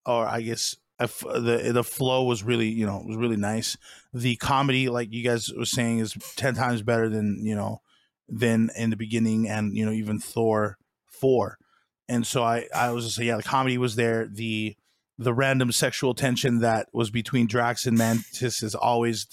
[0.06, 3.76] or I guess f- the the flow was really you know was really nice.
[4.12, 7.80] The comedy, like you guys were saying, is ten times better than you know
[8.28, 11.58] than in the beginning, and you know even Thor four.
[12.08, 14.26] And so I I was just saying, yeah, the comedy was there.
[14.26, 14.76] The
[15.20, 19.26] the random sexual tension that was between Drax and Mantis is always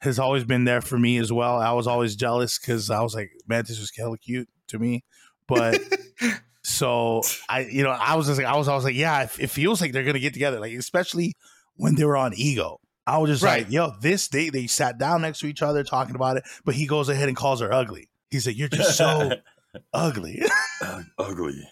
[0.00, 1.56] has always been there for me as well.
[1.58, 4.48] I was always jealous because I was like, Mantis was hella cute.
[4.68, 5.02] to me.
[5.48, 5.80] But
[6.62, 9.30] so I, you know, I was just like, I was, I was like, yeah, it,
[9.38, 11.34] it feels like they're gonna get together, like especially
[11.76, 12.80] when they were on Ego.
[13.06, 13.64] I was just Right.
[13.64, 16.74] like, yo, this they they sat down next to each other talking about it, but
[16.74, 18.08] he goes ahead and calls her ugly.
[18.30, 19.32] He's like, you're just so
[19.92, 20.42] ugly.
[20.82, 21.68] Ug- ugly.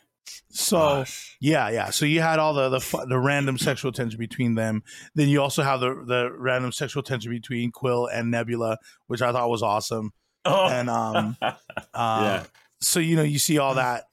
[0.50, 1.36] So Gosh.
[1.40, 1.90] yeah, yeah.
[1.90, 4.82] So you had all the the the random sexual tension between them.
[5.14, 9.32] Then you also have the the random sexual tension between Quill and Nebula, which I
[9.32, 10.10] thought was awesome.
[10.44, 10.68] Oh.
[10.68, 11.54] And um, uh,
[11.94, 12.44] Yeah.
[12.80, 14.04] so you know you see all that,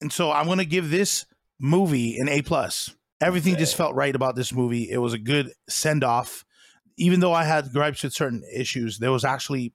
[0.00, 1.24] and so I'm gonna give this
[1.60, 2.94] movie an A plus.
[3.20, 4.88] Everything just felt right about this movie.
[4.90, 6.44] It was a good send off,
[6.96, 8.98] even though I had gripes with certain issues.
[8.98, 9.72] There was actually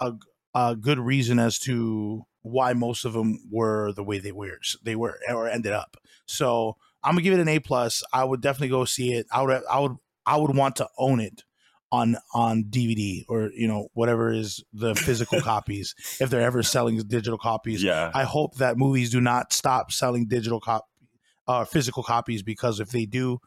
[0.00, 0.12] a
[0.54, 4.60] a good reason as to why most of them were the way they were.
[4.82, 5.96] They were or ended up.
[6.26, 8.02] So I'm gonna give it an A plus.
[8.12, 9.26] I would definitely go see it.
[9.32, 9.96] I would I would
[10.26, 11.42] I would want to own it
[11.90, 16.98] on on DVD or you know whatever is the physical copies if they're ever selling
[16.98, 17.82] digital copies.
[17.82, 18.10] yeah.
[18.14, 20.86] I hope that movies do not stop selling digital cop
[21.46, 23.38] uh physical copies because if they do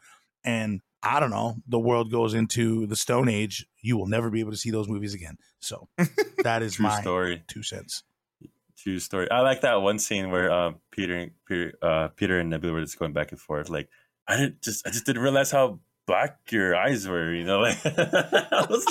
[0.44, 4.40] and I don't know, the world goes into the stone age, you will never be
[4.40, 5.36] able to see those movies again.
[5.60, 5.88] So
[6.42, 7.44] that is my story.
[7.46, 8.02] two cents.
[8.82, 9.28] True story.
[9.30, 12.98] I like that one scene where um, Peter, Peter, uh, Peter and Nebula were just
[12.98, 13.68] going back and forth.
[13.68, 13.88] Like,
[14.28, 17.32] I didn't just, I just didn't realize how black your eyes were.
[17.32, 18.86] You know, like I was,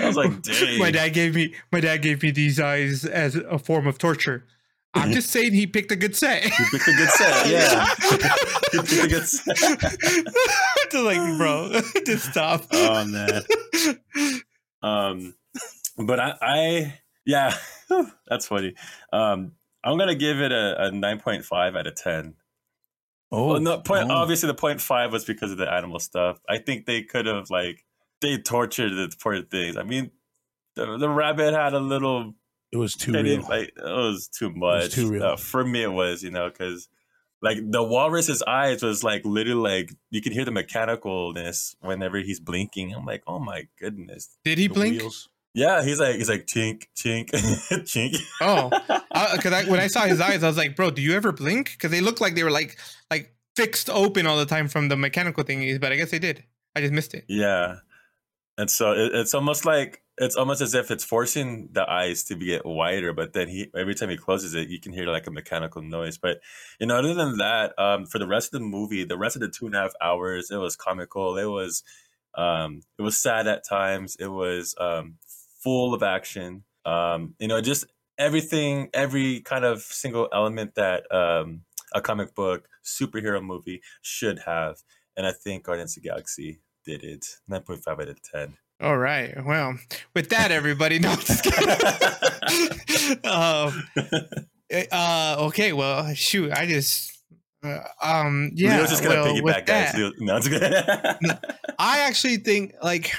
[0.00, 0.78] I was like, dang.
[0.78, 4.46] my dad gave me my dad gave me these eyes as a form of torture.
[4.92, 6.42] I'm just saying he picked a good set.
[6.42, 7.46] He picked a good set.
[7.46, 7.86] Yeah,
[8.72, 9.56] you picked a good set.
[10.90, 12.64] just like, bro, just stop.
[12.72, 13.42] Oh man.
[14.82, 15.34] Um,
[15.96, 17.54] but I, I, yeah,
[18.28, 18.74] that's funny.
[19.12, 19.52] Um,
[19.84, 22.34] I'm gonna give it a, a 9.5 out of 10.
[23.32, 24.10] Oh, well, no, point.
[24.10, 24.14] oh.
[24.14, 26.40] Obviously, the point five was because of the animal stuff.
[26.48, 27.84] I think they could have like
[28.20, 29.76] they tortured the poor things.
[29.76, 30.10] I mean,
[30.74, 32.34] the, the rabbit had a little.
[32.72, 33.42] it was too real.
[33.42, 33.68] like.
[33.76, 34.90] It was too much.
[34.92, 35.22] too real.
[35.22, 36.88] Uh, for me, it was you know because
[37.40, 42.40] like the walrus's eyes was like literally like you could hear the mechanicalness whenever he's
[42.40, 42.92] blinking.
[42.92, 44.36] I'm like, oh my goodness.
[44.44, 45.00] Did he The blink?
[45.00, 45.28] wheels.
[45.54, 47.30] Yeah, he's like he's like chink chink
[47.84, 48.16] chink.
[48.40, 48.70] Oh,
[49.34, 51.72] because I, when I saw his eyes, I was like, bro, do you ever blink?
[51.72, 52.78] Because they looked like they were like
[53.10, 56.44] like fixed open all the time from the mechanical thingies, but I guess they did.
[56.76, 57.24] I just missed it.
[57.28, 57.76] Yeah.
[58.58, 62.34] And so it, it's almost like it's almost as if it's forcing the eyes to
[62.34, 65.30] get wider, but then he every time he closes it, you can hear like a
[65.30, 66.18] mechanical noise.
[66.18, 66.40] But
[66.78, 69.40] you know, other than that, um, for the rest of the movie, the rest of
[69.40, 71.38] the two and a half hours, it was comical.
[71.38, 71.82] It was
[72.34, 74.16] um, it was sad at times.
[74.20, 75.16] It was um,
[75.62, 76.64] full of action.
[76.84, 77.84] Um, you know, just
[78.18, 81.62] everything, every kind of single element that um,
[81.94, 84.76] a comic book superhero movie should have.
[85.16, 87.26] And I think Guardians of the Galaxy did it.
[87.50, 88.56] 9.5 out of 10.
[88.80, 89.34] All right.
[89.44, 89.76] Well,
[90.14, 93.18] with that, everybody, no, I'm just kidding.
[93.24, 93.84] um,
[94.92, 95.72] uh, okay.
[95.72, 97.16] Well, shoot, I just.
[97.62, 99.92] Uh, um yeah Leo's just gonna well, piggyback, guys.
[99.92, 100.72] that- no, it's good.
[101.78, 103.12] I actually think like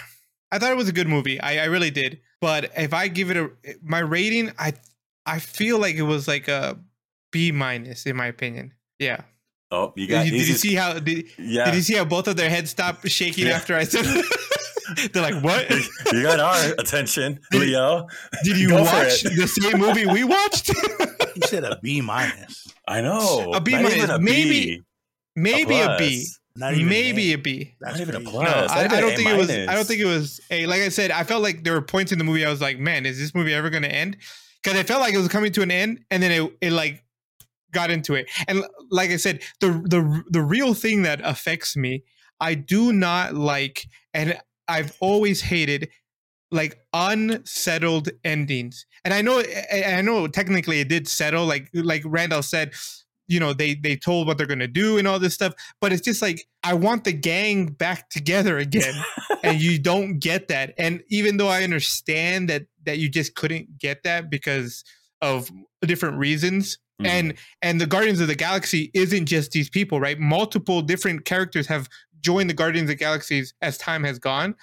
[0.52, 1.40] I thought it was a good movie.
[1.40, 2.22] I, I really did.
[2.42, 3.50] But if I give it a
[3.84, 4.74] my rating, I
[5.26, 6.78] I feel like it was like a
[7.32, 8.74] B minus in my opinion.
[9.00, 9.22] Yeah.
[9.72, 11.66] oh, you Did got you, did you see how did, yeah.
[11.66, 13.54] did you see how both of their heads stopped shaking Yeah.
[13.56, 14.06] after I said
[15.14, 15.70] They're like, what?
[16.12, 18.08] you got our attention, Leo.
[18.44, 20.68] Did you Go watch the same movie we watched?
[20.70, 22.68] You said a B minus.
[22.88, 23.54] I know.
[23.54, 24.82] A B minus, a maybe- B,
[25.38, 26.00] Maybe a, plus.
[26.00, 26.28] B.
[26.56, 27.36] Not even Maybe A.
[27.36, 27.76] a B.
[27.80, 28.44] That's Not even a plus.
[28.44, 29.50] No, I, that'd I don't A think it was.
[29.50, 30.66] I don't think it was a.
[30.68, 32.78] Like I said, I felt like there were points in the movie I was like,
[32.80, 34.18] man, is this movie ever going to end?
[34.62, 37.04] Because I felt like it was coming to an end, and then it, it like
[37.72, 38.30] got into it.
[38.48, 42.04] And like I said, the the the real thing that affects me,
[42.40, 44.38] I do not like, and
[44.68, 45.90] I've always hated
[46.52, 48.86] like unsettled endings.
[49.06, 51.46] And I know, I I know, technically it did settle.
[51.46, 52.74] Like like Randall said,
[53.32, 55.54] you know, they they told what they're gonna do and all this stuff.
[55.80, 58.94] But it's just like I want the gang back together again,
[59.44, 60.74] and you don't get that.
[60.78, 64.84] And even though I understand that that you just couldn't get that because
[65.22, 65.50] of
[65.82, 67.08] different reasons, Mhm.
[67.08, 70.20] and and the Guardians of the Galaxy isn't just these people, right?
[70.20, 71.88] Multiple different characters have
[72.20, 74.56] joined the Guardians of the Galaxies as time has gone.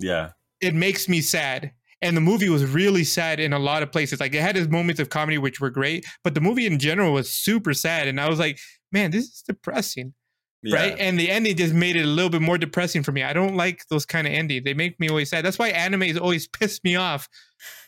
[0.00, 0.30] yeah.
[0.60, 1.70] It makes me sad.
[2.00, 4.20] And the movie was really sad in a lot of places.
[4.20, 7.12] Like it had its moments of comedy, which were great, but the movie in general
[7.12, 8.06] was super sad.
[8.06, 8.58] And I was like,
[8.92, 10.14] man, this is depressing
[10.62, 10.76] yeah.
[10.76, 10.96] right?
[10.98, 13.22] And the ending just made it a little bit more depressing for me.
[13.22, 14.64] I don't like those kind of endings.
[14.64, 15.44] They make me always sad.
[15.44, 17.28] That's why animes always piss me off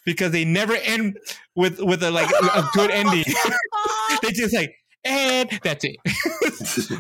[0.05, 1.19] because they never end
[1.55, 3.25] with with a like a good ending.
[4.23, 4.75] they just like
[5.05, 5.97] and that's it.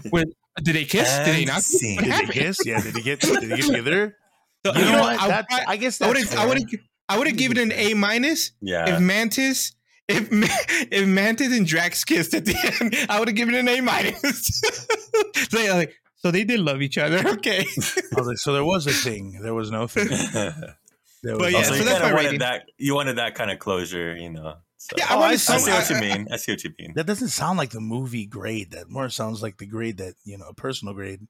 [0.11, 0.32] With,
[0.62, 1.15] did they kiss?
[1.19, 1.61] did they not?
[1.61, 1.97] scene.
[1.97, 2.59] What Did they kiss?
[2.65, 2.81] Yeah.
[2.81, 3.20] Did they get?
[3.20, 4.16] Did they get together?
[4.65, 5.20] So, You know what?
[5.20, 6.66] I, That's, I, I guess I would that's have I would fair.
[6.70, 6.81] have
[7.11, 8.95] I would have given it an A minus Yeah.
[8.95, 9.73] if Mantis
[10.09, 10.28] if
[10.93, 13.81] if Mantis and Drax kissed at the end, I would have given it an A
[13.81, 14.61] minus.
[15.51, 17.19] so, yeah, like, so they did love each other.
[17.39, 17.61] Okay.
[17.61, 19.39] I was like, so there was a thing.
[19.43, 20.09] There was no thing.
[21.23, 22.39] There But yeah, also, so you that's kind my wanted rating.
[22.41, 22.62] that.
[22.78, 24.55] You wanted that kind of closure, you know.
[24.82, 24.97] So.
[24.97, 26.27] Yeah, I Oh, I I see- see what I- you mean.
[26.32, 26.94] I see what you mean.
[26.94, 28.70] that doesn't sound like the movie grade.
[28.70, 31.20] That more sounds like the grade that you know, a personal grade.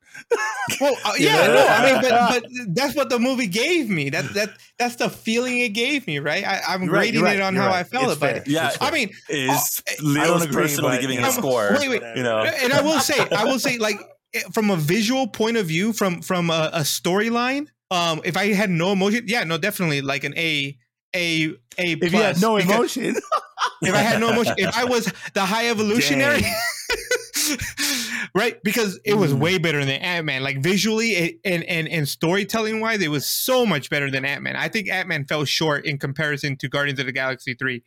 [0.80, 4.08] Well, uh, yeah, no, I mean, but, but that's what the movie gave me.
[4.10, 6.46] That that that's the feeling it gave me, right?
[6.46, 7.80] I, I'm You're right, grading right, it on you're how right.
[7.80, 8.36] I felt It's about fair.
[8.42, 8.48] it.
[8.48, 11.70] Yeah, I mean, Is I Leo's personally but, giving you a score?
[11.76, 13.98] wait, wait, You know, and I will say, I will say, like
[14.32, 18.52] eh, from a visual point of view, from from a, a storyline, um, if I
[18.52, 20.78] had no emotion, yeah, no, definitely like an A,
[21.16, 21.48] A,
[21.78, 21.92] A.
[21.98, 23.16] if you had no emotion,
[23.82, 26.42] if I had no emotion, if I was the high evolutionary,
[28.34, 28.62] right?
[28.62, 29.38] Because it was Mm.
[29.38, 30.42] way better than Ant Man.
[30.42, 34.42] Like visually it, and and and storytelling wise, it was so much better than Ant
[34.42, 34.56] Man.
[34.56, 37.82] I think Ant Man fell short in comparison to Guardians of the Galaxy three.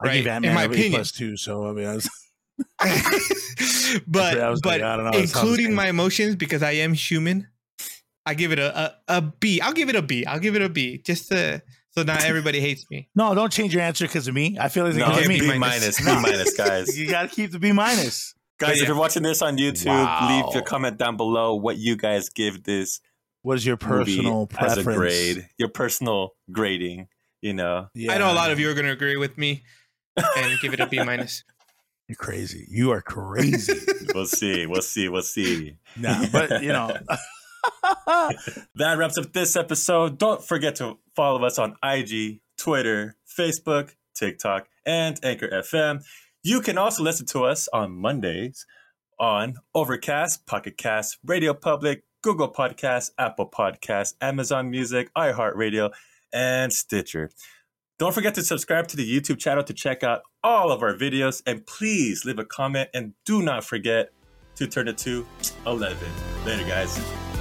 [0.00, 0.92] I Right, gave Ant in my opinion.
[0.92, 1.36] plus two.
[1.36, 2.10] So I mean, I was,
[4.06, 7.48] but I was but like, I don't know, including my emotions because I am human,
[8.26, 8.76] I give it a,
[9.08, 9.60] a a B.
[9.60, 10.24] I'll give it a B.
[10.26, 10.98] I'll give it a B.
[10.98, 11.62] Just to,
[11.92, 13.08] so now everybody hates me.
[13.14, 14.56] no, don't change your answer because of me.
[14.60, 15.52] I feel like no, because Okay, of B me.
[15.52, 16.98] B minus, B minus, guys.
[16.98, 18.34] You got to keep the B minus.
[18.58, 18.82] Guys, yeah.
[18.82, 20.28] if you're watching this on YouTube, Wow.
[20.46, 23.00] leave your comment down below what you guys give this
[23.42, 24.86] What is your personal movie as preference?
[24.96, 25.48] a grade.
[25.58, 27.08] Your personal grading,
[27.40, 27.88] you know.
[27.94, 29.64] Yeah, I know a lot of you are going to agree with me
[30.16, 31.42] and give it a B minus.
[32.08, 32.66] You're crazy.
[32.68, 33.74] You are crazy.
[34.14, 34.66] We'll see.
[34.66, 35.08] We'll see.
[35.08, 35.76] We'll see.
[35.96, 36.94] nah, but you know.
[38.76, 40.18] That wraps up this episode.
[40.18, 46.02] Don't forget to follow us on IG, Twitter, Facebook, TikTok, and Anchor FM.
[46.42, 48.66] You can also listen to us on Mondays
[49.18, 55.90] on Overcast, Pocket Cast, Radio Public, Google Podcasts, Apple Podcasts, Amazon Music, iHeartRadio,
[56.32, 57.30] and Stitcher.
[57.98, 61.42] Don't forget to subscribe to the YouTube channel to check out all of our videos.
[61.46, 64.10] And please leave a comment and do not forget
[64.56, 65.26] to turn it to
[65.66, 65.96] 11.
[66.44, 67.31] Later, guys.